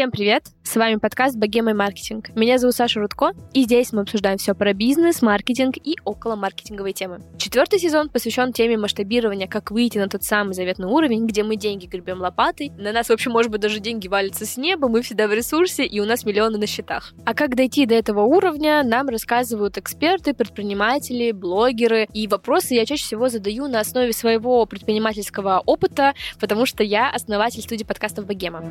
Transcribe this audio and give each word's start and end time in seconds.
Всем 0.00 0.10
привет! 0.10 0.44
С 0.62 0.76
вами 0.76 0.96
подкаст 0.96 1.36
«Богема 1.36 1.72
и 1.72 1.74
маркетинг». 1.74 2.30
Меня 2.34 2.56
зовут 2.56 2.74
Саша 2.74 3.00
Рудко, 3.00 3.32
и 3.52 3.64
здесь 3.64 3.92
мы 3.92 4.00
обсуждаем 4.00 4.38
все 4.38 4.54
про 4.54 4.72
бизнес, 4.72 5.20
маркетинг 5.20 5.76
и 5.76 5.96
около 6.06 6.36
маркетинговой 6.36 6.94
темы. 6.94 7.20
Четвертый 7.36 7.78
сезон 7.78 8.08
посвящен 8.08 8.54
теме 8.54 8.78
масштабирования, 8.78 9.46
как 9.46 9.70
выйти 9.70 9.98
на 9.98 10.08
тот 10.08 10.22
самый 10.22 10.54
заветный 10.54 10.86
уровень, 10.86 11.26
где 11.26 11.42
мы 11.42 11.56
деньги 11.56 11.84
гребем 11.84 12.22
лопатой, 12.22 12.70
на 12.78 12.92
нас, 12.92 13.08
в 13.08 13.12
общем, 13.12 13.32
может 13.32 13.50
быть, 13.50 13.60
даже 13.60 13.78
деньги 13.78 14.08
валятся 14.08 14.46
с 14.46 14.56
неба, 14.56 14.88
мы 14.88 15.02
всегда 15.02 15.28
в 15.28 15.34
ресурсе, 15.34 15.84
и 15.84 16.00
у 16.00 16.06
нас 16.06 16.24
миллионы 16.24 16.56
на 16.56 16.66
счетах. 16.66 17.12
А 17.26 17.34
как 17.34 17.54
дойти 17.54 17.84
до 17.84 17.94
этого 17.94 18.22
уровня, 18.22 18.82
нам 18.82 19.10
рассказывают 19.10 19.76
эксперты, 19.76 20.32
предприниматели, 20.32 21.30
блогеры, 21.32 22.08
и 22.14 22.26
вопросы 22.26 22.72
я 22.72 22.86
чаще 22.86 23.04
всего 23.04 23.28
задаю 23.28 23.68
на 23.68 23.80
основе 23.80 24.14
своего 24.14 24.64
предпринимательского 24.64 25.62
опыта, 25.66 26.14
потому 26.40 26.64
что 26.64 26.82
я 26.82 27.10
основатель 27.10 27.60
студии 27.60 27.84
подкастов 27.84 28.24
«Богема». 28.24 28.64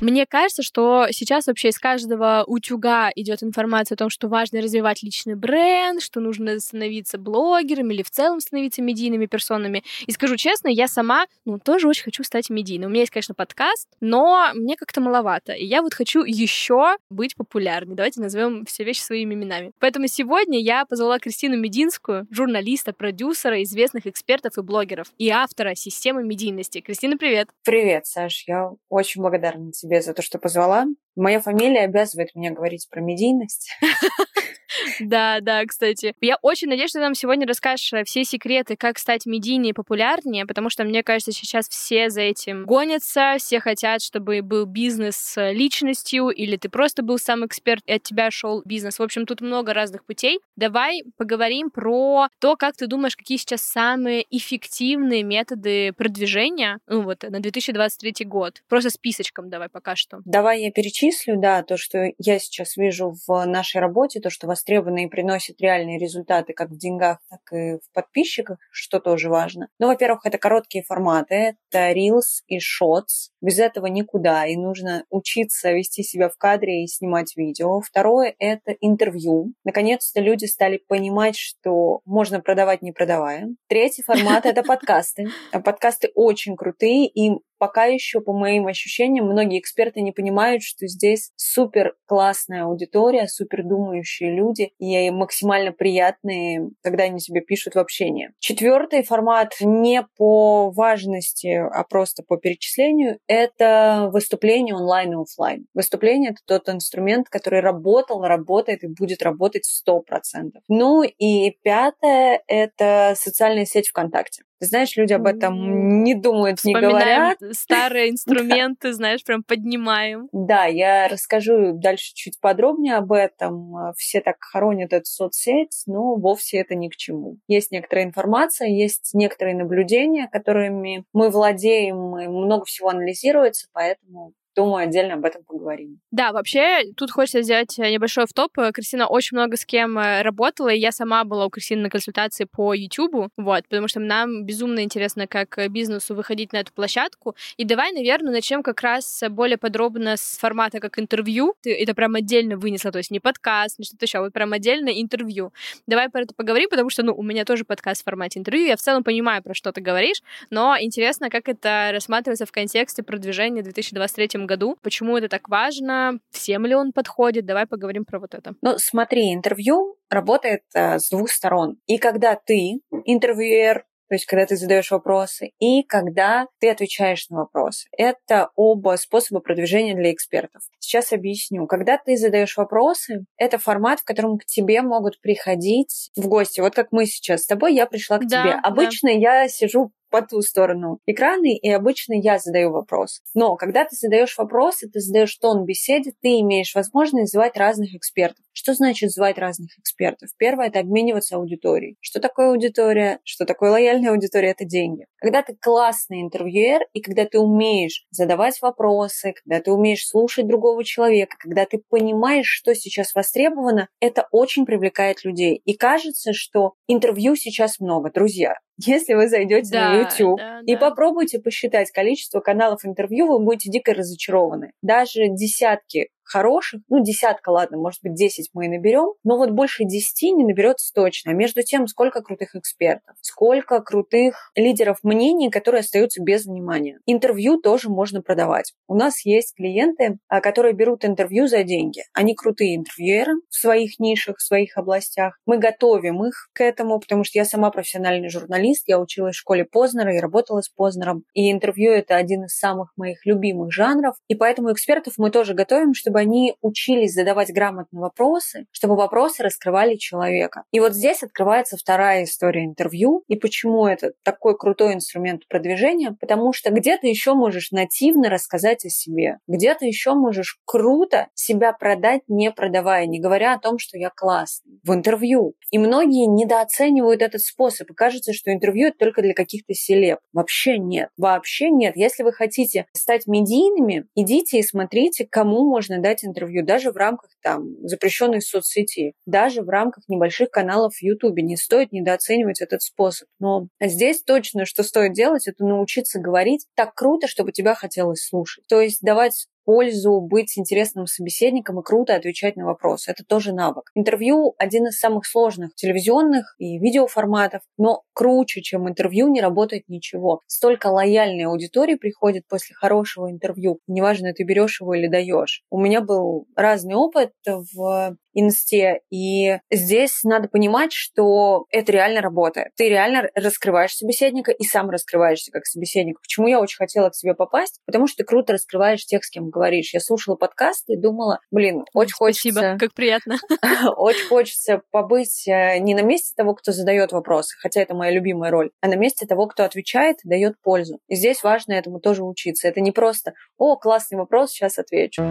Мне 0.00 0.24
кажется, 0.24 0.62
что 0.62 1.08
сейчас 1.10 1.46
вообще 1.46 1.68
из 1.68 1.78
каждого 1.78 2.42
утюга 2.46 3.10
идет 3.14 3.42
информация 3.42 3.96
о 3.96 3.98
том, 3.98 4.08
что 4.08 4.28
важно 4.28 4.62
развивать 4.62 5.02
личный 5.02 5.34
бренд, 5.34 6.00
что 6.00 6.20
нужно 6.20 6.58
становиться 6.58 7.18
блогером 7.18 7.90
или 7.90 8.02
в 8.02 8.10
целом 8.10 8.40
становиться 8.40 8.80
медийными 8.80 9.26
персонами. 9.26 9.84
И 10.06 10.12
скажу 10.12 10.36
честно, 10.36 10.68
я 10.68 10.88
сама, 10.88 11.26
ну, 11.44 11.58
тоже 11.58 11.86
очень 11.86 12.04
хочу 12.04 12.24
стать 12.24 12.48
медийной. 12.48 12.86
У 12.86 12.88
меня 12.90 13.00
есть, 13.00 13.12
конечно, 13.12 13.34
подкаст, 13.34 13.88
но 14.00 14.50
мне 14.54 14.76
как-то 14.76 15.02
маловато. 15.02 15.52
И 15.52 15.66
я 15.66 15.82
вот 15.82 15.92
хочу 15.92 16.22
еще 16.22 16.96
быть 17.10 17.36
популярной. 17.36 17.94
Давайте 17.94 18.22
назовем 18.22 18.64
все 18.64 18.84
вещи 18.84 19.00
своими 19.00 19.34
именами. 19.34 19.72
Поэтому 19.80 20.06
сегодня 20.06 20.58
я 20.60 20.86
позвала 20.86 21.18
Кристину 21.18 21.58
Мединскую, 21.58 22.26
журналиста, 22.30 22.94
продюсера, 22.94 23.62
известных 23.62 24.06
экспертов 24.06 24.56
и 24.56 24.62
блогеров, 24.62 25.08
и 25.18 25.28
автора 25.28 25.74
системы 25.74 26.24
медийности. 26.24 26.80
Кристина, 26.80 27.18
привет! 27.18 27.50
Привет, 27.64 28.06
Саш. 28.06 28.44
Я 28.46 28.70
очень 28.88 29.20
благодарна 29.20 29.72
тебе 29.72 29.89
тебе 29.90 30.02
за 30.02 30.14
то, 30.14 30.22
что 30.22 30.38
позвала. 30.38 30.86
Моя 31.16 31.40
фамилия 31.40 31.80
обязывает 31.80 32.34
меня 32.34 32.52
говорить 32.52 32.88
про 32.88 33.00
медийность. 33.00 33.70
Да, 35.00 35.40
да, 35.40 35.64
кстати. 35.64 36.14
Я 36.20 36.36
очень 36.42 36.68
надеюсь, 36.68 36.90
что 36.90 37.00
нам 37.00 37.14
сегодня 37.14 37.46
расскажешь 37.46 37.92
э, 37.92 38.04
все 38.04 38.24
секреты, 38.24 38.76
как 38.76 38.98
стать 38.98 39.26
медийнее 39.26 39.70
и 39.70 39.74
популярнее, 39.74 40.46
потому 40.46 40.70
что, 40.70 40.84
мне 40.84 41.02
кажется, 41.02 41.32
сейчас 41.32 41.68
все 41.68 42.10
за 42.10 42.22
этим 42.22 42.64
гонятся, 42.64 43.36
все 43.38 43.60
хотят, 43.60 44.02
чтобы 44.02 44.42
был 44.42 44.66
бизнес 44.66 45.16
с 45.16 45.50
личностью, 45.52 46.28
или 46.28 46.56
ты 46.56 46.68
просто 46.68 47.02
был 47.02 47.18
сам 47.18 47.46
эксперт, 47.46 47.82
и 47.86 47.92
от 47.92 48.02
тебя 48.02 48.30
шел 48.30 48.62
бизнес. 48.64 48.98
В 48.98 49.02
общем, 49.02 49.26
тут 49.26 49.40
много 49.40 49.74
разных 49.74 50.04
путей. 50.04 50.40
Давай 50.56 51.02
поговорим 51.16 51.70
про 51.70 52.28
то, 52.38 52.56
как 52.56 52.76
ты 52.76 52.86
думаешь, 52.86 53.16
какие 53.16 53.38
сейчас 53.38 53.62
самые 53.62 54.24
эффективные 54.30 55.22
методы 55.22 55.92
продвижения, 55.92 56.78
ну 56.86 57.02
вот, 57.02 57.22
на 57.22 57.40
2023 57.40 58.26
год. 58.26 58.62
Просто 58.68 58.90
списочком 58.90 59.48
давай 59.50 59.68
пока 59.68 59.96
что. 59.96 60.20
Давай 60.24 60.62
я 60.62 60.70
перечислю, 60.70 61.36
да, 61.38 61.62
то, 61.62 61.76
что 61.76 62.12
я 62.18 62.38
сейчас 62.38 62.76
вижу 62.76 63.14
в 63.26 63.44
нашей 63.46 63.80
работе, 63.80 64.20
то, 64.20 64.30
что 64.30 64.46
востребовано 64.60 65.04
и 65.04 65.08
приносит 65.08 65.60
реальные 65.60 65.98
результаты 65.98 66.52
как 66.52 66.70
в 66.70 66.76
деньгах, 66.76 67.18
так 67.28 67.40
и 67.52 67.78
в 67.78 67.92
подписчиках, 67.92 68.58
что 68.70 69.00
тоже 69.00 69.30
важно. 69.30 69.68
Ну, 69.78 69.88
во-первых, 69.88 70.26
это 70.26 70.38
короткие 70.38 70.84
форматы, 70.84 71.56
это 71.70 71.92
Reels 71.92 72.42
и 72.46 72.58
Shots. 72.58 73.30
Без 73.40 73.58
этого 73.58 73.86
никуда, 73.86 74.46
и 74.46 74.56
нужно 74.56 75.04
учиться 75.10 75.72
вести 75.72 76.02
себя 76.02 76.28
в 76.28 76.36
кадре 76.36 76.84
и 76.84 76.86
снимать 76.86 77.36
видео. 77.36 77.80
Второе– 77.80 78.34
это 78.38 78.72
интервью. 78.80 79.52
Наконец-то 79.64 80.20
люди 80.20 80.44
стали 80.44 80.78
понимать, 80.88 81.36
что 81.36 82.00
можно 82.04 82.40
продавать, 82.40 82.82
не 82.82 82.92
продавая. 82.92 83.48
Третий 83.68 84.02
формат– 84.02 84.44
это 84.46 84.62
подкасты. 84.66 85.28
Подкасты 85.52 86.10
очень 86.14 86.56
крутые, 86.56 87.06
и 87.06 87.40
пока 87.60 87.84
еще, 87.84 88.20
по 88.20 88.32
моим 88.32 88.66
ощущениям, 88.66 89.26
многие 89.26 89.60
эксперты 89.60 90.00
не 90.00 90.12
понимают, 90.12 90.62
что 90.62 90.86
здесь 90.86 91.30
супер 91.36 91.94
классная 92.06 92.64
аудитория, 92.64 93.28
супер 93.28 93.62
думающие 93.62 94.34
люди 94.34 94.72
и 94.78 95.10
максимально 95.10 95.72
приятные, 95.72 96.70
когда 96.82 97.04
они 97.04 97.20
себе 97.20 97.42
пишут 97.42 97.74
в 97.74 97.78
общении. 97.78 98.30
Четвертый 98.38 99.02
формат 99.02 99.52
не 99.60 100.02
по 100.16 100.70
важности, 100.70 101.48
а 101.48 101.84
просто 101.84 102.22
по 102.26 102.38
перечислению, 102.38 103.18
это 103.26 104.08
выступление 104.10 104.74
онлайн 104.74 105.12
и 105.12 105.22
офлайн. 105.22 105.66
Выступление— 105.74 106.30
это 106.32 106.40
тот 106.46 106.74
инструмент, 106.74 107.28
который 107.28 107.60
работал, 107.60 108.22
работает 108.22 108.84
и 108.84 108.88
будет 108.88 109.22
работать 109.22 109.66
100%. 109.66 110.52
Ну 110.68 111.02
и 111.02 111.50
пятое— 111.62 112.42
это 112.46 113.12
социальная 113.16 113.66
сеть 113.66 113.88
ВКонтакте. 113.88 114.44
Ты 114.60 114.66
знаешь, 114.66 114.94
люди 114.96 115.14
об 115.14 115.26
этом 115.26 116.02
не 116.04 116.14
думают, 116.14 116.62
не 116.64 116.74
говорят. 116.74 117.38
старые 117.52 118.10
инструменты, 118.10 118.92
знаешь, 118.92 119.24
прям 119.24 119.42
поднимаем. 119.42 120.28
Да, 120.32 120.66
я 120.66 121.08
расскажу 121.08 121.72
дальше 121.72 122.12
чуть 122.14 122.38
подробнее 122.40 122.96
об 122.96 123.12
этом. 123.12 123.74
Все 123.96 124.20
так 124.20 124.36
хоронят 124.40 124.92
эту 124.92 125.06
соцсеть, 125.06 125.82
но 125.86 126.16
вовсе 126.16 126.58
это 126.58 126.74
ни 126.74 126.88
к 126.88 126.96
чему. 126.96 127.38
Есть 127.48 127.70
некоторая 127.70 128.04
информация, 128.04 128.68
есть 128.68 129.10
некоторые 129.14 129.56
наблюдения, 129.56 130.28
которыми 130.30 131.04
мы 131.14 131.30
владеем, 131.30 132.18
и 132.18 132.28
много 132.28 132.66
всего 132.66 132.90
анализируется, 132.90 133.68
поэтому 133.72 134.34
думаю, 134.56 134.84
отдельно 134.88 135.14
об 135.14 135.24
этом 135.24 135.44
поговорим. 135.44 136.00
Да, 136.10 136.32
вообще, 136.32 136.92
тут 136.96 137.10
хочется 137.10 137.42
сделать 137.42 137.78
э, 137.78 137.90
небольшой 137.90 138.26
в 138.26 138.32
топ. 138.32 138.52
Кристина 138.74 139.06
очень 139.06 139.36
много 139.36 139.56
с 139.56 139.64
кем 139.64 139.98
э, 139.98 140.22
работала, 140.22 140.68
и 140.68 140.78
я 140.78 140.92
сама 140.92 141.24
была 141.24 141.46
у 141.46 141.50
Кристины 141.50 141.82
на 141.82 141.90
консультации 141.90 142.44
по 142.44 142.74
YouTube, 142.74 143.30
вот, 143.36 143.68
потому 143.68 143.88
что 143.88 144.00
нам 144.00 144.44
безумно 144.44 144.82
интересно, 144.82 145.26
как 145.26 145.58
э, 145.58 145.68
бизнесу 145.68 146.14
выходить 146.14 146.52
на 146.52 146.58
эту 146.58 146.72
площадку. 146.72 147.36
И 147.56 147.64
давай, 147.64 147.92
наверное, 147.92 148.32
начнем 148.32 148.62
как 148.62 148.80
раз 148.82 149.22
более 149.30 149.56
подробно 149.56 150.16
с 150.16 150.36
формата 150.38 150.80
как 150.80 150.98
интервью. 150.98 151.54
Ты 151.62 151.72
это 151.72 151.94
прям 151.94 152.14
отдельно 152.14 152.56
вынесла, 152.56 152.90
то 152.90 152.98
есть 152.98 153.10
не 153.10 153.20
подкаст, 153.20 153.78
не 153.78 153.84
что-то 153.84 154.04
еще, 154.04 154.18
а 154.18 154.22
вот 154.22 154.32
прям 154.32 154.52
отдельно 154.52 154.88
интервью. 154.88 155.52
Давай 155.86 156.08
про 156.08 156.22
это 156.22 156.34
поговорим, 156.34 156.68
потому 156.70 156.90
что, 156.90 157.02
ну, 157.02 157.14
у 157.14 157.22
меня 157.22 157.44
тоже 157.44 157.64
подкаст 157.64 158.02
в 158.02 158.04
формате 158.04 158.40
интервью, 158.40 158.66
я 158.66 158.76
в 158.76 158.80
целом 158.80 159.04
понимаю, 159.04 159.42
про 159.42 159.54
что 159.54 159.72
ты 159.72 159.80
говоришь, 159.80 160.22
но 160.50 160.76
интересно, 160.78 161.30
как 161.30 161.48
это 161.48 161.90
рассматривается 161.92 162.46
в 162.46 162.52
контексте 162.52 163.02
продвижения 163.02 163.60
в 163.60 163.64
2023 163.64 164.39
году. 164.46 164.76
Почему 164.82 165.16
это 165.16 165.28
так 165.28 165.48
важно? 165.48 166.18
Всем 166.30 166.66
ли 166.66 166.74
он 166.74 166.92
подходит? 166.92 167.46
Давай 167.46 167.66
поговорим 167.66 168.04
про 168.04 168.20
вот 168.20 168.34
это. 168.34 168.54
Ну, 168.62 168.78
смотри, 168.78 169.32
интервью 169.32 169.96
работает 170.08 170.62
э, 170.74 170.98
с 170.98 171.10
двух 171.10 171.30
сторон. 171.30 171.76
И 171.86 171.98
когда 171.98 172.34
ты, 172.36 172.80
интервьюер, 173.04 173.84
то 174.10 174.14
есть 174.14 174.26
когда 174.26 174.44
ты 174.44 174.56
задаешь 174.56 174.90
вопросы, 174.90 175.52
и 175.60 175.84
когда 175.84 176.46
ты 176.58 176.68
отвечаешь 176.68 177.28
на 177.28 177.38
вопросы. 177.38 177.86
Это 177.96 178.50
оба 178.56 178.96
способа 178.96 179.38
продвижения 179.40 179.94
для 179.94 180.12
экспертов. 180.12 180.62
Сейчас 180.80 181.12
объясню. 181.12 181.68
Когда 181.68 181.96
ты 181.96 182.16
задаешь 182.16 182.56
вопросы, 182.56 183.24
это 183.36 183.58
формат, 183.58 184.00
в 184.00 184.04
котором 184.04 184.36
к 184.36 184.44
тебе 184.46 184.82
могут 184.82 185.20
приходить 185.20 186.10
в 186.16 186.26
гости. 186.26 186.58
Вот 186.60 186.74
как 186.74 186.88
мы 186.90 187.06
сейчас 187.06 187.42
с 187.42 187.46
тобой, 187.46 187.72
я 187.72 187.86
пришла 187.86 188.18
к 188.18 188.26
да, 188.26 188.42
тебе. 188.42 188.52
Обычно 188.54 189.10
да. 189.10 189.16
я 189.16 189.48
сижу 189.48 189.92
по 190.10 190.22
ту 190.22 190.42
сторону 190.42 190.98
экрана, 191.06 191.46
и 191.46 191.68
обычно 191.70 192.14
я 192.14 192.38
задаю 192.38 192.70
вопрос. 192.72 193.22
Но 193.34 193.56
когда 193.56 193.84
ты 193.84 193.96
задаешь 193.96 194.36
вопросы, 194.36 194.88
ты 194.88 195.00
задаешь 195.00 195.34
тон 195.36 195.64
беседе, 195.64 196.12
ты 196.20 196.40
имеешь 196.40 196.74
возможность 196.74 197.32
звать 197.32 197.56
разных 197.56 197.94
экспертов. 197.94 198.44
Что 198.52 198.74
значит 198.74 199.10
звать 199.10 199.38
разных 199.38 199.78
экспертов? 199.78 200.30
Первое– 200.36 200.66
это 200.68 200.80
обмениваться 200.80 201.36
аудиторией. 201.36 201.96
Что 202.00 202.20
такое 202.20 202.50
аудитория? 202.50 203.20
Что 203.24 203.44
такое 203.44 203.70
лояльная 203.70 204.10
аудитория? 204.10 204.50
Это 204.50 204.64
деньги. 204.64 205.06
Когда 205.18 205.42
ты 205.42 205.56
классный 205.60 206.20
интервьюер, 206.22 206.82
и 206.92 207.00
когда 207.00 207.24
ты 207.26 207.38
умеешь 207.38 208.06
задавать 208.10 208.60
вопросы, 208.60 209.34
когда 209.42 209.62
ты 209.62 209.72
умеешь 209.72 210.06
слушать 210.06 210.46
другого 210.46 210.84
человека, 210.84 211.36
когда 211.38 211.64
ты 211.64 211.80
понимаешь, 211.88 212.48
что 212.48 212.74
сейчас 212.74 213.14
востребовано, 213.14 213.88
это 214.00 214.26
очень 214.30 214.66
привлекает 214.66 215.24
людей. 215.24 215.60
И 215.64 215.74
кажется, 215.74 216.32
что 216.32 216.74
интервью 216.88 217.36
сейчас 217.36 217.78
много. 217.80 218.10
Друзья, 218.10 218.54
если 218.76 219.14
вы 219.14 219.28
зайдете 219.28 219.70
да, 219.70 219.90
на 219.90 220.00
YouTube 220.00 220.38
да, 220.38 220.60
и 220.66 220.74
да. 220.74 220.80
попробуйте 220.80 221.38
посчитать 221.38 221.90
количество 221.90 222.40
каналов 222.40 222.84
интервью, 222.84 223.26
вы 223.26 223.44
будете 223.44 223.70
дико 223.70 223.94
разочарованы. 223.94 224.72
Даже 224.82 225.28
десятки 225.28 226.08
хороших, 226.30 226.80
ну, 226.88 227.02
десятка, 227.02 227.50
ладно, 227.50 227.76
может 227.78 228.00
быть, 228.02 228.14
десять 228.14 228.50
мы 228.52 228.66
и 228.66 228.68
наберем, 228.68 229.14
но 229.24 229.36
вот 229.36 229.50
больше 229.50 229.84
десяти 229.84 230.30
не 230.32 230.44
наберется 230.44 230.92
точно. 230.94 231.32
А 231.32 231.34
между 231.34 231.62
тем, 231.62 231.86
сколько 231.86 232.22
крутых 232.22 232.54
экспертов, 232.54 233.16
сколько 233.20 233.80
крутых 233.80 234.52
лидеров 234.54 234.98
мнений, 235.02 235.50
которые 235.50 235.80
остаются 235.80 236.22
без 236.22 236.46
внимания. 236.46 237.00
Интервью 237.06 237.60
тоже 237.60 237.88
можно 237.90 238.22
продавать. 238.22 238.72
У 238.86 238.94
нас 238.94 239.24
есть 239.24 239.54
клиенты, 239.56 240.18
а, 240.28 240.40
которые 240.40 240.74
берут 240.74 241.04
интервью 241.04 241.46
за 241.46 241.64
деньги. 241.64 242.02
Они 242.12 242.34
крутые 242.34 242.76
интервьюеры 242.76 243.34
в 243.48 243.54
своих 243.54 243.98
нишах, 243.98 244.36
в 244.38 244.42
своих 244.42 244.76
областях. 244.76 245.38
Мы 245.46 245.58
готовим 245.58 246.24
их 246.24 246.48
к 246.52 246.60
этому, 246.60 247.00
потому 247.00 247.24
что 247.24 247.38
я 247.38 247.44
сама 247.44 247.70
профессиональный 247.70 248.28
журналист, 248.28 248.84
я 248.86 249.00
училась 249.00 249.34
в 249.34 249.38
школе 249.38 249.64
Познера 249.64 250.14
и 250.14 250.20
работала 250.20 250.60
с 250.60 250.68
Познером. 250.68 251.24
И 251.34 251.50
интервью— 251.50 251.90
это 251.92 252.16
один 252.16 252.44
из 252.44 252.56
самых 252.56 252.92
моих 252.96 253.24
любимых 253.26 253.72
жанров. 253.72 254.14
И 254.28 254.34
поэтому 254.34 254.72
экспертов 254.72 255.14
мы 255.16 255.30
тоже 255.30 255.54
готовим, 255.54 255.94
чтобы 255.94 256.19
они 256.20 256.54
учились 256.60 257.14
задавать 257.14 257.52
грамотные 257.52 258.00
вопросы, 258.00 258.66
чтобы 258.70 258.96
вопросы 258.96 259.42
раскрывали 259.42 259.96
человека. 259.96 260.64
И 260.70 260.80
вот 260.80 260.94
здесь 260.94 261.22
открывается 261.22 261.76
вторая 261.76 262.24
история 262.24 262.64
интервью. 262.64 263.24
И 263.28 263.36
почему 263.36 263.86
это 263.86 264.12
такой 264.22 264.56
крутой 264.56 264.94
инструмент 264.94 265.48
продвижения? 265.48 266.16
Потому 266.20 266.52
что 266.52 266.70
где 266.70 266.96
ты 266.98 267.08
еще 267.08 267.34
можешь 267.34 267.70
нативно 267.70 268.28
рассказать 268.28 268.84
о 268.84 268.90
себе, 268.90 269.38
где 269.46 269.74
ты 269.74 269.86
еще 269.86 270.14
можешь 270.14 270.58
круто 270.64 271.28
себя 271.34 271.72
продать, 271.72 272.22
не 272.28 272.50
продавая, 272.50 273.06
не 273.06 273.20
говоря 273.20 273.54
о 273.54 273.58
том, 273.58 273.78
что 273.78 273.98
я 273.98 274.10
классный. 274.10 274.80
В 274.84 274.92
интервью. 274.92 275.54
И 275.70 275.78
многие 275.78 276.26
недооценивают 276.26 277.22
этот 277.22 277.40
способ. 277.40 277.90
И 277.90 277.94
кажется, 277.94 278.32
что 278.32 278.52
интервью 278.52 278.88
это 278.88 278.98
только 278.98 279.22
для 279.22 279.34
каких-то 279.34 279.74
селеб. 279.74 280.18
Вообще 280.32 280.78
нет. 280.78 281.08
Вообще 281.16 281.70
нет. 281.70 281.96
Если 281.96 282.22
вы 282.22 282.32
хотите 282.32 282.86
стать 282.94 283.26
медийными, 283.26 284.06
идите 284.14 284.58
и 284.58 284.62
смотрите, 284.62 285.26
кому 285.30 285.68
можно 285.68 286.00
дать 286.00 286.09
интервью, 286.24 286.64
даже 286.64 286.90
в 286.90 286.96
рамках 286.96 287.30
там 287.42 287.76
запрещенной 287.86 288.40
соцсети, 288.42 289.14
даже 289.26 289.62
в 289.62 289.68
рамках 289.68 290.04
небольших 290.08 290.50
каналов 290.50 290.94
в 290.94 291.02
Ютубе. 291.02 291.42
Не 291.42 291.56
стоит 291.56 291.92
недооценивать 291.92 292.60
этот 292.60 292.82
способ. 292.82 293.28
Но 293.38 293.68
здесь 293.80 294.22
точно, 294.22 294.64
что 294.66 294.82
стоит 294.82 295.12
делать, 295.12 295.48
это 295.48 295.64
научиться 295.64 296.20
говорить 296.20 296.66
так 296.74 296.94
круто, 296.94 297.26
чтобы 297.26 297.52
тебя 297.52 297.74
хотелось 297.74 298.24
слушать. 298.24 298.64
То 298.68 298.80
есть 298.80 299.00
давать 299.02 299.46
пользу 299.70 300.20
быть 300.20 300.58
интересным 300.58 301.06
собеседником 301.06 301.78
и 301.78 301.84
круто 301.84 302.16
отвечать 302.16 302.56
на 302.56 302.64
вопросы. 302.64 303.12
Это 303.12 303.24
тоже 303.24 303.52
навык. 303.52 303.92
Интервью– 303.94 304.56
один 304.58 304.88
из 304.88 304.98
самых 304.98 305.24
сложных 305.24 305.76
телевизионных 305.76 306.56
и 306.58 306.76
видеоформатов, 306.80 307.62
но 307.78 308.02
круче, 308.12 308.62
чем 308.62 308.88
интервью, 308.88 309.28
не 309.28 309.40
работает 309.40 309.84
ничего. 309.86 310.40
Столько 310.48 310.88
лояльной 310.88 311.44
аудитории 311.44 311.94
приходит 311.94 312.48
после 312.48 312.74
хорошего 312.74 313.30
интервью. 313.30 313.78
Неважно, 313.86 314.32
ты 314.32 314.42
берешь 314.42 314.80
его 314.80 314.92
или 314.94 315.06
даешь. 315.06 315.62
У 315.70 315.80
меня 315.80 316.00
был 316.00 316.48
разный 316.56 316.96
опыт 316.96 317.30
в 317.46 318.16
инсте. 318.32 319.00
И 319.10 319.58
здесь 319.70 320.22
надо 320.24 320.48
понимать, 320.48 320.92
что 320.92 321.66
это 321.70 321.92
реально 321.92 322.20
работает. 322.20 322.68
Ты 322.76 322.88
реально 322.88 323.28
раскрываешь 323.34 323.94
собеседника 323.94 324.52
и 324.52 324.64
сам 324.64 324.90
раскрываешься 324.90 325.50
как 325.50 325.66
собеседник. 325.66 326.20
Почему 326.20 326.48
я 326.48 326.60
очень 326.60 326.78
хотела 326.78 327.10
к 327.10 327.14
себе 327.14 327.34
попасть? 327.34 327.80
Потому 327.86 328.06
что 328.06 328.18
ты 328.18 328.24
круто 328.24 328.52
раскрываешь 328.52 329.04
тех, 329.04 329.24
с 329.24 329.30
кем 329.30 329.50
говоришь. 329.50 329.59
Я 329.92 330.00
слушала 330.00 330.36
подкасты 330.36 330.94
и 330.94 330.96
думала, 330.96 331.40
блин, 331.50 331.84
очень 331.92 332.14
Спасибо, 332.14 332.60
хочется... 332.60 332.76
как 332.80 332.94
приятно. 332.94 333.38
Очень 333.96 334.26
хочется 334.26 334.82
побыть 334.90 335.46
э, 335.46 335.78
не 335.78 335.94
на 335.94 336.02
месте 336.02 336.32
того, 336.36 336.54
кто 336.54 336.72
задает 336.72 337.12
вопросы, 337.12 337.56
хотя 337.58 337.80
это 337.82 337.94
моя 337.94 338.12
любимая 338.12 338.50
роль, 338.50 338.70
а 338.80 338.88
на 338.88 338.94
месте 338.94 339.26
того, 339.26 339.46
кто 339.46 339.64
отвечает 339.64 340.16
и 340.24 340.28
дает 340.28 340.54
пользу. 340.62 341.00
И 341.08 341.14
здесь 341.14 341.42
важно 341.42 341.72
этому 341.74 342.00
тоже 342.00 342.24
учиться. 342.24 342.68
Это 342.68 342.80
не 342.80 342.92
просто, 342.92 343.34
о, 343.58 343.76
классный 343.76 344.18
вопрос, 344.18 344.52
сейчас 344.52 344.78
отвечу. 344.78 345.30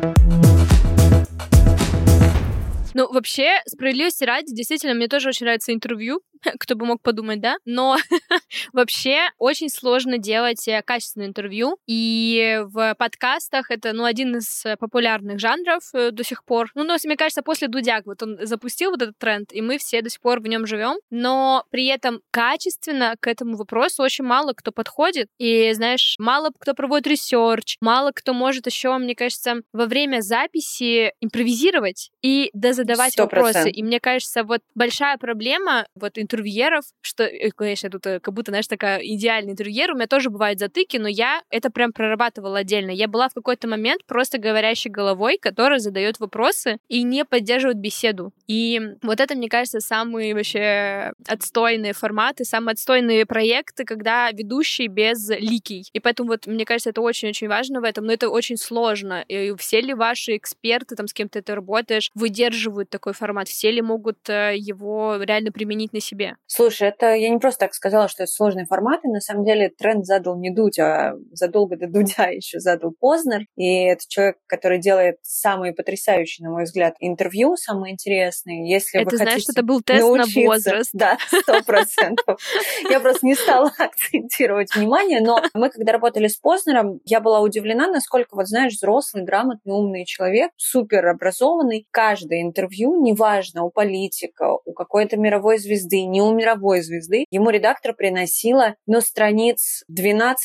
Ну, 2.94 3.12
вообще, 3.12 3.62
справедливости 3.66 4.24
ради, 4.24 4.54
действительно, 4.54 4.94
мне 4.94 5.08
тоже 5.08 5.30
очень 5.30 5.46
нравится 5.46 5.74
интервью, 5.74 6.22
кто 6.60 6.76
бы 6.76 6.86
мог 6.86 7.02
подумать, 7.02 7.42
да? 7.42 7.58
Но 7.66 7.98
вообще 8.74 9.30
очень 9.38 9.70
сложно 9.70 10.18
делать 10.18 10.68
э, 10.68 10.82
качественное 10.82 11.28
интервью, 11.28 11.78
и 11.88 12.60
в 12.64 12.96
подкастах 12.96 13.72
это, 13.72 13.94
ну, 13.94 14.04
один 14.04 14.38
из 14.38 14.64
популярных 14.80 15.40
жанров 15.40 15.84
э, 15.94 16.12
до 16.12 16.24
сих 16.24 16.44
пор. 16.44 16.72
Ну, 16.76 16.84
но, 16.84 16.96
мне 17.04 17.18
кажется, 17.18 17.42
после 17.42 17.68
Дудяк 17.68 18.06
вот 18.06 18.22
он 18.24 18.38
запустил 18.42 18.92
вот 18.92 19.02
этот 19.02 19.18
тренд, 19.18 19.52
и 19.54 19.62
мы 19.62 19.78
все 19.78 20.02
до 20.02 20.10
сих 20.10 20.22
пор 20.22 20.40
в 20.40 20.48
нем 20.48 20.66
живем, 20.66 20.98
но 21.10 21.64
при 21.70 21.88
этом 21.88 22.22
качественно 22.32 23.16
к 23.20 23.28
этому 23.28 23.58
вопросу 23.58 24.04
очень 24.04 24.26
мало 24.26 24.54
кто 24.54 24.72
подходит, 24.72 25.28
и, 25.38 25.72
знаешь, 25.74 26.16
мало 26.20 26.52
кто 26.58 26.74
проводит 26.74 27.08
research, 27.08 27.78
мало 27.82 28.12
кто 28.14 28.34
может 28.34 28.66
еще, 28.66 28.98
мне 28.98 29.16
кажется, 29.16 29.62
во 29.74 29.86
время 29.86 30.22
записи 30.22 31.14
импровизировать 31.22 32.12
и 32.22 32.50
дозадавать 32.54 33.18
100%. 33.18 33.22
вопросы. 33.22 33.70
И 33.70 33.84
мне 33.84 34.00
кажется, 34.00 34.44
вот 34.44 34.62
большая 34.76 35.18
проблема 35.18 35.88
вот 35.96 36.18
интервьюеров, 36.30 36.86
что, 37.02 37.24
э, 37.24 37.50
конечно, 37.56 37.90
тут 37.90 38.06
э, 38.06 38.20
как 38.20 38.34
будто, 38.34 38.52
знаешь, 38.52 38.68
такая 38.68 39.00
идеальный 39.00 39.54
интервьюер, 39.54 39.92
у 39.92 39.96
меня 39.96 40.08
тоже 40.08 40.30
бывают 40.30 40.60
затыки, 40.60 40.98
но 40.98 41.08
я 41.08 41.42
это 41.50 41.72
прям 41.72 41.92
прорабатывала 41.92 42.60
отдельно. 42.60 42.92
Я 42.92 43.08
была 43.08 43.30
в 43.30 43.34
какой-то 43.34 43.68
момент 43.68 44.06
просто 44.06 44.38
говорящей 44.38 44.92
головой, 44.92 45.38
которая 45.42 45.80
задает 45.80 46.20
вопросы 46.20 46.78
и 46.88 47.04
не 47.04 47.26
поддерживает 47.26 47.78
беседу. 47.78 48.32
И 48.48 48.80
вот 49.02 49.20
это, 49.20 49.36
мне 49.36 49.50
кажется, 49.50 49.80
самые 49.80 50.34
вообще 50.34 51.14
отстойные 51.28 51.94
форматы, 51.94 52.46
самые 52.46 52.74
отстойные 52.74 53.26
проекты, 53.26 53.86
когда 53.86 54.32
ведущий 54.32 54.88
безликий. 54.88 55.86
И 55.94 56.00
поэтому 56.00 56.30
вот, 56.30 56.46
мне 56.48 56.66
кажется, 56.66 56.92
это 56.92 57.02
очень-очень 57.02 57.48
важно 57.48 57.82
в 57.82 57.84
этом, 57.84 58.06
но 58.06 58.14
это 58.14 58.30
очень 58.30 58.58
сложно. 58.58 59.24
И 59.28 59.54
все 59.58 59.82
ли 59.82 59.94
ваши 59.94 60.38
эксперты, 60.38 60.96
там, 60.96 61.08
с 61.08 61.14
кем 61.14 61.30
ты 61.30 61.44
работаешь, 61.48 62.12
выдерживают 62.14 62.90
такой 62.90 63.14
формат? 63.14 63.48
Все 63.48 63.72
ли 63.72 63.82
могут 63.82 64.30
э, 64.30 64.56
его 64.58 65.18
реально 65.22 65.52
применить 65.52 65.94
на 65.94 66.00
себе? 66.00 66.19
Слушай, 66.48 66.90
это 66.90 67.14
я 67.14 67.30
не 67.30 67.40
просто 67.40 67.60
так 67.66 67.74
сказала, 67.74 68.08
что 68.08 68.24
это 68.24 68.32
сложные 68.32 68.66
форматы. 68.66 69.08
На 69.08 69.22
самом 69.22 69.46
деле 69.46 69.70
тренд 69.70 70.06
задал 70.06 70.38
не 70.38 70.50
Дудь, 70.50 70.80
а 70.80 71.14
задолго 71.32 71.78
до 71.78 71.88
Дудя 71.88 72.28
еще 72.30 72.60
задал 72.60 72.92
Познер. 73.00 73.42
И 73.56 73.86
это 73.86 74.04
человек, 74.08 74.38
который 74.48 74.80
делает 74.80 75.18
самые 75.22 75.74
потрясающие, 75.74 76.48
на 76.48 76.54
мой 76.54 76.64
взгляд, 76.64 76.96
интервью, 77.00 77.56
самые 77.56 77.94
интересные. 77.94 78.70
Если 78.70 79.02
это 79.02 79.12
вы 79.12 79.18
знаешь, 79.18 79.34
хотите 79.34 79.52
это 79.54 79.64
был 79.64 79.82
тест 79.82 80.02
научиться, 80.02 80.40
на 80.40 80.46
возраст. 80.46 80.90
Да, 80.94 81.18
сто 81.28 81.64
процентов. 81.64 82.42
Я 82.90 83.00
просто 83.00 83.26
не 83.26 83.36
стала 83.36 83.72
акцентировать 83.78 84.76
внимание, 84.76 85.22
но 85.22 85.42
мы, 85.54 85.70
когда 85.70 85.94
работали 85.94 86.28
с 86.28 86.38
Познером, 86.38 87.00
я 87.06 87.20
была 87.20 87.40
удивлена, 87.42 87.88
насколько, 87.88 88.36
вот 88.36 88.48
знаешь, 88.48 88.74
взрослый, 88.74 89.24
грамотный, 89.24 89.74
умный 89.74 90.06
человек, 90.06 90.52
супер 90.58 91.08
образованный. 91.08 91.88
Каждое 91.92 92.42
интервью, 92.42 93.02
неважно, 93.02 93.64
у 93.64 93.70
политика, 93.70 94.52
у 94.66 94.74
какой-то 94.74 95.18
мировой 95.18 95.58
звезды, 95.58 96.09
не 96.10 96.22
у 96.22 96.34
мировой 96.34 96.82
звезды, 96.82 97.26
ему 97.30 97.50
редактор 97.50 97.94
приносила, 97.94 98.76
ну, 98.86 99.02
страниц 99.02 99.84
12-15 99.92 100.36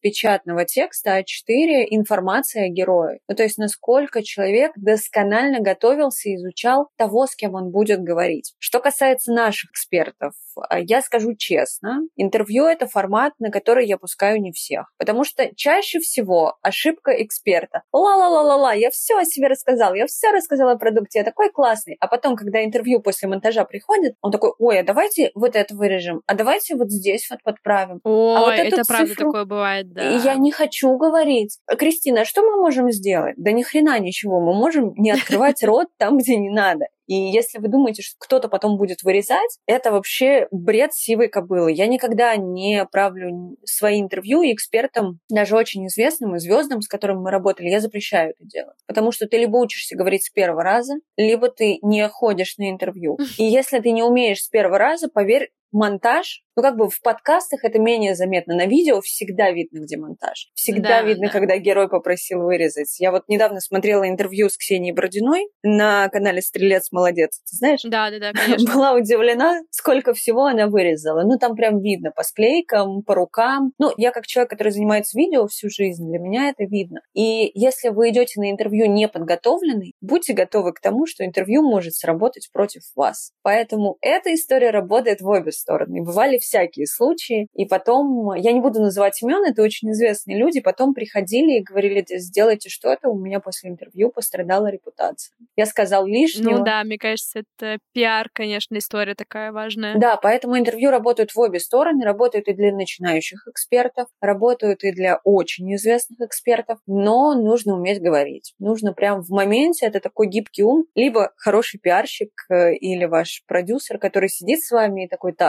печатного 0.00 0.64
текста 0.64 1.20
А4 1.20 1.86
информация 1.90 2.66
о 2.66 2.68
герое. 2.68 3.20
Ну, 3.28 3.34
то 3.34 3.42
есть 3.42 3.58
насколько 3.58 4.22
человек 4.22 4.72
досконально 4.76 5.60
готовился 5.60 6.28
и 6.28 6.36
изучал 6.36 6.88
того, 6.96 7.26
с 7.26 7.34
кем 7.34 7.54
он 7.54 7.70
будет 7.70 8.00
говорить. 8.00 8.54
Что 8.58 8.80
касается 8.80 9.32
наших 9.32 9.70
экспертов, 9.70 10.34
а, 10.68 10.80
я 10.80 11.02
скажу 11.02 11.34
честно, 11.36 12.00
интервью— 12.16 12.64
это 12.66 12.86
формат, 12.86 13.32
на 13.38 13.50
который 13.50 13.86
я 13.86 13.98
пускаю 13.98 14.40
не 14.40 14.52
всех. 14.52 14.92
Потому 14.98 15.24
что 15.24 15.48
чаще 15.54 16.00
всего 16.00 16.56
ошибка 16.62 17.10
эксперта. 17.22 17.82
Ла-ла-ла-ла-ла, 17.92 18.72
я 18.74 18.90
все 18.90 19.18
о 19.18 19.24
себе 19.24 19.48
рассказал, 19.48 19.94
я 19.94 20.06
все 20.06 20.30
рассказала 20.30 20.72
о 20.72 20.78
продукте, 20.78 21.20
я 21.20 21.24
такой 21.24 21.50
классный. 21.50 21.96
А 22.00 22.08
потом, 22.08 22.36
когда 22.36 22.64
интервью 22.64 23.00
после 23.00 23.28
монтажа 23.28 23.64
приходит, 23.64 24.14
он 24.20 24.32
такой, 24.32 24.52
ой, 24.68 24.80
а 24.80 24.84
давайте 24.84 25.30
вот 25.34 25.56
это 25.56 25.74
вырежем, 25.74 26.22
а 26.26 26.34
давайте 26.34 26.76
вот 26.76 26.90
здесь 26.90 27.28
вот 27.30 27.42
подправим. 27.42 28.00
Ой, 28.04 28.36
а 28.36 28.40
вот 28.40 28.52
это 28.52 28.84
цифру... 28.84 28.84
правда 28.86 29.14
такое 29.14 29.44
бывает, 29.44 29.92
да. 29.92 30.02
Я 30.02 30.34
не 30.34 30.52
хочу 30.52 30.94
говорить. 30.96 31.58
Кристина, 31.78 32.24
что 32.24 32.42
мы 32.42 32.56
можем 32.56 32.90
сделать? 32.90 33.34
Да 33.36 33.52
ни 33.52 33.62
хрена 33.62 33.98
ничего. 33.98 34.40
Мы 34.40 34.54
можем 34.54 34.92
не 34.96 35.10
открывать 35.10 35.62
рот 35.62 35.88
там, 35.96 36.18
где 36.18 36.36
не 36.36 36.50
надо. 36.50 36.86
И 37.08 37.14
если 37.14 37.58
вы 37.58 37.68
думаете, 37.68 38.02
что 38.02 38.14
кто-то 38.18 38.48
потом 38.48 38.76
будет 38.76 39.02
вырезать, 39.02 39.58
это 39.66 39.90
вообще 39.90 40.46
бред 40.50 40.92
сивой 40.92 41.28
кобылы. 41.28 41.72
Я 41.72 41.86
никогда 41.86 42.36
не 42.36 42.86
правлю 42.90 43.56
свои 43.64 44.00
интервью 44.00 44.42
экспертам, 44.44 45.18
даже 45.28 45.56
очень 45.56 45.86
известным 45.86 46.36
и 46.36 46.38
звездам, 46.38 46.82
с 46.82 46.88
которыми 46.88 47.20
мы 47.20 47.30
работали, 47.30 47.68
я 47.68 47.80
запрещаю 47.80 48.30
это 48.30 48.44
делать. 48.44 48.76
Потому 48.86 49.10
что 49.10 49.26
ты 49.26 49.38
либо 49.38 49.56
учишься 49.56 49.96
говорить 49.96 50.24
с 50.24 50.30
первого 50.30 50.62
раза, 50.62 50.94
либо 51.16 51.48
ты 51.48 51.78
не 51.82 52.06
ходишь 52.08 52.58
на 52.58 52.70
интервью. 52.70 53.18
И 53.38 53.44
если 53.44 53.80
ты 53.80 53.90
не 53.90 54.02
умеешь 54.02 54.42
с 54.42 54.48
первого 54.48 54.78
раза, 54.78 55.08
поверь, 55.08 55.50
монтаж, 55.72 56.42
ну 56.56 56.62
как 56.62 56.76
бы 56.76 56.88
в 56.88 57.00
подкастах 57.02 57.64
это 57.64 57.78
менее 57.78 58.14
заметно, 58.14 58.54
на 58.54 58.66
видео 58.66 59.00
всегда 59.00 59.50
видно, 59.50 59.80
где 59.80 59.96
монтаж. 59.96 60.50
Всегда 60.54 60.88
да, 60.88 61.02
видно, 61.02 61.26
да. 61.26 61.32
когда 61.32 61.56
герой 61.58 61.88
попросил 61.88 62.42
вырезать. 62.42 62.98
Я 62.98 63.12
вот 63.12 63.24
недавно 63.28 63.60
смотрела 63.60 64.08
интервью 64.08 64.48
с 64.48 64.56
Ксенией 64.56 64.94
Бородиной 64.94 65.48
на 65.62 66.08
канале 66.08 66.42
«Стрелец 66.42 66.90
молодец», 66.90 67.40
ты 67.48 67.56
знаешь? 67.56 67.80
Да, 67.84 68.10
да, 68.10 68.18
да, 68.18 68.32
конечно. 68.32 68.72
Была 68.74 68.94
удивлена, 68.94 69.60
сколько 69.70 70.14
всего 70.14 70.46
она 70.46 70.66
вырезала. 70.66 71.22
Ну 71.22 71.38
там 71.38 71.54
прям 71.54 71.80
видно 71.80 72.10
по 72.10 72.22
склейкам, 72.22 73.02
по 73.02 73.14
рукам. 73.14 73.72
Ну, 73.78 73.92
я 73.96 74.10
как 74.10 74.26
человек, 74.26 74.50
который 74.50 74.72
занимается 74.72 75.16
видео 75.16 75.46
всю 75.46 75.68
жизнь, 75.70 76.08
для 76.08 76.18
меня 76.18 76.48
это 76.48 76.64
видно. 76.64 77.00
И 77.14 77.50
если 77.54 77.90
вы 77.90 78.10
идете 78.10 78.40
на 78.40 78.50
интервью 78.50 78.86
не 78.86 79.08
подготовленный, 79.08 79.94
будьте 80.00 80.32
готовы 80.32 80.72
к 80.72 80.80
тому, 80.80 81.06
что 81.06 81.24
интервью 81.24 81.62
может 81.62 81.94
сработать 81.94 82.48
против 82.52 82.82
вас. 82.96 83.32
Поэтому 83.42 83.96
эта 84.00 84.34
история 84.34 84.70
работает 84.70 85.20
в 85.20 85.28
обе 85.28 85.52
стороны. 85.58 85.98
И 85.98 86.00
бывали 86.00 86.38
всякие 86.38 86.86
случаи. 86.86 87.48
И 87.54 87.66
потом, 87.66 88.34
я 88.34 88.52
не 88.52 88.60
буду 88.60 88.80
называть 88.80 89.20
имен, 89.22 89.44
это 89.44 89.62
очень 89.62 89.90
известные 89.92 90.38
люди, 90.38 90.60
потом 90.60 90.94
приходили 90.94 91.58
и 91.58 91.62
говорили, 91.62 92.04
сделайте 92.08 92.68
что-то, 92.68 93.08
у 93.08 93.18
меня 93.18 93.40
после 93.40 93.70
интервью 93.70 94.10
пострадала 94.10 94.68
репутация. 94.70 95.34
Я 95.56 95.66
сказал 95.66 96.06
лишнего. 96.06 96.58
Ну 96.58 96.64
да, 96.64 96.82
мне 96.84 96.98
кажется, 96.98 97.40
это 97.40 97.78
пиар, 97.92 98.28
конечно, 98.32 98.76
история 98.78 99.14
такая 99.14 99.52
важная. 99.52 99.98
Да, 99.98 100.16
поэтому 100.16 100.58
интервью 100.58 100.90
работают 100.90 101.32
в 101.32 101.38
обе 101.38 101.58
стороны, 101.58 102.04
работают 102.04 102.48
и 102.48 102.54
для 102.54 102.72
начинающих 102.72 103.46
экспертов, 103.48 104.08
работают 104.20 104.84
и 104.84 104.92
для 104.92 105.20
очень 105.24 105.74
известных 105.74 106.20
экспертов, 106.20 106.78
но 106.86 107.34
нужно 107.34 107.74
уметь 107.74 108.00
говорить. 108.00 108.54
Нужно 108.58 108.92
прям 108.92 109.22
в 109.22 109.30
моменте, 109.30 109.86
это 109.86 110.00
такой 110.00 110.28
гибкий 110.28 110.62
ум, 110.62 110.84
либо 110.94 111.32
хороший 111.36 111.80
пиарщик 111.80 112.30
э, 112.50 112.74
или 112.74 113.04
ваш 113.06 113.42
продюсер, 113.46 113.98
который 113.98 114.28
сидит 114.28 114.60
с 114.60 114.70
вами 114.70 115.04
и 115.04 115.08
такой, 115.08 115.32
так, 115.32 115.47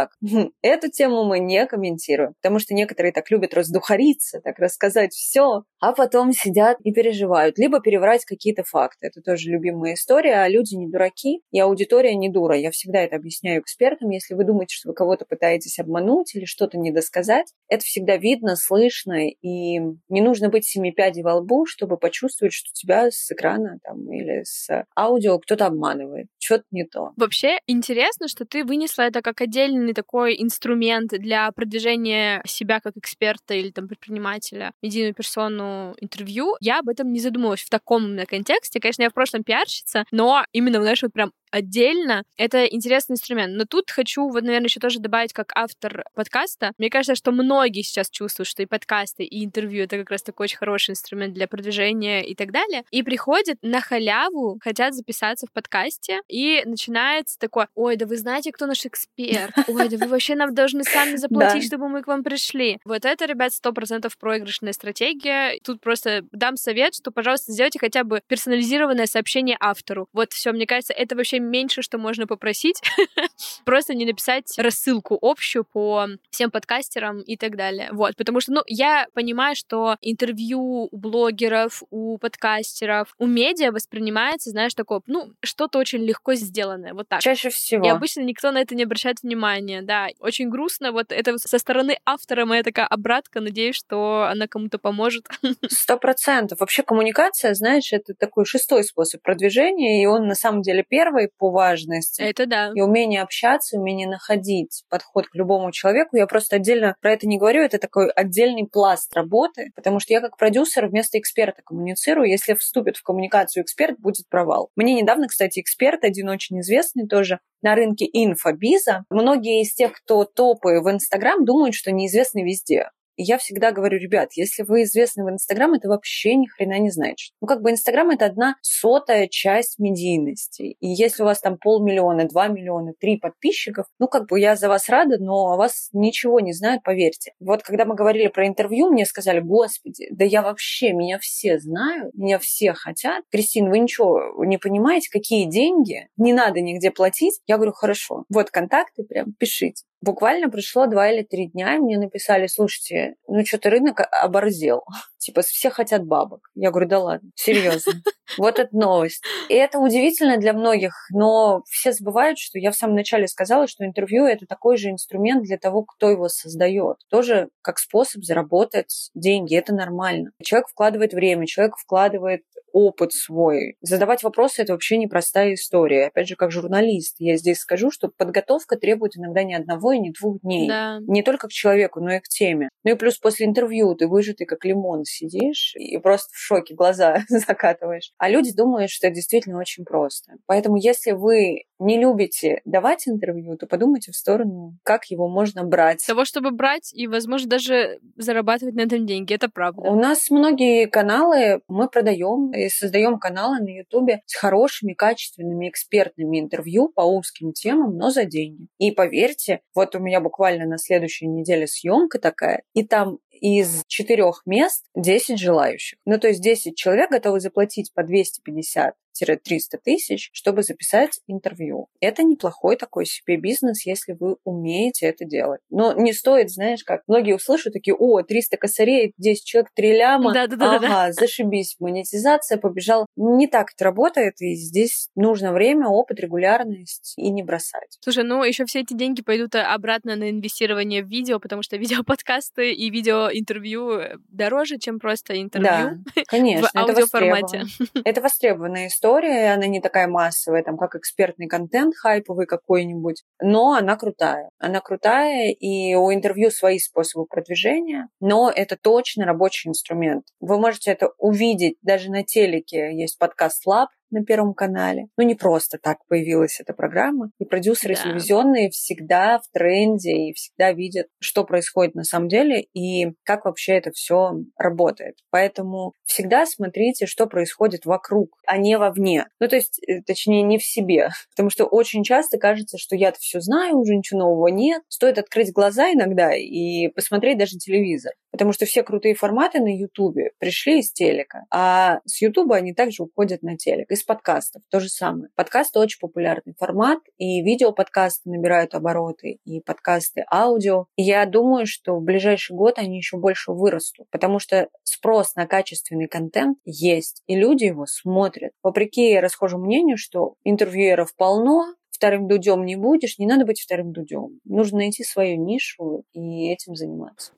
эту 0.62 0.90
тему 0.90 1.24
мы 1.26 1.40
не 1.40 1.66
комментируем, 1.66 2.34
потому 2.42 2.60
что 2.60 2.74
некоторые 2.74 3.12
так 3.12 3.30
любят 3.32 3.54
раздухариться, 3.54 4.40
так 4.42 4.60
рассказать 4.60 5.14
все, 5.14 5.64
а 5.80 5.94
потом 5.94 6.32
сидят 6.32 6.78
и 6.84 6.92
переживают, 6.92 7.58
либо 7.58 7.80
переврать 7.82 8.26
какие-то 8.26 8.64
факты. 8.64 9.08
Это 9.08 9.22
тоже 9.22 9.50
любимая 9.50 9.94
история, 9.94 10.42
а 10.42 10.50
люди 10.50 10.76
не 10.76 10.90
дураки, 10.90 11.42
и 11.52 11.60
аудитория 11.60 12.16
не 12.16 12.30
дура. 12.30 12.58
Я 12.58 12.72
всегда 12.72 13.00
это 13.00 13.16
объясняю 13.16 13.62
экспертам. 13.62 14.10
Если 14.10 14.34
вы 14.34 14.46
думаете, 14.46 14.76
что 14.76 14.90
вы 14.90 14.94
кого-то 14.96 15.26
пытаетесь 15.26 15.80
обмануть 15.80 16.36
или 16.36 16.46
что-то 16.46 16.78
недосказать, 16.78 17.54
это 17.68 17.84
всегда 17.84 18.18
видно, 18.18 18.56
слышно, 18.56 19.28
и 19.28 19.80
не 20.10 20.22
нужно 20.22 20.50
быть 20.50 20.66
семи 20.66 20.92
пядей 20.92 21.24
во 21.24 21.36
лбу, 21.36 21.66
чтобы 21.66 21.98
почувствовать, 21.98 22.54
что 22.54 22.70
тебя 22.74 23.10
с 23.10 23.32
экрана 23.32 23.80
там, 23.84 24.12
или 24.12 24.44
с 24.44 24.86
аудио 24.98 25.40
кто-то 25.40 25.68
обманывает. 25.68 26.28
Что-то 26.50 26.66
не 26.72 26.84
то. 26.84 27.12
Вообще 27.16 27.60
интересно, 27.68 28.28
что 28.28 28.44
ты 28.44 28.64
вынесла 28.64 29.04
это 29.04 29.22
как 29.22 29.40
отдельный 29.40 29.94
такой 29.94 30.36
инструмент 30.42 31.12
для 31.12 31.52
продвижения 31.52 32.42
себя 32.44 32.80
как 32.80 32.98
эксперта 32.98 33.54
или 33.54 33.70
там 33.70 33.88
предпринимателя, 33.88 34.72
медийную 34.82 35.14
персону 35.14 35.96
интервью. 36.02 36.56
Я 36.60 36.80
об 36.80 36.90
этом 36.90 37.14
не 37.14 37.20
задумывалась 37.20 37.62
в 37.62 37.70
таком 37.70 38.18
контексте. 38.26 38.80
Конечно, 38.80 39.04
я 39.04 39.12
в 39.12 39.14
прошлом 39.14 39.44
пиарщица, 39.44 40.06
но 40.10 40.44
именно, 40.52 40.82
знаешь, 40.82 41.04
вот 41.04 41.14
прям 41.14 41.32
отдельно. 41.52 42.24
Это 42.38 42.66
интересный 42.66 43.14
инструмент. 43.14 43.56
Но 43.56 43.66
тут 43.66 43.90
хочу, 43.92 44.30
вот, 44.30 44.44
наверное, 44.44 44.68
еще 44.68 44.80
тоже 44.80 45.00
добавить 45.00 45.34
как 45.34 45.52
автор 45.56 46.04
подкаста. 46.14 46.72
Мне 46.78 46.90
кажется, 46.90 47.16
что 47.16 47.32
многие 47.32 47.82
сейчас 47.82 48.10
чувствуют, 48.10 48.48
что 48.48 48.64
и 48.64 48.66
подкасты, 48.66 49.24
и 49.24 49.46
интервью— 49.46 49.84
это 49.86 49.98
как 49.98 50.12
раз 50.12 50.24
такой 50.24 50.46
очень 50.46 50.58
хороший 50.58 50.92
инструмент 50.92 51.34
для 51.34 51.48
продвижения 51.48 52.24
и 52.24 52.36
так 52.36 52.52
далее. 52.52 52.84
И 52.92 53.04
приходят 53.04 53.58
на 53.62 53.82
халяву, 53.82 54.60
хотят 54.62 54.94
записаться 54.94 55.48
в 55.48 55.52
подкасте, 55.52 56.22
начинается 56.66 57.38
такое, 57.40 57.68
ой, 57.76 57.96
да 57.96 58.06
вы 58.06 58.18
знаете, 58.18 58.52
кто 58.52 58.66
наш 58.66 58.86
эксперт? 58.86 59.54
Ой, 59.68 59.90
да 59.90 59.98
вы 59.98 60.08
вообще 60.10 60.36
нам 60.36 60.54
должны 60.54 60.84
сами 60.84 61.16
заплатить, 61.16 61.66
чтобы 61.66 61.90
мы 61.90 62.02
к 62.02 62.08
вам 62.08 62.24
пришли. 62.24 62.80
Вот 62.86 63.06
это, 63.06 63.26
ребят, 63.26 63.54
сто 63.54 63.72
процентов 63.74 64.18
проигрышная 64.18 64.74
стратегия. 64.74 65.60
Тут 65.64 65.82
просто 65.82 66.24
дам 66.32 66.58
совет, 66.58 66.96
что, 66.96 67.12
пожалуйста, 67.12 67.52
сделайте 67.52 67.80
хотя 67.80 68.04
бы 68.04 68.22
персонализированное 68.28 69.06
сообщение 69.06 69.58
автору. 69.60 70.08
Вот 70.14 70.34
все, 70.34 70.52
мне 70.52 70.66
кажется, 70.66 70.94
это 70.94 71.16
вообще 71.16 71.40
меньше, 71.40 71.82
что 71.82 71.98
можно 71.98 72.28
попросить. 72.28 72.82
Просто 73.66 73.94
не 73.94 74.06
написать 74.06 74.58
рассылку 74.58 75.18
общую 75.22 75.64
по 75.64 76.08
всем 76.30 76.52
подкастерам 76.52 77.22
и 77.22 77.38
так 77.38 77.56
далее. 77.56 77.90
Вот, 77.92 78.16
потому 78.16 78.42
что, 78.42 78.54
ну, 78.54 78.62
я 78.68 79.08
понимаю, 79.14 79.56
что 79.56 79.98
интервью 80.02 80.88
у 80.92 80.98
блогеров, 80.98 81.84
у 81.90 82.18
подкастеров, 82.18 83.14
у 83.18 83.26
медиа 83.26 83.72
воспринимается, 83.72 84.52
знаешь, 84.52 84.74
такое, 84.74 85.02
ну, 85.08 85.34
что-то 85.44 85.80
очень 85.80 86.04
легко 86.04 86.19
сделанное, 86.28 86.94
вот 86.94 87.08
так. 87.08 87.22
Чаще 87.22 87.50
всего. 87.50 87.86
И 87.86 87.90
обычно 87.90 88.22
никто 88.22 88.52
на 88.52 88.60
это 88.60 88.76
не 88.76 88.84
обращает 88.84 89.22
внимания, 89.24 89.82
да. 89.82 90.08
Очень 90.20 90.50
грустно, 90.50 90.92
вот 90.92 91.12
это 91.12 91.38
со 91.38 91.58
стороны 91.58 91.98
автора 92.06 92.46
моя 92.46 92.64
такая 92.64 92.88
обратка, 92.88 93.42
надеюсь, 93.42 93.76
что 93.76 94.28
она 94.30 94.48
кому-то 94.48 94.78
поможет. 94.78 95.28
Сто 95.70 95.98
процентов. 95.98 96.60
Вообще 96.60 96.84
коммуникация, 96.84 97.54
знаешь, 97.54 97.94
это 97.94 98.14
такой 98.14 98.46
шестой 98.46 98.84
способ 98.84 99.22
продвижения, 99.22 100.02
и 100.02 100.06
он 100.06 100.28
на 100.28 100.36
самом 100.36 100.62
деле 100.62 100.84
первый 100.88 101.30
по 101.38 101.52
важности. 101.52 102.22
Это 102.22 102.46
да. 102.46 102.72
И 102.76 102.82
умение 102.82 103.22
общаться, 103.22 103.78
умение 103.78 104.08
находить 104.08 104.84
подход 104.90 105.28
к 105.28 105.36
любому 105.36 105.72
человеку. 105.72 106.18
Я 106.18 106.28
просто 106.28 106.58
отдельно 106.58 106.96
про 107.02 107.14
это 107.14 107.28
не 107.28 107.38
говорю, 107.38 107.62
это 107.62 107.78
такой 107.78 108.10
отдельный 108.10 108.68
пласт 108.68 109.14
работы, 109.16 109.72
потому 109.76 110.00
что 110.00 110.14
я 110.14 110.22
как 110.22 110.38
продюсер 110.38 110.88
вместо 110.88 111.18
эксперта 111.20 111.62
коммуницирую. 111.64 112.30
Если 112.30 112.54
вступит 112.54 112.98
в 112.98 113.04
коммуникацию 113.04 113.64
эксперт, 113.64 114.00
будет 114.00 114.28
провал. 114.30 114.70
Мне 114.76 114.96
недавно, 114.96 115.28
кстати, 115.28 115.60
эксперт, 115.60 116.04
один 116.10 116.30
очень 116.30 116.60
известный 116.60 117.08
тоже, 117.08 117.40
на 117.62 117.76
рынке 117.76 118.06
инфобиза. 118.12 119.06
Многие 119.10 119.62
из 119.62 119.74
тех, 119.74 119.94
кто 119.94 120.26
топы 120.26 120.82
в 120.82 120.90
Инстаграм, 120.92 121.46
думают, 121.46 121.76
что 121.76 121.92
неизвестны 121.92 122.44
везде. 122.44 122.90
Я 123.22 123.38
всегда 123.38 123.74
говорю, 123.74 124.00
ребят, 124.00 124.30
если 124.36 124.64
вы 124.64 124.84
известны 124.84 125.26
в 125.26 125.30
Инстаграм, 125.30 125.74
это 125.74 125.90
вообще 125.90 126.36
ни 126.36 126.48
хрена 126.48 126.80
не 126.80 126.90
значит. 126.90 127.34
Ну, 127.42 127.48
как 127.48 127.62
бы 127.62 127.70
Инстаграм— 127.70 128.10
это 128.12 128.26
одна 128.26 128.56
сотая 128.62 129.28
часть 129.28 129.78
медийности. 129.78 130.78
И 130.80 130.88
если 130.88 131.24
у 131.24 131.26
вас 131.26 131.42
там 131.42 131.58
полмиллиона, 131.58 132.30
два 132.30 132.48
миллиона, 132.48 132.94
три 132.98 133.18
подписчиков, 133.18 133.88
ну, 134.00 134.08
как 134.08 134.30
бы 134.30 134.40
я 134.40 134.56
за 134.56 134.70
вас 134.70 134.88
рада, 134.88 135.18
но 135.20 135.52
о 135.52 135.58
вас 135.58 135.90
ничего 135.92 136.40
не 136.40 136.54
знают, 136.54 136.82
поверьте. 136.82 137.34
Вот 137.42 137.62
когда 137.62 137.84
мы 137.84 137.96
говорили 137.96 138.30
про 138.30 138.48
интервью, 138.48 138.90
мне 138.90 139.06
сказали, 139.06 139.42
господи, 139.42 140.08
да 140.12 140.24
я 140.24 140.42
вообще, 140.42 140.94
меня 140.94 141.20
все 141.20 141.60
знают, 141.60 142.14
меня 142.16 142.40
все 142.40 142.72
хотят. 142.72 143.26
Кристин, 143.32 143.70
вы 143.70 143.80
ничего 143.80 144.46
не 144.46 144.58
понимаете, 144.58 145.10
какие 145.12 145.46
деньги? 145.46 146.08
Не 146.16 146.32
надо 146.32 146.62
нигде 146.62 146.90
платить. 146.90 147.42
Я 147.48 147.58
говорю, 147.58 147.74
хорошо, 147.74 148.24
вот 148.30 148.50
контакты, 148.50 149.04
прям 149.04 149.34
пишите. 149.38 149.84
Буквально 150.02 150.50
прошло 150.50 150.88
два 150.88 151.12
или 151.12 151.24
три 151.24 151.48
дня, 151.48 151.76
и 151.76 151.80
мне 151.80 151.98
написали, 151.98 152.48
слушайте, 152.48 153.16
ну 153.28 153.46
что-то 153.46 153.70
рынок 153.70 154.00
оборзел. 154.12 154.84
Типа, 155.30 155.42
все 155.42 155.70
хотят 155.70 156.06
бабок. 156.06 156.50
Я 156.56 156.72
говорю, 156.72 156.88
да 156.88 157.00
ладно, 157.00 157.30
серьезно. 157.36 157.94
Вот 158.38 158.60
это 158.60 158.70
новость. 158.76 159.24
И 159.50 159.54
это 159.56 159.80
удивительно 159.80 160.38
для 160.38 160.54
многих, 160.54 160.94
но 161.12 161.64
все 161.68 161.92
забывают, 161.92 162.38
что 162.38 162.60
я 162.60 162.72
в 162.72 162.76
самом 162.76 162.96
начале 162.96 163.28
сказала, 163.28 163.68
что 163.68 163.86
интервью— 163.86 164.26
это 164.26 164.46
такой 164.46 164.78
же 164.78 164.90
инструмент 164.90 165.44
для 165.44 165.58
того, 165.58 165.84
кто 165.84 166.10
его 166.10 166.30
создает. 166.30 166.98
Тоже 167.10 167.50
как 167.62 167.80
способ 167.80 168.24
заработать 168.24 169.10
деньги. 169.16 169.56
Это 169.56 169.74
нормально. 169.74 170.32
Человек 170.44 170.68
вкладывает 170.70 171.14
время, 171.14 171.48
человек 171.48 171.76
вкладывает 171.78 172.44
опыт 172.72 173.14
свой. 173.14 173.76
Задавать 173.82 174.24
вопросы— 174.24 174.62
это 174.64 174.74
вообще 174.74 174.98
непростая 174.98 175.54
история. 175.56 176.08
Опять 176.08 176.28
же, 176.28 176.36
как 176.36 176.52
журналист, 176.52 177.16
я 177.20 177.36
здесь 177.36 177.60
скажу, 177.60 177.92
что 177.92 178.10
подготовка 178.16 178.78
требует 178.78 179.18
иногда 179.18 179.44
не 179.44 179.56
одного 179.56 179.92
и 179.92 180.00
не 180.00 180.12
двух 180.12 180.42
дней. 180.42 180.68
Да. 180.68 181.00
Не 181.02 181.24
только 181.24 181.48
к 181.48 181.52
человеку, 181.52 182.00
но 182.00 182.14
и 182.14 182.20
к 182.20 182.28
теме. 182.28 182.70
Ну 182.84 182.92
и 182.92 182.96
плюс 182.96 183.18
после 183.18 183.46
интервью 183.46 183.96
ты 183.96 184.08
выжатый 184.08 184.46
как 184.46 184.66
лимон 184.66 185.04
сидишь 185.20 185.74
и 185.76 185.98
просто 185.98 186.30
в 186.34 186.38
шоке 186.38 186.74
глаза 186.74 187.20
закатываешь. 187.30 188.12
А 188.18 188.30
люди 188.30 188.56
думают, 188.56 188.90
что 188.90 189.08
это 189.08 189.16
действительно 189.16 189.60
очень 189.60 189.86
просто. 189.86 190.34
Поэтому 190.46 190.78
если 190.78 191.12
вы 191.12 191.64
не 191.80 191.98
любите 191.98 192.62
давать 192.66 193.08
интервью, 193.08 193.58
то 193.58 193.66
подумайте 193.66 194.12
в 194.12 194.16
сторону, 194.16 194.78
как 194.84 195.06
его 195.06 195.30
можно 195.30 195.64
брать. 195.64 196.06
Того, 196.06 196.26
чтобы 196.26 196.52
брать 196.52 196.94
и, 196.94 197.08
возможно, 197.08 197.50
даже 197.50 198.00
зарабатывать 198.18 198.76
на 198.76 198.82
этом 198.82 199.06
деньги. 199.06 199.34
Это 199.34 199.50
правда. 199.50 199.82
У 199.82 199.96
нас 199.96 200.30
многие 200.30 200.88
каналы 200.88 201.62
мы 201.68 201.88
продаем 201.88 202.52
и 202.52 202.70
создаем 202.70 203.18
каналы 203.18 203.60
на 203.60 203.70
Ютубе 203.70 204.22
с 204.26 204.36
хорошими, 204.36 204.94
качественными, 204.94 205.70
экспертными 205.70 206.40
интервью 206.40 206.90
по 206.90 207.02
узким 207.02 207.54
темам, 207.54 207.98
но 207.98 208.10
за 208.10 208.26
деньги. 208.26 208.68
И 208.78 208.92
поверьте, 208.92 209.62
вот 209.74 209.96
у 209.96 210.00
меня 210.00 210.20
буквально 210.20 210.66
на 210.66 210.78
следующей 210.78 211.28
неделе 211.28 211.68
съемка 211.68 212.20
такая, 212.20 212.64
и 212.74 212.84
там 212.86 213.20
из 213.40 213.84
четырех 213.88 214.42
мест 214.46 214.86
10 214.96 215.40
желающих. 215.40 216.00
Ну, 216.06 216.20
то 216.20 216.28
есть 216.28 216.42
10 216.42 216.76
человек 216.76 217.12
готовы 217.12 217.40
заплатить 217.40 217.94
по 217.94 218.04
250 218.04 218.96
300 219.26 219.78
тысяч, 219.84 220.30
чтобы 220.34 220.64
записать 220.64 221.20
интервью. 221.28 221.88
Это 222.00 222.24
неплохой 222.24 222.76
такой 222.76 223.06
себе 223.06 223.38
бизнес, 223.38 223.86
если 223.86 224.16
вы 224.20 224.38
умеете 224.44 225.08
это 225.08 225.26
делать. 225.26 225.62
Но 225.70 225.94
не 225.94 226.14
стоит, 226.14 226.52
знаешь, 226.52 226.84
как 226.84 227.02
многие 227.08 227.36
услышат 227.36 227.74
такие, 227.74 227.96
о, 227.96 228.22
300 228.22 228.58
косарей, 228.58 229.14
10 229.18 229.44
человек, 229.44 229.72
3 229.76 229.98
ляма, 229.98 230.34
да, 230.34 230.48
да, 230.48 230.56
да, 230.56 230.76
ага, 230.76 230.88
да. 230.88 231.12
зашибись, 231.12 231.76
монетизация 231.80 232.58
побежал. 232.58 233.06
Не 233.16 233.48
так 233.48 233.72
это 233.76 233.86
работает, 233.86 234.36
и 234.40 234.56
здесь 234.56 235.10
нужно 235.16 235.52
время, 235.52 235.88
опыт, 235.88 236.20
регулярность 236.20 237.14
и 237.18 237.30
не 237.30 237.44
бросать. 237.44 237.98
Слушай, 238.02 238.24
ну 238.24 238.44
еще 238.44 238.66
все 238.66 238.82
эти 238.82 238.94
деньги 238.94 239.22
пойдут 239.22 239.56
обратно 239.56 240.16
на 240.16 240.30
инвестирование 240.30 241.04
в 241.04 241.08
видео, 241.08 241.40
потому 241.40 241.64
что 241.64 241.78
видеоподкасты 241.78 242.72
и 242.74 242.90
видеоинтервью 242.90 244.22
дороже, 244.30 244.78
чем 244.78 245.00
просто 245.00 245.42
интервью 245.42 245.70
да, 245.70 246.24
конечно, 246.28 246.70
в 246.74 246.76
аудиоформате. 246.76 247.64
Это 248.04 248.22
востребованная 248.22 248.88
история 248.88 249.09
история, 249.10 249.54
она 249.54 249.68
не 249.68 249.82
такая 249.82 250.08
массовая, 250.08 250.64
там, 250.64 250.78
как 250.78 250.96
экспертный 250.96 251.48
контент 251.48 251.96
хайповый 251.96 252.46
какой-нибудь, 252.46 253.24
но 253.42 253.74
она 253.74 253.96
крутая. 253.96 254.50
Она 254.60 254.82
крутая, 254.82 255.52
и 255.52 255.96
у 255.96 256.14
интервью 256.14 256.52
свои 256.52 256.80
способы 256.80 257.26
продвижения, 257.26 258.08
но 258.20 258.52
это 258.54 258.78
точно 258.78 259.26
рабочий 259.26 259.70
инструмент. 259.70 260.26
Вы 260.40 260.60
можете 260.60 260.92
это 260.92 261.10
увидеть 261.18 261.78
даже 261.82 262.12
на 262.12 262.24
телеке, 262.24 262.92
есть 262.94 263.18
подкаст 263.18 263.66
Lab, 263.68 263.88
на 264.12 264.24
Первом 264.24 264.54
канале. 264.54 265.08
Ну, 265.18 265.24
не 265.24 265.36
просто 265.36 265.78
так 265.78 265.98
появилась 266.08 266.60
эта 266.60 266.74
программа. 266.74 267.32
И 267.40 267.46
продюсеры 267.46 267.96
да. 267.96 268.04
телевизионные 268.04 268.70
всегда 268.70 269.40
в 269.40 269.48
тренде 269.52 270.12
и 270.12 270.34
всегда 270.34 270.72
видят, 270.72 271.08
что 271.20 271.44
происходит 271.44 271.96
на 271.96 272.04
самом 272.04 272.28
деле 272.28 272.62
и 272.74 273.14
как 273.24 273.46
вообще 273.46 273.74
это 273.74 273.92
все 273.92 274.34
работает. 274.58 275.16
Поэтому 275.30 275.94
всегда 276.06 276.46
смотрите, 276.46 277.06
что 277.06 277.28
происходит 277.28 277.86
вокруг, 277.86 278.30
а 278.46 278.58
не 278.58 278.78
вовне. 278.78 279.28
Ну, 279.40 279.48
то 279.48 279.56
есть, 279.56 279.80
э, 279.88 280.02
точнее, 280.06 280.44
не 280.44 280.58
в 280.58 280.64
себе. 280.64 281.10
Потому 281.36 281.50
что 281.50 281.66
очень 281.66 282.04
часто 282.04 282.38
кажется, 282.38 282.78
что 282.78 282.96
я-то 282.96 283.18
все 283.20 283.40
знаю, 283.42 283.78
уже 283.78 283.96
ничего 283.96 284.20
нового 284.20 284.48
нет. 284.48 284.82
Стоит 284.88 285.18
открыть 285.18 285.52
глаза 285.52 285.92
иногда 285.92 286.34
и 286.36 286.88
посмотреть 286.90 287.38
даже 287.38 287.58
телевизор. 287.58 288.14
Потому 288.32 288.54
что 288.54 288.66
все 288.66 288.84
крутые 288.84 289.16
форматы 289.16 289.60
на 289.60 289.76
Ютубе 289.76 290.32
пришли 290.40 290.80
из 290.80 290.92
телека, 290.92 291.46
а 291.52 292.00
с 292.06 292.22
Ютуба 292.22 292.58
они 292.58 292.74
также 292.74 293.04
уходят 293.04 293.42
на 293.42 293.58
телек. 293.58 293.90
Из 294.00 294.06
подкастов 294.06 294.62
то 294.70 294.80
же 294.80 294.88
самое. 294.88 295.28
Подкасты 295.36 295.78
очень 295.78 296.00
популярный 296.00 296.54
формат, 296.58 297.00
и 297.18 297.42
видеоподкасты 297.42 298.30
набирают 298.30 298.74
обороты, 298.74 299.40
и 299.44 299.60
подкасты 299.60 300.24
аудио. 300.32 300.86
И 300.96 301.04
я 301.04 301.26
думаю, 301.26 301.66
что 301.66 301.98
в 301.98 302.02
ближайший 302.02 302.56
год 302.56 302.78
они 302.78 302.96
еще 302.96 303.18
больше 303.18 303.52
вырастут, 303.52 304.08
потому 304.10 304.40
что 304.40 304.70
спрос 304.84 305.36
на 305.36 305.48
качественный 305.48 306.08
контент 306.08 306.60
есть, 306.64 307.24
и 307.28 307.36
люди 307.36 307.66
его 307.66 307.86
смотрят. 307.88 308.54
Вопреки 308.64 309.20
расхожему 309.20 309.66
мнению, 309.66 309.98
что 309.98 310.36
интервьюеров 310.46 311.14
полно, 311.18 311.66
вторым 311.92 312.30
дудем 312.30 312.64
не 312.64 312.78
будешь, 312.78 313.20
не 313.20 313.28
надо 313.28 313.46
быть 313.46 313.60
вторым 313.60 313.92
дудем. 313.92 314.40
Нужно 314.46 314.78
найти 314.78 315.04
свою 315.04 315.44
нишу 315.44 316.06
и 316.14 316.50
этим 316.50 316.74
заниматься. 316.76 317.34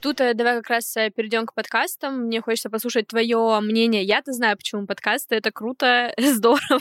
Тут 0.00 0.20
э, 0.20 0.32
давай 0.34 0.58
как 0.58 0.70
раз 0.70 0.96
э, 0.96 1.10
перейдем 1.10 1.44
к 1.44 1.54
подкастам. 1.54 2.26
Мне 2.26 2.40
хочется 2.40 2.70
послушать 2.70 3.08
твое 3.08 3.58
мнение. 3.60 4.04
Я-то 4.04 4.32
знаю, 4.32 4.56
почему 4.56 4.86
подкасты 4.86 5.34
это 5.34 5.50
круто, 5.50 6.14
здорово 6.18 6.80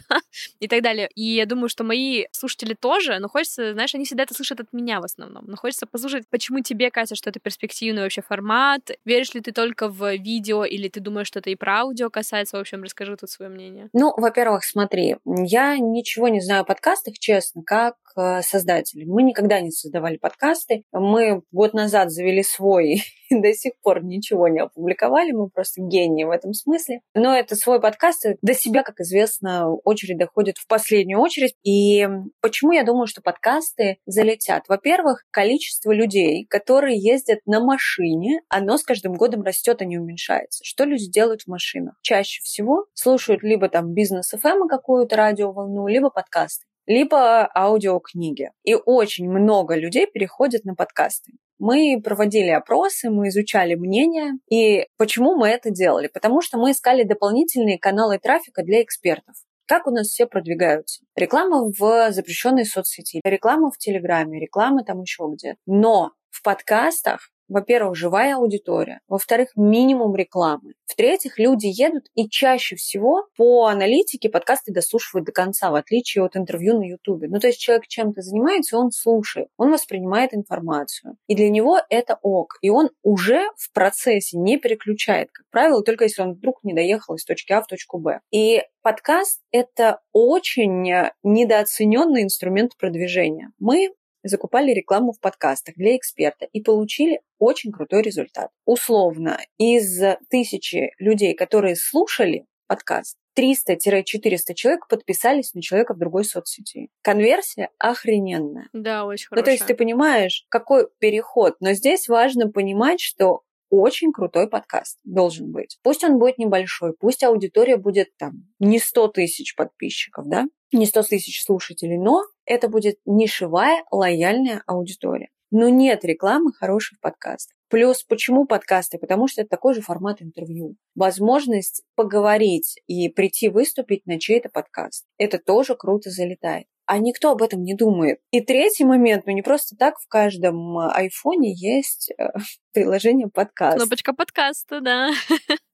и 0.60 0.68
так 0.68 0.84
далее. 0.84 1.10
И 1.16 1.24
я 1.24 1.48
думаю, 1.48 1.68
что 1.68 1.84
мои 1.84 2.26
слушатели 2.32 2.76
тоже, 2.76 3.18
но 3.20 3.28
хочется, 3.28 3.74
знаешь, 3.74 3.96
они 3.96 4.06
всегда 4.06 4.24
это 4.24 4.36
слышат 4.36 4.60
от 4.60 4.72
меня 4.72 5.02
в 5.02 5.04
основном. 5.04 5.46
Но 5.48 5.56
хочется 5.56 5.88
послушать, 5.88 6.26
почему 6.30 6.60
тебе 6.60 6.92
кажется, 6.92 7.16
что 7.16 7.32
это 7.32 7.40
перспективный 7.40 8.04
вообще 8.04 8.22
формат. 8.22 8.92
Веришь 9.04 9.34
ли 9.34 9.42
ты 9.42 9.52
только 9.52 9.90
в 9.90 10.16
видео 10.16 10.64
или 10.64 10.88
ты 10.88 11.00
думаешь, 11.00 11.28
что 11.28 11.40
это 11.40 11.50
и 11.50 11.56
про 11.56 11.80
аудио 11.80 12.12
касается? 12.12 12.58
В 12.58 12.60
общем, 12.60 12.84
расскажи 12.84 13.18
тут 13.18 13.32
свое 13.32 13.50
мнение. 13.50 13.90
Ну, 13.94 14.14
во-первых, 14.16 14.64
смотри, 14.64 15.18
я 15.26 15.78
ничего 15.78 16.28
не 16.28 16.40
знаю 16.40 16.62
о 16.62 16.66
подкастах, 16.66 17.16
честно, 17.18 17.64
как 17.64 17.96
Э, 18.18 18.42
создатели. 18.42 19.06
Мы 19.06 19.22
никогда 19.22 19.62
не 19.62 19.70
создавали 19.70 20.18
подкасты. 20.18 20.84
Мы 20.92 21.44
год 21.52 21.74
назад 21.74 22.12
завели 22.12 22.42
свой 22.42 23.04
до 23.30 23.54
сих 23.54 23.74
пор 23.82 24.04
ничего 24.04 24.48
не 24.48 24.60
опубликовали. 24.60 25.32
Мы 25.32 25.50
просто 25.50 25.82
гении 25.82 26.24
в 26.24 26.32
этом 26.32 26.54
смысле. 26.54 27.02
Но 27.14 27.36
это 27.36 27.56
свой 27.56 27.80
подкаст. 27.80 28.26
До 28.42 28.54
себя, 28.54 28.84
как 28.84 29.00
известно, 29.00 29.72
очередь 29.84 30.18
доходит 30.18 30.58
в 30.58 30.68
последнюю 30.68 31.20
очередь. 31.20 31.56
И 31.64 32.08
почему 32.42 32.72
я 32.72 32.84
думаю, 32.84 33.08
что 33.08 33.22
подкасты 33.22 33.98
залетят? 34.06 34.64
Во-первых, 34.68 35.24
количество 35.32 35.92
людей, 35.92 36.46
которые 36.50 36.98
ездят 36.98 37.40
на 37.46 37.60
машине, 37.60 38.42
оно 38.50 38.78
с 38.78 38.84
каждым 38.84 39.14
годом 39.14 39.44
растет, 39.44 39.82
а 39.82 39.86
не 39.86 39.98
уменьшается. 39.98 40.64
Что 40.64 40.86
люди 40.86 41.10
делают 41.10 41.44
в 41.44 41.48
машинах? 41.48 41.96
Чаще 42.02 42.42
всего 42.44 42.86
слушают 42.94 43.44
либо 43.44 43.70
там 43.70 43.94
бизнес 43.94 44.34
FM 44.34 44.68
какую-то 44.68 45.16
радиоволну, 45.16 45.88
либо 45.88 46.10
подкасты 46.10 46.66
либо 46.88 47.50
аудиокниги. 47.54 48.52
И 48.64 48.74
очень 48.74 49.30
много 49.30 49.76
людей 49.76 50.08
переходят 50.08 50.64
на 50.64 50.74
подкасты. 50.74 51.34
Мы 51.60 52.00
проводили 52.04 52.50
опросы, 52.50 53.10
мы 53.10 53.30
изучали 53.30 53.76
мнения. 53.76 54.34
И 54.50 54.88
почему 54.98 55.36
мы 55.36 55.50
это 55.50 55.72
делали? 55.72 56.08
Потому 56.08 56.42
что 56.42 56.58
мы 56.58 56.72
искали 56.72 57.04
дополнительные 57.04 57.80
каналы 57.80 58.20
трафика 58.20 58.64
для 58.64 58.82
экспертов. 58.84 59.36
Как 59.66 59.86
у 59.86 59.92
нас 59.92 60.08
все 60.08 60.28
продвигаются? 60.28 61.04
Реклама 61.16 61.70
в 61.78 62.12
запрещенной 62.12 62.66
соцсети, 62.66 63.20
реклама 63.24 63.70
в 63.70 63.78
Телеграме, 63.78 64.40
реклама 64.40 64.86
там 64.86 65.02
еще 65.02 65.24
где. 65.34 65.56
Но 65.66 66.14
в 66.30 66.42
подкастах 66.42 67.32
во-первых, 67.48 67.96
живая 67.96 68.36
аудитория, 68.36 69.00
во-вторых, 69.08 69.50
минимум 69.56 70.16
рекламы, 70.16 70.74
в-третьих, 70.88 71.38
люди 71.38 71.68
едут 71.68 72.06
и 72.16 72.30
чаще 72.30 72.76
всего 72.76 73.28
по 73.36 73.68
аналитике 73.68 74.30
подкасты 74.30 74.74
дослушивают 74.74 75.26
до 75.26 75.32
конца, 75.32 75.70
в 75.70 75.76
отличие 75.76 76.24
от 76.24 76.38
интервью 76.38 76.80
на 76.80 76.84
Ютубе. 76.84 77.28
Ну, 77.28 77.40
то 77.40 77.48
есть 77.48 77.60
человек 77.60 77.88
чем-то 77.88 78.22
занимается, 78.22 78.78
он 78.78 78.92
слушает, 78.92 79.50
он 79.58 79.72
воспринимает 79.72 80.34
информацию. 80.34 81.18
И 81.28 81.36
для 81.36 81.50
него 81.50 81.80
это 81.90 82.18
ок. 82.22 82.58
И 82.62 82.70
он 82.70 82.90
уже 83.04 83.42
в 83.58 83.72
процессе 83.74 84.38
не 84.38 84.58
переключает, 84.58 85.30
как 85.32 85.46
правило, 85.52 85.84
только 85.84 86.06
если 86.06 86.22
он 86.22 86.34
вдруг 86.34 86.64
не 86.64 86.74
доехал 86.74 87.16
из 87.16 87.26
точки 87.26 87.52
А 87.52 87.62
в 87.62 87.68
точку 87.68 88.00
Б. 88.00 88.22
И 88.32 88.64
подкаст— 88.82 89.42
это 89.52 90.00
очень 90.14 90.90
недооцененный 91.24 92.24
инструмент 92.24 92.78
продвижения. 92.78 93.52
Мы 93.60 93.90
закупали 94.28 94.72
рекламу 94.72 95.12
в 95.12 95.20
подкастах 95.20 95.76
для 95.76 95.96
эксперта 95.96 96.48
и 96.52 96.62
получили 96.62 97.22
очень 97.40 97.72
крутой 97.72 98.02
результат. 98.02 98.50
Условно, 98.66 99.40
из 99.58 100.02
тысячи 100.30 100.92
людей, 101.00 101.34
которые 101.34 101.76
слушали 101.76 102.46
подкаст, 102.68 103.18
300-400 103.38 104.54
человек 104.56 104.88
подписались 104.88 105.54
на 105.54 105.62
человека 105.62 105.94
в 105.94 106.00
другой 106.00 106.26
соцсети. 106.26 106.90
Конверсия 107.04 107.70
охрененная. 107.78 108.70
Да, 108.74 109.06
очень 109.06 109.28
хорошая. 109.28 109.42
Ну, 109.42 109.46
то 109.46 109.52
есть 109.52 109.66
ты 109.66 109.76
понимаешь, 109.76 110.46
какой 110.50 110.88
переход. 111.00 111.56
Но 111.60 111.74
здесь 111.74 112.08
важно 112.08 112.50
понимать, 112.50 113.00
что 113.00 113.42
очень 113.70 114.12
крутой 114.12 114.50
подкаст 114.50 115.00
должен 115.04 115.52
быть. 115.52 115.78
Пусть 115.84 116.04
он 116.04 116.20
будет 116.20 116.38
небольшой, 116.38 116.94
пусть 116.94 117.24
аудитория 117.24 117.78
будет 117.78 118.16
там 118.18 118.48
не 118.60 118.80
100 118.80 119.10
тысяч 119.10 119.56
подписчиков, 119.56 120.28
да, 120.28 120.46
не 120.72 120.86
100 120.86 121.04
тысяч 121.04 121.44
слушателей, 121.44 121.98
но 121.98 122.24
это 122.46 122.70
будет 122.70 122.98
нишевая, 123.06 123.84
лояльная 123.92 124.64
аудитория. 124.68 125.30
Но 125.50 125.70
нет 125.70 126.04
рекламы 126.04 126.52
хороших 126.52 127.00
подкастов. 127.00 127.56
Плюс 127.70 128.04
почему 128.04 128.46
подкасты? 128.46 128.98
Потому 128.98 129.28
что 129.28 129.42
это 129.42 129.50
такой 129.50 129.74
же 129.74 129.82
формат 129.82 130.22
интервью. 130.22 130.76
Возможность 130.96 131.84
поговорить 131.96 132.80
и 132.88 133.10
прийти 133.10 133.50
выступить 133.50 134.06
на 134.06 134.20
чей-то 134.20 134.50
подкаст. 134.50 135.06
Это 135.18 135.38
тоже 135.38 135.76
круто 135.76 136.10
залетает. 136.10 136.68
А 136.88 137.00
никто 137.00 137.32
об 137.32 137.44
этом 137.44 137.64
не 137.64 137.76
думает. 137.76 138.20
И 138.32 138.40
третий 138.40 138.86
момент, 138.86 139.26
ну 139.26 139.34
не 139.34 139.42
просто 139.42 139.76
так 139.76 140.00
в 140.00 140.08
каждом 140.08 140.78
айфоне 140.78 141.54
есть 141.54 142.12
э, 142.18 142.30
приложение 142.74 143.28
подкаст. 143.28 143.78
Кнопочка 143.78 144.14
подкаста, 144.14 144.80
да. 144.80 145.10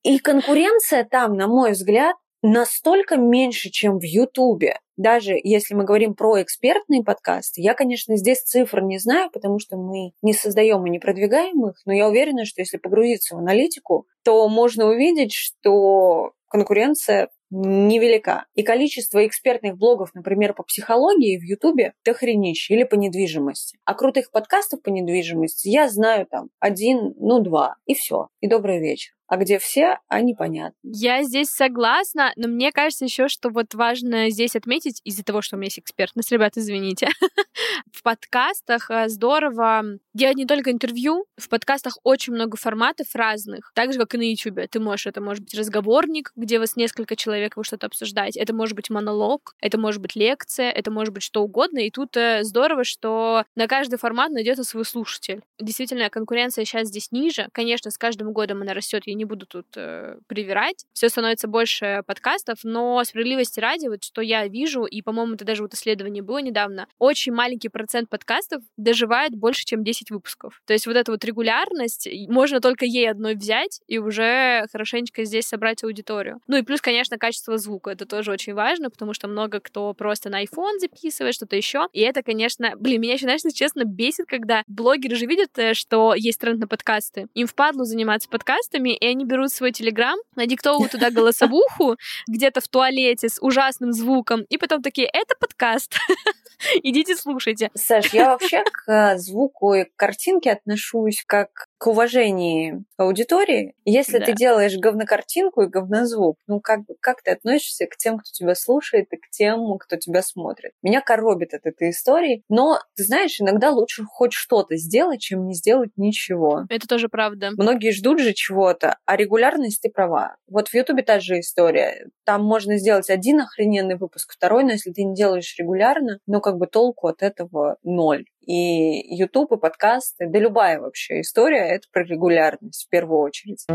И 0.02 0.18
конкуренция 0.18 1.04
там, 1.06 1.38
на 1.38 1.48
мой 1.48 1.74
взгляд, 1.74 2.16
настолько 2.42 3.18
меньше, 3.18 3.70
чем 3.70 4.00
в 4.00 4.04
Ютубе. 4.04 4.80
Даже 4.98 5.40
если 5.42 5.74
мы 5.74 5.86
говорим 5.86 6.14
про 6.14 6.42
экспертные 6.42 7.04
подкасты, 7.04 7.62
я, 7.62 7.74
конечно, 7.74 8.16
здесь 8.18 8.42
цифр 8.42 8.82
не 8.82 9.00
знаю, 9.00 9.30
потому 9.32 9.60
что 9.60 9.78
мы 9.78 10.12
не 10.22 10.34
создаем 10.34 10.86
и 10.86 10.90
не 10.90 11.00
продвигаем 11.00 11.68
их, 11.68 11.76
но 11.86 11.94
я 11.94 12.08
уверена, 12.08 12.46
что 12.46 12.62
если 12.62 12.78
погрузиться 12.78 13.36
в 13.36 13.40
аналитику, 13.40 14.08
то 14.24 14.48
можно 14.50 14.86
увидеть, 14.86 15.34
что 15.34 16.34
конкуренция 16.48 17.30
невелика. 17.50 18.46
И 18.56 18.64
количество 18.64 19.26
экспертных 19.26 19.78
блогов, 19.78 20.10
например, 20.14 20.54
по 20.54 20.64
психологии 20.64 21.38
в 21.38 21.44
Ютубе 21.44 21.94
дохренище 22.04 22.74
или 22.74 22.84
по 22.84 22.96
недвижимости. 22.96 23.78
А 23.86 23.94
крутых 23.94 24.32
подкастов 24.32 24.82
по 24.82 24.90
недвижимости 24.90 25.68
я 25.70 25.90
знаю 25.90 26.26
там 26.26 26.50
один, 26.60 27.14
ну 27.18 27.40
два, 27.42 27.76
и 27.86 27.94
все. 27.94 28.28
И 28.40 28.48
добрый 28.48 28.80
вечер 28.80 29.14
а 29.34 29.38
где 29.38 29.58
все, 29.58 29.98
а 30.10 30.22
непонятно. 30.22 30.78
Я 30.84 31.24
здесь 31.24 31.50
согласна, 31.50 32.34
но 32.36 32.48
мне 32.48 32.72
кажется 32.72 33.06
еще, 33.06 33.28
что 33.28 33.50
вот 33.50 33.74
важно 33.74 34.30
здесь 34.30 34.56
отметить, 34.56 35.02
из-за 35.04 35.24
того, 35.24 35.42
что 35.42 35.56
у 35.56 35.60
меня 35.60 35.68
есть 35.68 35.80
экспертность, 35.80 36.32
ребят, 36.32 36.54
извините, 36.56 37.08
в 37.92 38.04
подкастах 38.04 38.92
э, 38.92 39.10
здорово 39.10 39.82
делать 40.14 40.36
не 40.36 40.46
только 40.46 40.70
интервью, 40.70 41.26
в 41.36 41.50
подкастах 41.50 41.98
очень 42.04 42.34
много 42.34 42.58
форматов 42.58 43.08
разных, 43.16 43.72
так 43.74 43.92
же, 43.92 43.98
как 43.98 44.14
и 44.14 44.18
на 44.20 44.22
YouTube. 44.22 44.70
Ты 44.70 44.80
можешь, 44.80 45.08
это 45.08 45.20
может 45.20 45.46
быть 45.46 45.56
разговорник, 45.56 46.32
где 46.36 46.60
вас 46.60 46.76
несколько 46.76 47.16
человек, 47.16 47.58
вы 47.58 47.64
что-то 47.64 47.88
обсуждаете, 47.88 48.40
это 48.40 48.54
может 48.54 48.76
быть 48.76 48.92
монолог, 48.92 49.56
это 49.60 49.80
может 49.80 50.00
быть 50.00 50.16
лекция, 50.16 50.70
это 50.70 50.92
может 50.92 51.12
быть 51.12 51.24
что 51.24 51.42
угодно, 51.42 51.80
и 51.80 51.90
тут 51.90 52.16
э, 52.18 52.44
здорово, 52.44 52.84
что 52.84 53.46
на 53.56 53.66
каждый 53.68 53.98
формат 53.98 54.32
найдется 54.32 54.64
свой 54.64 54.86
слушатель. 54.86 55.42
Действительно, 55.60 56.12
конкуренция 56.12 56.66
сейчас 56.66 56.90
здесь 56.90 57.12
ниже, 57.12 57.48
конечно, 57.52 57.90
с 57.90 57.98
каждым 57.98 58.32
годом 58.32 58.62
она 58.62 58.76
растет, 58.76 59.02
я 59.08 59.16
не 59.16 59.23
не 59.24 59.26
буду 59.26 59.46
тут 59.46 59.68
э, 59.78 60.18
привирать. 60.28 60.86
Все 60.94 61.10
становится 61.10 61.48
больше 61.48 62.04
подкастов, 62.06 62.60
но 62.64 63.04
справедливости 63.04 63.60
ради, 63.60 63.88
вот 63.88 64.04
что 64.04 64.22
я 64.22 64.48
вижу, 64.48 64.84
и, 64.84 65.02
по-моему, 65.02 65.36
это 65.36 65.46
даже 65.46 65.64
вот 65.64 65.74
исследование 65.74 66.22
было 66.22 66.40
недавно, 66.40 66.88
очень 67.00 67.32
маленький 67.32 67.70
процент 67.70 68.10
подкастов 68.10 68.62
доживает 68.78 69.34
больше, 69.36 69.64
чем 69.66 69.84
10 69.84 70.12
выпусков. 70.12 70.62
То 70.66 70.74
есть 70.74 70.86
вот 70.88 70.98
эта 70.98 71.12
вот 71.12 71.24
регулярность, 71.24 72.08
можно 72.28 72.60
только 72.60 72.86
ей 72.86 73.10
одной 73.10 73.36
взять 73.36 73.82
и 73.88 73.98
уже 73.98 74.66
хорошенечко 74.72 75.24
здесь 75.24 75.48
собрать 75.48 75.84
аудиторию. 75.84 76.42
Ну 76.48 76.58
и 76.58 76.62
плюс, 76.62 76.82
конечно, 76.82 77.18
качество 77.18 77.58
звука. 77.58 77.92
Это 77.92 78.06
тоже 78.06 78.32
очень 78.32 78.54
важно, 78.54 78.90
потому 78.90 79.14
что 79.14 79.28
много 79.28 79.60
кто 79.60 79.94
просто 79.94 80.30
на 80.30 80.44
iPhone 80.44 80.80
записывает, 80.80 81.36
что-то 81.36 81.56
еще. 81.56 81.88
И 81.94 82.02
это, 82.02 82.24
конечно, 82.24 82.74
блин, 82.76 83.02
меня 83.02 83.14
еще, 83.14 83.26
знаешь, 83.26 83.42
честно, 83.54 83.84
бесит, 83.86 84.26
когда 84.28 84.64
блогеры 84.68 85.16
же 85.16 85.26
видят, 85.26 85.58
э, 85.58 85.74
что 85.74 86.14
есть 86.14 86.40
тренд 86.40 86.60
на 86.60 86.68
подкасты. 86.68 87.28
Им 87.34 87.48
впадло 87.48 87.86
заниматься 87.86 88.28
подкастами, 88.30 88.98
и 89.04 89.08
они 89.08 89.26
берут 89.26 89.52
свой 89.52 89.74
телеграм, 89.74 90.18
надиктовывают 90.36 90.94
туда 90.94 91.12
голосовуху 91.12 91.98
где-то 92.28 92.62
в 92.62 92.70
туалете 92.70 93.28
с 93.28 93.38
ужасным 93.42 93.92
звуком, 93.92 94.44
и 94.44 94.58
потом 94.58 94.82
такие, 94.82 95.10
это 95.12 95.36
подкаст. 95.38 95.98
Идите 96.84 97.18
слушайте. 97.18 97.70
Саш, 97.74 98.14
я 98.14 98.30
вообще 98.30 98.64
к 98.64 98.90
э, 98.90 99.18
звуку 99.18 99.74
и 99.74 99.84
к 99.84 99.96
картинке 99.98 100.54
отношусь 100.54 101.24
как 101.28 101.68
к 101.84 101.88
уважению 101.88 102.86
аудитории. 102.96 103.76
Если 103.84 104.18
да. 104.18 104.28
ты 104.28 104.32
делаешь 104.32 104.78
говнокартинку 104.78 105.64
и 105.64 105.68
говнозвук, 105.68 106.38
ну 106.48 106.62
как, 106.62 106.86
бы, 106.86 106.96
как 107.02 107.22
ты 107.22 107.32
относишься 107.32 107.88
к 107.88 107.98
тем, 107.98 108.20
кто 108.20 108.30
тебя 108.32 108.56
слушает, 108.56 109.08
и 109.12 109.18
к 109.18 109.30
тем, 109.30 109.78
кто 109.78 109.98
тебя 109.98 110.22
смотрит? 110.22 110.72
Меня 110.82 111.02
коробит 111.02 111.54
от 111.54 111.66
этой 111.66 111.90
истории, 111.90 112.42
но, 112.48 112.80
ты 112.96 113.04
знаешь, 113.04 113.42
иногда 113.42 113.72
лучше 113.72 114.06
хоть 114.06 114.32
что-то 114.32 114.78
сделать, 114.78 115.20
чем 115.20 115.46
не 115.46 115.56
сделать 115.56 115.90
ничего. 115.98 116.62
Это 116.70 116.88
тоже 116.88 117.10
правда. 117.10 117.50
Многие 117.58 117.92
ждут 117.92 118.22
же 118.22 118.32
чего-то, 118.32 118.98
а 119.06 119.18
регулярность 119.18 119.82
ты 119.82 119.90
права. 119.90 120.38
Вот 120.48 120.70
в 120.70 120.74
Ютубе 120.74 121.04
та 121.04 121.20
же 121.20 121.42
история. 121.42 122.08
Там 122.24 122.46
можно 122.46 122.78
сделать 122.78 123.10
один 123.10 123.42
охрененный 123.42 123.98
выпуск, 123.98 124.32
второй, 124.32 124.64
но 124.64 124.72
если 124.72 124.94
ты 124.94 125.04
не 125.04 125.16
делаешь 125.16 125.54
регулярно, 125.58 126.20
ну 126.28 126.40
как 126.40 126.56
бы 126.56 126.68
толку 126.68 127.10
от 127.10 127.24
этого 127.24 127.76
ноль. 127.84 128.24
И 128.46 129.16
YouTube, 129.16 129.54
и 129.54 129.58
подкасты, 129.58 130.28
да 130.28 130.40
любая 130.40 130.80
вообще 130.80 131.22
история— 131.22 131.66
это 131.70 131.88
про 131.92 132.04
регулярность 132.04 132.86
в 132.88 132.90
первую 132.90 133.20
очередь. 133.22 133.66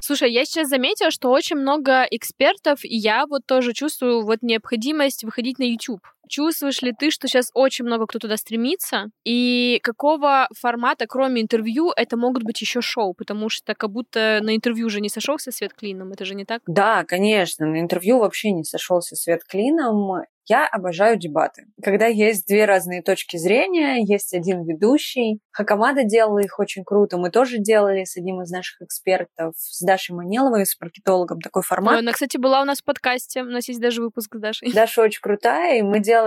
Слушай, 0.00 0.32
я 0.32 0.46
сейчас 0.46 0.68
заметила, 0.68 1.10
что 1.10 1.30
очень 1.30 1.56
много 1.56 2.04
экспертов, 2.10 2.82
и 2.82 2.96
я 2.96 3.26
вот 3.26 3.44
тоже 3.44 3.74
чувствую 3.74 4.24
вот 4.24 4.38
необходимость 4.40 5.22
выходить 5.22 5.58
на 5.58 5.64
YouTube. 5.64 6.00
Чувствуешь 6.28 6.82
ли 6.82 6.92
ты, 6.92 7.10
что 7.10 7.28
сейчас 7.28 7.50
очень 7.54 7.84
много 7.84 8.06
кто 8.06 8.18
туда 8.18 8.36
стремится? 8.36 9.06
И 9.24 9.80
какого 9.82 10.48
формата, 10.58 11.06
кроме 11.06 11.42
интервью, 11.42 11.92
это 11.96 12.16
могут 12.16 12.42
быть 12.42 12.60
еще 12.60 12.80
шоу? 12.80 13.14
Потому 13.14 13.48
что 13.48 13.74
как 13.74 13.90
будто 13.90 14.40
на 14.42 14.54
интервью 14.54 14.88
же 14.88 15.00
не 15.00 15.08
сошелся 15.08 15.50
свет 15.50 15.72
клином, 15.74 16.12
это 16.12 16.24
же 16.24 16.34
не 16.34 16.44
так? 16.44 16.62
Да, 16.66 17.04
конечно, 17.04 17.66
на 17.66 17.80
интервью 17.80 18.18
вообще 18.18 18.52
не 18.52 18.64
сошелся 18.64 19.16
свет 19.16 19.44
клином. 19.44 20.22
Я 20.48 20.66
обожаю 20.66 21.18
дебаты. 21.18 21.66
Когда 21.84 22.06
есть 22.06 22.46
две 22.46 22.64
разные 22.64 23.02
точки 23.02 23.36
зрения, 23.36 24.02
есть 24.02 24.32
один 24.32 24.64
ведущий. 24.64 25.40
Хакамада 25.50 26.04
делала 26.04 26.38
их 26.38 26.58
очень 26.58 26.84
круто. 26.84 27.18
Мы 27.18 27.30
тоже 27.30 27.58
делали 27.58 28.04
с 28.04 28.16
одним 28.16 28.40
из 28.40 28.50
наших 28.50 28.80
экспертов, 28.80 29.52
с 29.58 29.84
Дашей 29.84 30.16
Манеловой, 30.16 30.64
с 30.64 30.80
маркетологом, 30.80 31.40
такой 31.40 31.62
формат. 31.62 31.98
Она, 31.98 32.12
кстати, 32.12 32.38
была 32.38 32.62
у 32.62 32.64
нас 32.64 32.80
в 32.80 32.84
подкасте. 32.84 33.42
У 33.42 33.46
нас 33.50 33.68
есть 33.68 33.80
даже 33.80 34.00
выпуск 34.00 34.36
с 34.36 34.38
Дашей. 34.38 34.72
Даша 34.72 35.02
очень 35.02 35.20
крутая, 35.20 35.80
и 35.80 35.82
мы 35.82 36.00
делали 36.00 36.17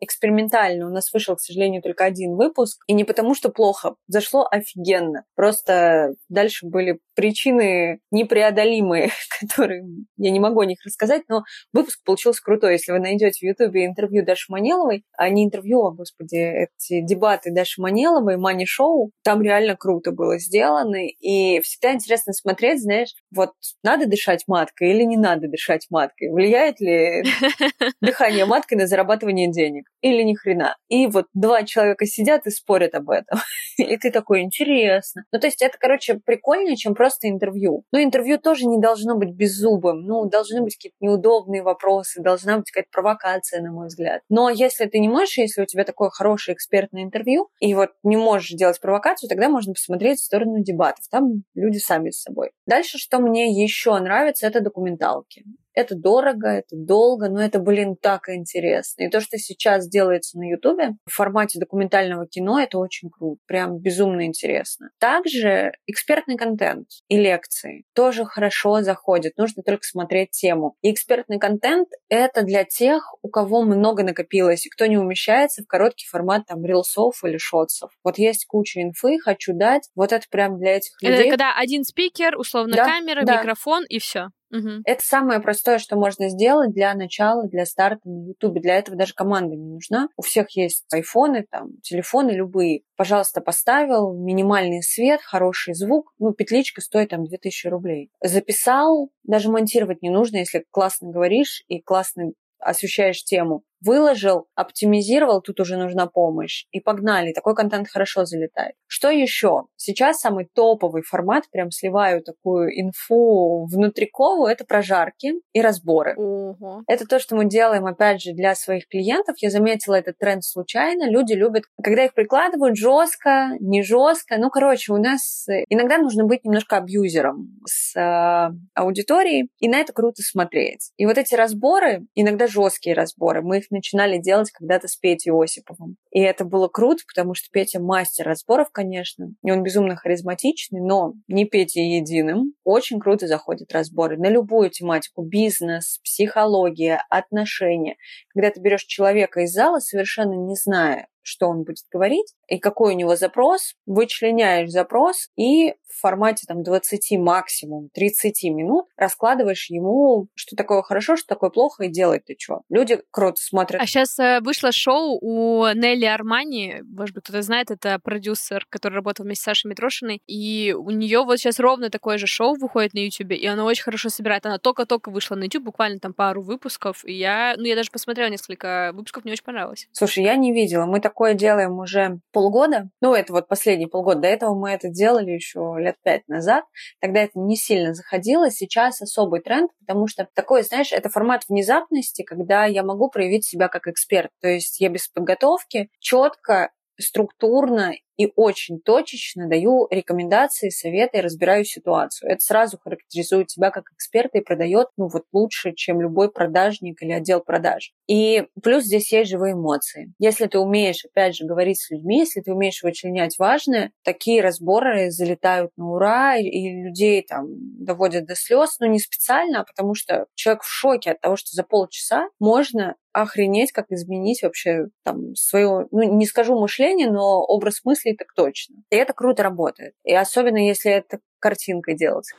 экспериментально. 0.00 0.86
У 0.86 0.92
нас 0.92 1.12
вышел, 1.12 1.36
к 1.36 1.40
сожалению, 1.40 1.82
только 1.82 2.04
один 2.04 2.36
выпуск. 2.36 2.82
И 2.86 2.92
не 2.92 3.04
потому, 3.04 3.34
что 3.34 3.48
плохо. 3.50 3.94
Зашло 4.06 4.46
офигенно. 4.50 5.24
Просто 5.34 6.14
дальше 6.28 6.66
были 6.66 7.00
причины 7.18 7.98
непреодолимые, 8.12 9.10
которые 9.40 9.82
я 10.18 10.30
не 10.30 10.38
могу 10.38 10.60
о 10.60 10.66
них 10.66 10.78
рассказать, 10.84 11.22
но 11.28 11.42
выпуск 11.72 11.98
получился 12.04 12.40
крутой. 12.40 12.74
Если 12.74 12.92
вы 12.92 13.00
найдете 13.00 13.40
в 13.40 13.42
Ютубе 13.42 13.86
интервью 13.86 14.24
Даши 14.24 14.44
Манеловой, 14.52 15.02
а 15.16 15.28
не 15.28 15.44
интервью, 15.44 15.84
а, 15.84 15.90
господи, 15.90 16.36
эти 16.36 17.00
дебаты 17.04 17.50
Даши 17.50 17.82
Манеловой, 17.82 18.36
Мани 18.36 18.66
Шоу, 18.66 19.10
там 19.24 19.42
реально 19.42 19.74
круто 19.74 20.12
было 20.12 20.38
сделано, 20.38 21.08
и 21.08 21.60
всегда 21.62 21.94
интересно 21.94 22.32
смотреть, 22.32 22.82
знаешь, 22.82 23.12
вот 23.34 23.50
надо 23.82 24.06
дышать 24.06 24.44
маткой 24.46 24.92
или 24.92 25.02
не 25.02 25.16
надо 25.16 25.48
дышать 25.48 25.88
маткой, 25.90 26.30
влияет 26.30 26.78
ли 26.78 27.24
дыхание 28.00 28.44
маткой 28.44 28.78
на 28.78 28.86
зарабатывание 28.86 29.50
денег 29.50 29.88
или 30.02 30.22
ни 30.22 30.36
хрена. 30.36 30.76
И 30.88 31.08
вот 31.08 31.26
два 31.34 31.64
человека 31.64 32.06
сидят 32.06 32.46
и 32.46 32.50
спорят 32.50 32.94
об 32.94 33.10
этом. 33.10 33.40
И 33.76 33.96
ты 33.96 34.12
такой, 34.12 34.42
интересно. 34.42 35.24
Ну, 35.32 35.40
то 35.40 35.48
есть 35.48 35.62
это, 35.62 35.76
короче, 35.78 36.20
прикольнее, 36.24 36.76
чем 36.76 36.94
просто 36.94 37.07
интервью. 37.28 37.84
Но 37.92 38.02
интервью 38.02 38.38
тоже 38.38 38.66
не 38.66 38.78
должно 38.78 39.16
быть 39.16 39.30
беззубым. 39.30 40.02
Ну, 40.02 40.24
должны 40.26 40.62
быть 40.62 40.76
какие-то 40.76 40.96
неудобные 41.00 41.62
вопросы, 41.62 42.20
должна 42.20 42.58
быть 42.58 42.70
какая-то 42.70 42.90
провокация 42.92 43.62
на 43.62 43.72
мой 43.72 43.86
взгляд. 43.88 44.22
Но 44.28 44.50
если 44.50 44.86
ты 44.86 44.98
не 44.98 45.08
можешь, 45.08 45.38
если 45.38 45.62
у 45.62 45.66
тебя 45.66 45.84
такое 45.84 46.10
хорошее 46.10 46.54
экспертное 46.54 47.02
интервью, 47.02 47.48
и 47.60 47.74
вот 47.74 47.90
не 48.02 48.16
можешь 48.16 48.50
делать 48.50 48.80
провокацию, 48.80 49.28
тогда 49.28 49.48
можно 49.48 49.72
посмотреть 49.72 50.18
в 50.18 50.24
сторону 50.24 50.62
дебатов. 50.62 51.04
Там 51.10 51.44
люди 51.54 51.78
сами 51.78 52.10
с 52.10 52.22
собой. 52.22 52.50
Дальше, 52.66 52.98
что 52.98 53.18
мне 53.18 53.50
еще 53.50 53.98
нравится, 53.98 54.46
это 54.46 54.60
документалки. 54.60 55.44
Это 55.78 55.94
дорого, 55.94 56.48
это 56.48 56.74
долго, 56.74 57.28
но 57.28 57.40
это, 57.40 57.60
блин, 57.60 57.94
так 57.94 58.28
интересно. 58.30 59.04
И 59.04 59.08
то, 59.08 59.20
что 59.20 59.38
сейчас 59.38 59.88
делается 59.88 60.36
на 60.36 60.50
Ютубе 60.50 60.96
в 61.06 61.14
формате 61.14 61.60
документального 61.60 62.26
кино, 62.26 62.58
это 62.58 62.78
очень 62.78 63.10
круто. 63.10 63.40
Прям 63.46 63.78
безумно 63.78 64.26
интересно. 64.26 64.90
Также 64.98 65.70
экспертный 65.86 66.36
контент 66.36 66.88
и 67.06 67.16
лекции 67.16 67.84
тоже 67.94 68.24
хорошо 68.24 68.82
заходят. 68.82 69.34
Нужно 69.36 69.62
только 69.62 69.84
смотреть 69.84 70.32
тему. 70.32 70.74
И 70.82 70.90
экспертный 70.90 71.38
контент— 71.38 71.86
это 72.08 72.42
для 72.42 72.64
тех, 72.64 73.14
у 73.22 73.28
кого 73.28 73.62
много 73.62 74.02
накопилось, 74.02 74.66
и 74.66 74.70
кто 74.70 74.86
не 74.86 74.98
умещается 74.98 75.62
в 75.62 75.68
короткий 75.68 76.06
формат 76.08 76.46
там 76.46 76.64
рилсов 76.64 77.22
или 77.22 77.38
шотсов. 77.38 77.92
Вот 78.02 78.18
есть 78.18 78.46
куча 78.46 78.82
инфы, 78.82 79.20
хочу 79.20 79.52
дать. 79.54 79.88
Вот 79.94 80.12
это 80.12 80.26
прям 80.28 80.58
для 80.58 80.78
этих 80.78 81.00
людей. 81.00 81.20
Это 81.20 81.28
когда 81.30 81.56
один 81.56 81.84
спикер, 81.84 82.36
условно 82.36 82.74
да, 82.74 82.84
камера, 82.84 83.24
да. 83.24 83.38
микрофон 83.38 83.84
и 83.88 84.00
все. 84.00 84.30
Угу. 84.50 84.82
Это 84.84 85.02
самое 85.04 85.40
простое, 85.40 85.78
что 85.78 85.96
можно 85.96 86.28
сделать 86.28 86.72
для 86.72 86.94
начала, 86.94 87.46
для 87.46 87.66
старта 87.66 88.08
на 88.08 88.28
YouTube. 88.28 88.60
Для 88.60 88.78
этого 88.78 88.96
даже 88.96 89.14
команда 89.14 89.56
не 89.56 89.66
нужна. 89.66 90.08
У 90.16 90.22
всех 90.22 90.50
есть 90.56 90.84
айфоны, 90.92 91.46
там, 91.50 91.72
телефоны 91.82 92.30
любые. 92.30 92.82
Пожалуйста, 92.96 93.40
поставил 93.40 94.12
минимальный 94.14 94.82
свет, 94.82 95.20
хороший 95.22 95.74
звук. 95.74 96.12
Ну, 96.18 96.32
петличка 96.32 96.80
стоит 96.80 97.10
там 97.10 97.24
2000 97.24 97.68
рублей. 97.68 98.10
Записал, 98.22 99.10
даже 99.24 99.50
монтировать 99.50 100.02
не 100.02 100.10
нужно, 100.10 100.38
если 100.38 100.64
классно 100.70 101.10
говоришь 101.10 101.64
и 101.68 101.80
классно 101.80 102.32
освещаешь 102.58 103.22
тему 103.22 103.62
выложил, 103.80 104.46
оптимизировал, 104.54 105.40
тут 105.40 105.60
уже 105.60 105.76
нужна 105.76 106.06
помощь. 106.06 106.64
И 106.72 106.80
погнали, 106.80 107.32
такой 107.32 107.54
контент 107.54 107.88
хорошо 107.88 108.24
залетает. 108.24 108.74
Что 108.86 109.10
еще? 109.10 109.64
Сейчас 109.76 110.20
самый 110.20 110.48
топовый 110.52 111.02
формат, 111.02 111.44
прям 111.50 111.70
сливаю 111.70 112.22
такую 112.22 112.70
инфу 112.80 113.66
внутриковую, 113.66 114.50
это 114.50 114.64
прожарки 114.64 115.34
и 115.52 115.60
разборы. 115.60 116.14
Угу. 116.16 116.84
Это 116.86 117.06
то, 117.06 117.18
что 117.18 117.36
мы 117.36 117.46
делаем, 117.46 117.86
опять 117.86 118.22
же, 118.22 118.32
для 118.32 118.54
своих 118.54 118.88
клиентов. 118.88 119.36
Я 119.38 119.50
заметила 119.50 119.94
этот 119.94 120.18
тренд 120.18 120.44
случайно. 120.44 121.08
Люди 121.08 121.32
любят, 121.32 121.64
когда 121.82 122.04
их 122.04 122.14
прикладывают 122.14 122.76
жестко, 122.76 123.56
не 123.60 123.82
жестко. 123.82 124.36
Ну, 124.38 124.50
короче, 124.50 124.92
у 124.92 124.98
нас 124.98 125.46
иногда 125.68 125.98
нужно 125.98 126.24
быть 126.24 126.44
немножко 126.44 126.76
абьюзером 126.76 127.58
с 127.64 127.96
э, 127.96 128.54
аудиторией, 128.74 129.50
и 129.58 129.68
на 129.68 129.76
это 129.76 129.92
круто 129.92 130.22
смотреть. 130.22 130.92
И 130.96 131.06
вот 131.06 131.18
эти 131.18 131.34
разборы, 131.34 132.06
иногда 132.14 132.46
жесткие 132.46 132.94
разборы, 132.94 133.42
мы 133.42 133.58
их 133.58 133.67
начинали 133.70 134.18
делать 134.18 134.50
когда-то 134.50 134.88
с 134.88 134.96
Петей 134.96 135.32
Осиповым. 135.32 135.96
И 136.10 136.20
это 136.20 136.44
было 136.44 136.68
круто, 136.68 137.02
потому 137.06 137.34
что 137.34 137.48
Петя 137.50 137.80
мастер 137.80 138.26
разборов, 138.26 138.68
конечно, 138.70 139.32
и 139.44 139.50
он 139.50 139.62
безумно 139.62 139.96
харизматичный, 139.96 140.80
но 140.80 141.14
не 141.28 141.44
Петя 141.44 141.80
единым. 141.80 142.54
Очень 142.64 143.00
круто 143.00 143.26
заходят 143.26 143.72
разборы 143.72 144.16
на 144.16 144.28
любую 144.28 144.70
тематику. 144.70 145.22
Бизнес, 145.22 145.98
психология, 146.02 147.04
отношения. 147.10 147.96
Когда 148.34 148.50
ты 148.50 148.60
берешь 148.60 148.84
человека 148.84 149.40
из 149.40 149.52
зала, 149.52 149.80
совершенно 149.80 150.34
не 150.34 150.54
зная, 150.54 151.08
что 151.28 151.48
он 151.48 151.64
будет 151.64 151.84
говорить 151.92 152.34
и 152.48 152.58
какой 152.58 152.94
у 152.94 152.96
него 152.96 153.16
запрос, 153.16 153.74
вычленяешь 153.86 154.70
запрос 154.70 155.28
и 155.36 155.74
в 155.88 156.00
формате 156.00 156.44
там 156.46 156.62
20 156.62 157.18
максимум 157.18 157.88
30 157.92 158.44
минут 158.44 158.86
раскладываешь 158.96 159.70
ему, 159.70 160.28
что 160.34 160.54
такое 160.54 160.82
хорошо, 160.82 161.16
что 161.16 161.26
такое 161.26 161.50
плохо 161.50 161.84
и 161.84 161.88
делать 161.88 162.24
ты 162.26 162.36
что. 162.38 162.60
Люди 162.68 163.00
круто 163.10 163.40
смотрят. 163.40 163.80
А 163.80 163.86
сейчас 163.86 164.18
э, 164.18 164.40
вышло 164.40 164.70
шоу 164.70 165.18
у 165.20 165.66
Нелли 165.74 166.04
Армани, 166.04 166.82
может 166.86 167.14
быть, 167.14 167.24
кто-то 167.24 167.42
знает, 167.42 167.70
это 167.70 167.98
продюсер, 167.98 168.66
который 168.68 168.94
работал 168.94 169.24
вместе 169.24 169.42
с 169.42 169.44
Сашей 169.44 169.68
Митрошиной, 169.68 170.22
и 170.26 170.74
у 170.76 170.90
нее 170.90 171.24
вот 171.24 171.38
сейчас 171.38 171.58
ровно 171.58 171.90
такое 171.90 172.18
же 172.18 172.26
шоу 172.26 172.54
выходит 172.54 172.94
на 172.94 172.98
YouTube, 172.98 173.32
и 173.32 173.46
она 173.46 173.64
очень 173.64 173.82
хорошо 173.82 174.08
собирает. 174.08 174.46
Она 174.46 174.58
только-только 174.58 175.10
вышла 175.10 175.34
на 175.34 175.44
YouTube, 175.44 175.64
буквально 175.64 175.98
там 175.98 176.12
пару 176.12 176.42
выпусков, 176.42 177.04
и 177.04 177.12
я, 177.12 177.54
ну, 177.56 177.64
я 177.64 177.74
даже 177.74 177.90
посмотрела 177.90 178.28
несколько 178.28 178.92
выпусков, 178.94 179.24
мне 179.24 179.32
очень 179.32 179.44
понравилось. 179.44 179.88
Слушай, 179.92 180.24
я 180.24 180.36
не 180.36 180.52
видела. 180.52 180.86
Мы 180.86 181.00
такое 181.18 181.34
делаем 181.34 181.80
уже 181.80 182.20
полгода. 182.32 182.90
Ну, 183.00 183.12
это 183.12 183.32
вот 183.32 183.48
последний 183.48 183.86
полгода. 183.86 184.20
До 184.20 184.28
этого 184.28 184.54
мы 184.54 184.70
это 184.70 184.88
делали 184.88 185.32
еще 185.32 185.74
лет 185.76 185.96
пять 186.04 186.22
назад. 186.28 186.64
Тогда 187.00 187.22
это 187.22 187.32
не 187.34 187.56
сильно 187.56 187.92
заходило. 187.92 188.52
Сейчас 188.52 189.02
особый 189.02 189.40
тренд, 189.40 189.72
потому 189.80 190.06
что 190.06 190.28
такой, 190.32 190.62
знаешь, 190.62 190.92
это 190.92 191.08
формат 191.08 191.42
внезапности, 191.48 192.22
когда 192.22 192.66
я 192.66 192.84
могу 192.84 193.10
проявить 193.10 193.44
себя 193.44 193.66
как 193.66 193.88
эксперт. 193.88 194.30
То 194.40 194.46
есть 194.46 194.78
я 194.78 194.90
без 194.90 195.08
подготовки 195.08 195.90
четко 195.98 196.70
структурно 197.00 197.94
и 198.18 198.32
очень 198.34 198.80
точечно 198.80 199.48
даю 199.48 199.86
рекомендации, 199.90 200.68
советы 200.70 201.22
разбираю 201.22 201.64
ситуацию. 201.64 202.30
Это 202.30 202.40
сразу 202.40 202.76
характеризует 202.76 203.46
тебя 203.46 203.70
как 203.70 203.92
эксперта 203.92 204.38
и 204.38 204.42
продает 204.42 204.88
ну, 204.96 205.08
вот 205.08 205.24
лучше, 205.32 205.72
чем 205.72 206.00
любой 206.00 206.30
продажник 206.30 207.00
или 207.00 207.12
отдел 207.12 207.40
продаж. 207.40 207.92
И 208.08 208.44
плюс 208.60 208.84
здесь 208.84 209.12
есть 209.12 209.30
живые 209.30 209.52
эмоции. 209.52 210.12
Если 210.18 210.46
ты 210.46 210.58
умеешь, 210.58 211.04
опять 211.04 211.36
же, 211.36 211.46
говорить 211.46 211.80
с 211.80 211.90
людьми, 211.90 212.18
если 212.18 212.40
ты 212.40 212.52
умеешь 212.52 212.82
вычленять 212.82 213.38
важное, 213.38 213.92
такие 214.02 214.42
разборы 214.42 215.10
залетают 215.10 215.70
на 215.76 215.92
ура, 215.92 216.36
и 216.36 216.82
людей 216.82 217.22
там 217.22 217.46
доводят 217.84 218.26
до 218.26 218.34
слез, 218.34 218.78
но 218.80 218.86
не 218.86 218.98
специально, 218.98 219.60
а 219.60 219.64
потому 219.64 219.94
что 219.94 220.26
человек 220.34 220.64
в 220.64 220.70
шоке 220.70 221.12
от 221.12 221.20
того, 221.20 221.36
что 221.36 221.50
за 221.52 221.62
полчаса 221.62 222.28
можно 222.40 222.96
охренеть, 223.22 223.72
как 223.72 223.86
изменить 223.90 224.42
вообще 224.42 224.86
там 225.04 225.34
свое, 225.34 225.86
ну, 225.90 226.02
не 226.02 226.26
скажу 226.26 226.58
мышление, 226.58 227.10
но 227.10 227.40
образ 227.40 227.80
мыслей 227.84 228.16
так 228.16 228.28
точно. 228.34 228.76
И 228.90 228.96
это 228.96 229.12
круто 229.12 229.42
работает. 229.42 229.94
И 230.04 230.14
особенно, 230.14 230.58
если 230.58 230.92
это 230.92 231.20
картинкой 231.38 231.96
делать. 231.96 232.30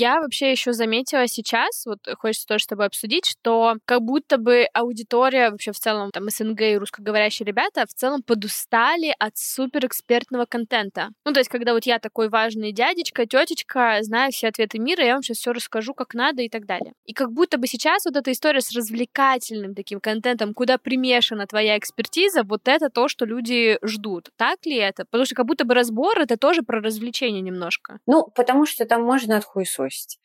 Я 0.00 0.22
вообще 0.22 0.50
еще 0.50 0.72
заметила 0.72 1.26
сейчас, 1.26 1.84
вот 1.84 1.98
хочется 2.16 2.46
тоже 2.46 2.64
с 2.64 2.66
тобой 2.66 2.86
обсудить, 2.86 3.26
что 3.26 3.74
как 3.84 4.00
будто 4.00 4.38
бы 4.38 4.64
аудитория 4.72 5.50
вообще 5.50 5.72
в 5.72 5.78
целом, 5.78 6.10
там, 6.10 6.30
СНГ 6.30 6.62
и 6.62 6.78
русскоговорящие 6.78 7.46
ребята 7.46 7.84
в 7.86 7.92
целом 7.92 8.22
подустали 8.22 9.14
от 9.18 9.36
суперэкспертного 9.36 10.46
контента. 10.46 11.10
Ну, 11.26 11.34
то 11.34 11.40
есть, 11.40 11.50
когда 11.50 11.74
вот 11.74 11.84
я 11.84 11.98
такой 11.98 12.30
важный 12.30 12.72
дядечка, 12.72 13.26
тетечка, 13.26 13.98
знаю 14.00 14.32
все 14.32 14.48
ответы 14.48 14.78
мира, 14.78 15.04
я 15.04 15.12
вам 15.12 15.22
сейчас 15.22 15.36
все 15.36 15.52
расскажу, 15.52 15.92
как 15.92 16.14
надо 16.14 16.40
и 16.40 16.48
так 16.48 16.64
далее. 16.64 16.94
И 17.04 17.12
как 17.12 17.32
будто 17.32 17.58
бы 17.58 17.66
сейчас 17.66 18.06
вот 18.06 18.16
эта 18.16 18.32
история 18.32 18.62
с 18.62 18.74
развлекательным 18.74 19.74
таким 19.74 20.00
контентом, 20.00 20.54
куда 20.54 20.78
примешана 20.78 21.46
твоя 21.46 21.76
экспертиза, 21.76 22.42
вот 22.42 22.68
это 22.68 22.88
то, 22.88 23.08
что 23.08 23.26
люди 23.26 23.76
ждут. 23.82 24.30
Так 24.38 24.64
ли 24.64 24.76
это? 24.76 25.04
Потому 25.04 25.26
что 25.26 25.34
как 25.34 25.44
будто 25.44 25.66
бы 25.66 25.74
разбор— 25.74 26.18
это 26.20 26.38
тоже 26.38 26.62
про 26.62 26.80
развлечение 26.80 27.42
немножко. 27.42 27.98
Ну, 28.06 28.26
потому 28.34 28.64
что 28.64 28.86
там 28.86 29.02
можно 29.02 29.36
отхуесосить 29.36 29.89
пылесосить. 29.90 30.18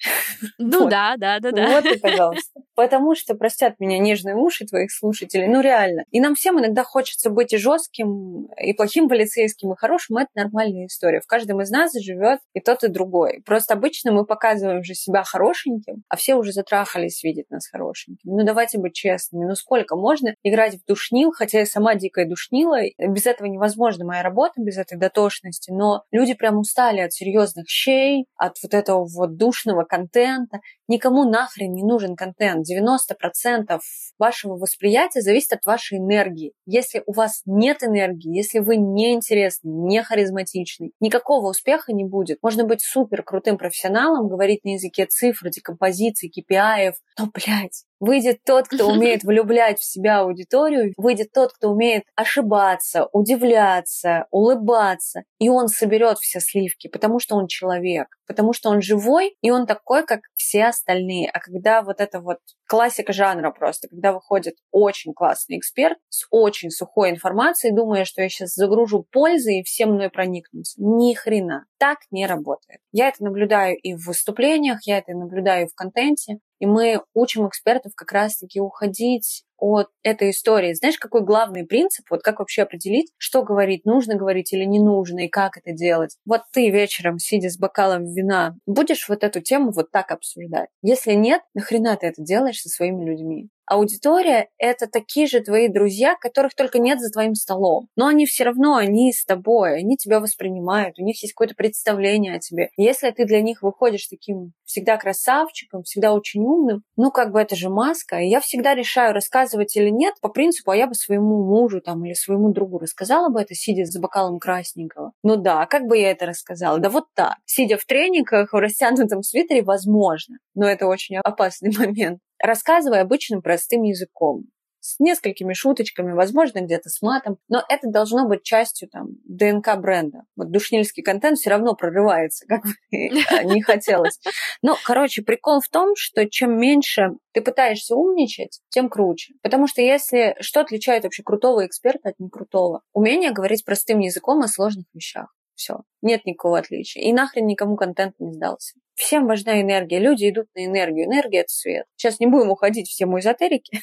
Ну 0.58 0.82
вот. 0.82 0.90
да, 0.90 1.16
да, 1.18 1.40
да, 1.40 1.52
да. 1.52 1.68
Вот 1.68 1.86
и 1.86 1.98
пожалуйста. 1.98 2.62
Потому 2.76 3.16
что, 3.16 3.36
простят 3.36 3.80
меня 3.80 4.00
нежные 4.00 4.36
уши 4.36 4.66
твоих 4.66 4.92
слушателей, 4.92 5.48
ну 5.48 5.62
реально. 5.62 6.04
И 6.12 6.20
нам 6.20 6.36
всем 6.36 6.60
иногда 6.60 6.84
хочется 6.84 7.30
быть 7.30 7.54
и 7.54 7.58
жестким, 7.58 8.48
и 8.62 8.74
плохим 8.74 9.08
полицейским, 9.08 9.72
и 9.72 9.78
хорошим. 9.78 10.18
Это 10.18 10.30
нормальная 10.36 10.88
история. 10.88 11.22
В 11.22 11.28
каждом 11.28 11.62
из 11.62 11.70
нас 11.70 11.94
живет 11.94 12.40
и 12.54 12.60
тот, 12.60 12.84
и 12.84 12.88
другой. 12.88 13.42
Просто 13.46 13.74
обычно 13.74 14.12
мы 14.12 14.26
показываем 14.26 14.84
же 14.84 14.94
себя 14.94 15.24
хорошеньким, 15.24 16.04
а 16.10 16.18
все 16.18 16.36
уже 16.36 16.52
затрахались 16.52 17.24
видеть 17.24 17.50
нас 17.50 17.68
хорошеньким. 17.68 18.20
Ну 18.24 18.44
давайте 18.46 18.78
быть 18.78 18.94
честными. 18.94 19.46
Ну 19.46 19.56
сколько 19.56 19.96
можно 19.96 20.36
играть 20.44 20.76
в 20.76 20.86
душнил, 20.86 21.32
хотя 21.32 21.60
я 21.60 21.66
сама 21.66 21.96
дикая 21.96 22.28
душнила. 22.28 22.80
Без 22.98 23.26
этого 23.26 23.48
невозможна 23.48 24.06
моя 24.06 24.22
работа, 24.22 24.62
без 24.62 24.78
этой 24.78 24.98
дотошности. 24.98 25.72
Но 25.72 26.04
люди 26.12 26.34
прям 26.34 26.58
устали 26.58 27.00
от 27.00 27.14
серьезных 27.14 27.68
щей, 27.70 28.26
от 28.36 28.58
вот 28.62 28.74
этого 28.74 29.06
вот 29.06 29.38
душного 29.38 29.84
контента. 29.84 30.60
Никому 30.88 31.30
нахрен 31.30 31.74
не 31.74 31.84
нужен 31.84 32.16
контент. 32.16 32.65
90% 32.66 33.80
вашего 34.18 34.54
восприятия 34.56 35.22
зависит 35.22 35.54
от 35.54 35.66
вашей 35.66 35.98
энергии. 35.98 36.54
Если 36.66 37.04
у 37.06 37.14
вас 37.14 37.42
нет 37.46 37.84
энергии, 37.84 38.36
если 38.36 38.60
вы 38.60 38.78
не 38.78 39.14
интересны, 39.14 39.70
не 39.70 40.02
харизматичны, 40.04 40.92
никакого 41.00 41.50
успеха 41.50 41.94
не 41.94 42.06
будет. 42.06 42.40
Можно 42.42 42.64
быть 42.64 42.82
супер 42.82 43.24
крутым 43.24 43.58
профессионалом, 43.58 44.28
говорить 44.28 44.64
на 44.64 44.74
языке 44.74 45.06
цифр, 45.06 45.50
декомпозиции, 45.50 46.32
KPI, 46.32 46.94
но, 47.20 47.28
блядь, 47.34 47.84
Выйдет 48.00 48.40
тот, 48.46 48.68
кто 48.68 48.88
умеет 48.92 49.24
влюблять 49.24 49.80
в 49.80 49.86
себя 49.86 50.20
аудиторию, 50.20 50.94
выйдет 50.98 51.32
тот, 51.34 51.54
кто 51.54 51.72
умеет 51.72 52.04
ошибаться, 52.16 53.08
удивляться, 53.12 54.28
улыбаться, 54.32 55.24
и 55.40 55.50
он 55.50 55.68
соберет 55.68 56.18
все 56.20 56.40
сливки, 56.40 56.88
потому 56.88 57.20
что 57.20 57.36
он 57.36 57.48
человек, 57.48 58.08
потому 58.28 58.54
что 58.54 58.70
он 58.70 58.82
живой, 58.82 59.36
и 59.42 59.52
он 59.52 59.66
такой, 59.66 60.06
как 60.06 60.22
все 60.36 60.66
остальные. 60.66 61.30
А 61.32 61.40
когда 61.40 61.82
вот 61.82 62.00
это 62.00 62.20
вот 62.20 62.38
классика 62.68 63.14
жанра 63.14 63.52
просто, 63.52 63.88
когда 63.88 64.12
выходит 64.12 64.56
очень 64.72 65.14
классный 65.14 65.58
эксперт 65.58 65.98
с 66.10 66.26
очень 66.30 66.70
сухой 66.70 67.12
информацией, 67.12 67.74
думая, 67.74 68.06
что 68.06 68.22
я 68.22 68.30
сейчас 68.30 68.54
загружу 68.54 69.06
пользы 69.12 69.60
и 69.60 69.64
все 69.64 69.86
мной 69.86 70.10
проникнутся. 70.10 70.82
Ни 70.82 71.14
хрена. 71.14 71.66
Так 71.78 72.00
не 72.12 72.26
работает. 72.26 72.82
Я 72.92 73.10
это 73.10 73.24
наблюдаю 73.24 73.78
и 73.78 73.94
в 73.94 74.06
выступлениях, 74.06 74.80
я 74.84 74.98
это 74.98 75.14
наблюдаю 75.14 75.66
и 75.66 75.70
в 75.70 75.76
контенте. 75.76 76.40
И 76.60 76.66
мы 76.66 77.02
учим 77.14 77.48
экспертов 77.48 77.94
как 77.96 78.12
раз-таки 78.12 78.60
уходить 78.60 79.45
от 79.58 79.88
этой 80.04 80.32
истории. 80.32 80.74
Знаешь, 80.74 80.98
какой 80.98 81.22
главный 81.24 81.66
принцип? 81.66 82.06
Вот 82.10 82.22
как 82.24 82.40
вообще 82.40 82.64
определить, 82.64 83.12
что 83.18 83.44
говорить, 83.44 83.86
нужно 83.86 84.16
говорить 84.16 84.54
или 84.54 84.66
не 84.66 84.80
нужно, 84.80 85.26
и 85.26 85.28
как 85.30 85.58
это 85.58 85.72
делать? 85.74 86.18
Вот 86.26 86.42
ты 86.52 86.70
вечером, 86.70 87.20
сидя 87.20 87.50
с 87.50 87.58
бокалом 87.58 88.06
вина, 88.06 88.56
будешь 88.66 89.08
вот 89.10 89.24
эту 89.24 89.42
тему 89.42 89.72
вот 89.72 89.92
так 89.92 90.12
обсуждать? 90.12 90.70
Если 90.82 91.14
нет, 91.14 91.42
нахрена 91.54 91.96
ты 91.98 92.08
это 92.08 92.22
делаешь 92.24 92.62
со 92.62 92.70
своими 92.70 93.06
людьми? 93.06 93.50
Аудитория— 93.68 94.50
это 94.58 94.88
такие 94.88 95.26
же 95.28 95.40
твои 95.42 95.68
друзья, 95.68 96.16
которых 96.16 96.54
только 96.54 96.78
нет 96.78 97.00
за 97.00 97.12
твоим 97.12 97.34
столом. 97.34 97.88
Но 97.96 98.08
они 98.08 98.26
все 98.26 98.44
равно, 98.44 98.76
они 98.76 99.12
с 99.12 99.26
тобой, 99.26 99.78
они 99.78 99.98
тебя 99.98 100.20
воспринимают, 100.20 101.00
у 101.00 101.04
них 101.04 101.22
есть 101.24 101.34
какое-то 101.34 101.56
представление 101.56 102.36
о 102.36 102.40
тебе. 102.40 102.70
Если 102.78 103.10
ты 103.12 103.26
для 103.26 103.42
них 103.42 103.64
выходишь 103.64 104.08
таким 104.08 104.54
всегда 104.66 104.98
красавчиком, 104.98 105.84
всегда 105.84 106.14
очень 106.14 106.42
умным, 106.42 106.84
ну, 106.96 107.12
как 107.12 107.32
бы 107.32 107.40
это 107.42 107.56
же 107.56 107.70
маска. 107.70 108.20
И 108.20 108.28
я 108.28 108.40
всегда 108.40 108.76
решаю, 108.76 109.14
рассказывать 109.14 109.76
или 109.76 109.90
нет, 109.90 110.14
по 110.22 110.30
принципу, 110.30 110.72
а 110.72 110.76
я 110.76 110.88
бы 110.88 110.94
своему 110.94 111.44
мужу 111.44 111.82
там 111.82 112.06
или 112.06 112.14
своему 112.14 112.52
другу 112.52 112.78
рассказала 112.78 113.30
бы 113.30 113.42
это, 113.42 113.56
сидя 113.56 113.86
за 113.86 114.00
бокалом 114.00 114.38
красненького. 114.38 115.14
Ну 115.24 115.38
да, 115.38 115.66
как 115.66 115.88
бы 115.88 115.98
я 115.98 116.12
это 116.12 116.28
рассказала? 116.28 116.80
Да 116.80 116.90
вот 116.90 117.06
так. 117.16 117.38
Сидя 117.46 117.78
в 117.78 117.86
трениках, 117.86 118.54
в 118.54 118.58
растянутом 118.58 119.24
свитере, 119.24 119.64
возможно. 119.64 120.38
Но 120.54 120.68
это 120.68 120.86
очень 120.86 121.18
опасный 121.18 121.72
момент 121.78 122.20
рассказывая 122.46 123.02
обычным 123.02 123.42
простым 123.42 123.84
языком, 123.84 124.46
с 124.86 125.00
несколькими 125.00 125.54
шуточками, 125.54 126.14
возможно, 126.14 126.60
где-то 126.60 126.90
с 126.90 127.02
матом, 127.02 127.38
но 127.48 127.64
это 127.70 127.90
должно 127.90 128.28
быть 128.28 128.44
частью 128.44 128.88
там 128.88 129.08
ДНК 129.24 129.78
бренда. 129.78 130.26
Вот 130.36 130.52
душнильский 130.52 131.02
контент 131.02 131.40
все 131.40 131.50
равно 131.50 131.74
прорывается, 131.74 132.46
как 132.46 132.62
бы 132.64 132.72
не 132.92 133.64
хотелось. 133.64 134.20
Ну, 134.62 134.76
короче, 134.86 135.24
прикол 135.24 135.60
в 135.60 135.70
том, 135.70 135.96
что 135.98 136.30
чем 136.30 136.60
меньше 136.60 137.18
ты 137.34 137.42
пытаешься 137.42 137.96
умничать, 137.96 138.62
тем 138.70 138.90
круче. 138.90 139.34
Потому 139.42 139.68
что 139.68 139.82
если 139.82 140.36
что 140.40 140.62
отличает 140.62 141.04
вообще 141.04 141.24
крутого 141.24 141.66
эксперта 141.66 142.10
от 142.10 142.20
некрутого? 142.20 142.84
Умение 142.94 143.32
говорить 143.32 143.66
простым 143.66 144.00
языком 144.00 144.42
о 144.42 144.48
сложных 144.48 144.86
вещах. 144.94 145.34
Все. 145.56 145.80
Нет 146.04 146.26
никакого 146.26 146.60
отличия. 146.60 147.02
И 147.02 147.12
нахрен 147.12 147.48
никому 147.48 147.76
контент 147.76 148.20
не 148.20 148.34
сдался. 148.34 148.78
Всем 148.96 149.28
важна 149.28 149.62
энергия. 149.62 150.00
Люди 150.00 150.30
идут 150.30 150.48
на 150.56 150.66
энергию. 150.66 151.06
Энергия— 151.06 151.40
это 151.42 151.50
свет. 151.50 151.86
Сейчас 151.98 152.20
не 152.20 152.28
будем 152.28 152.50
уходить 152.50 152.90
в 152.90 152.96
тему 152.96 153.20
эзотерики. 153.20 153.82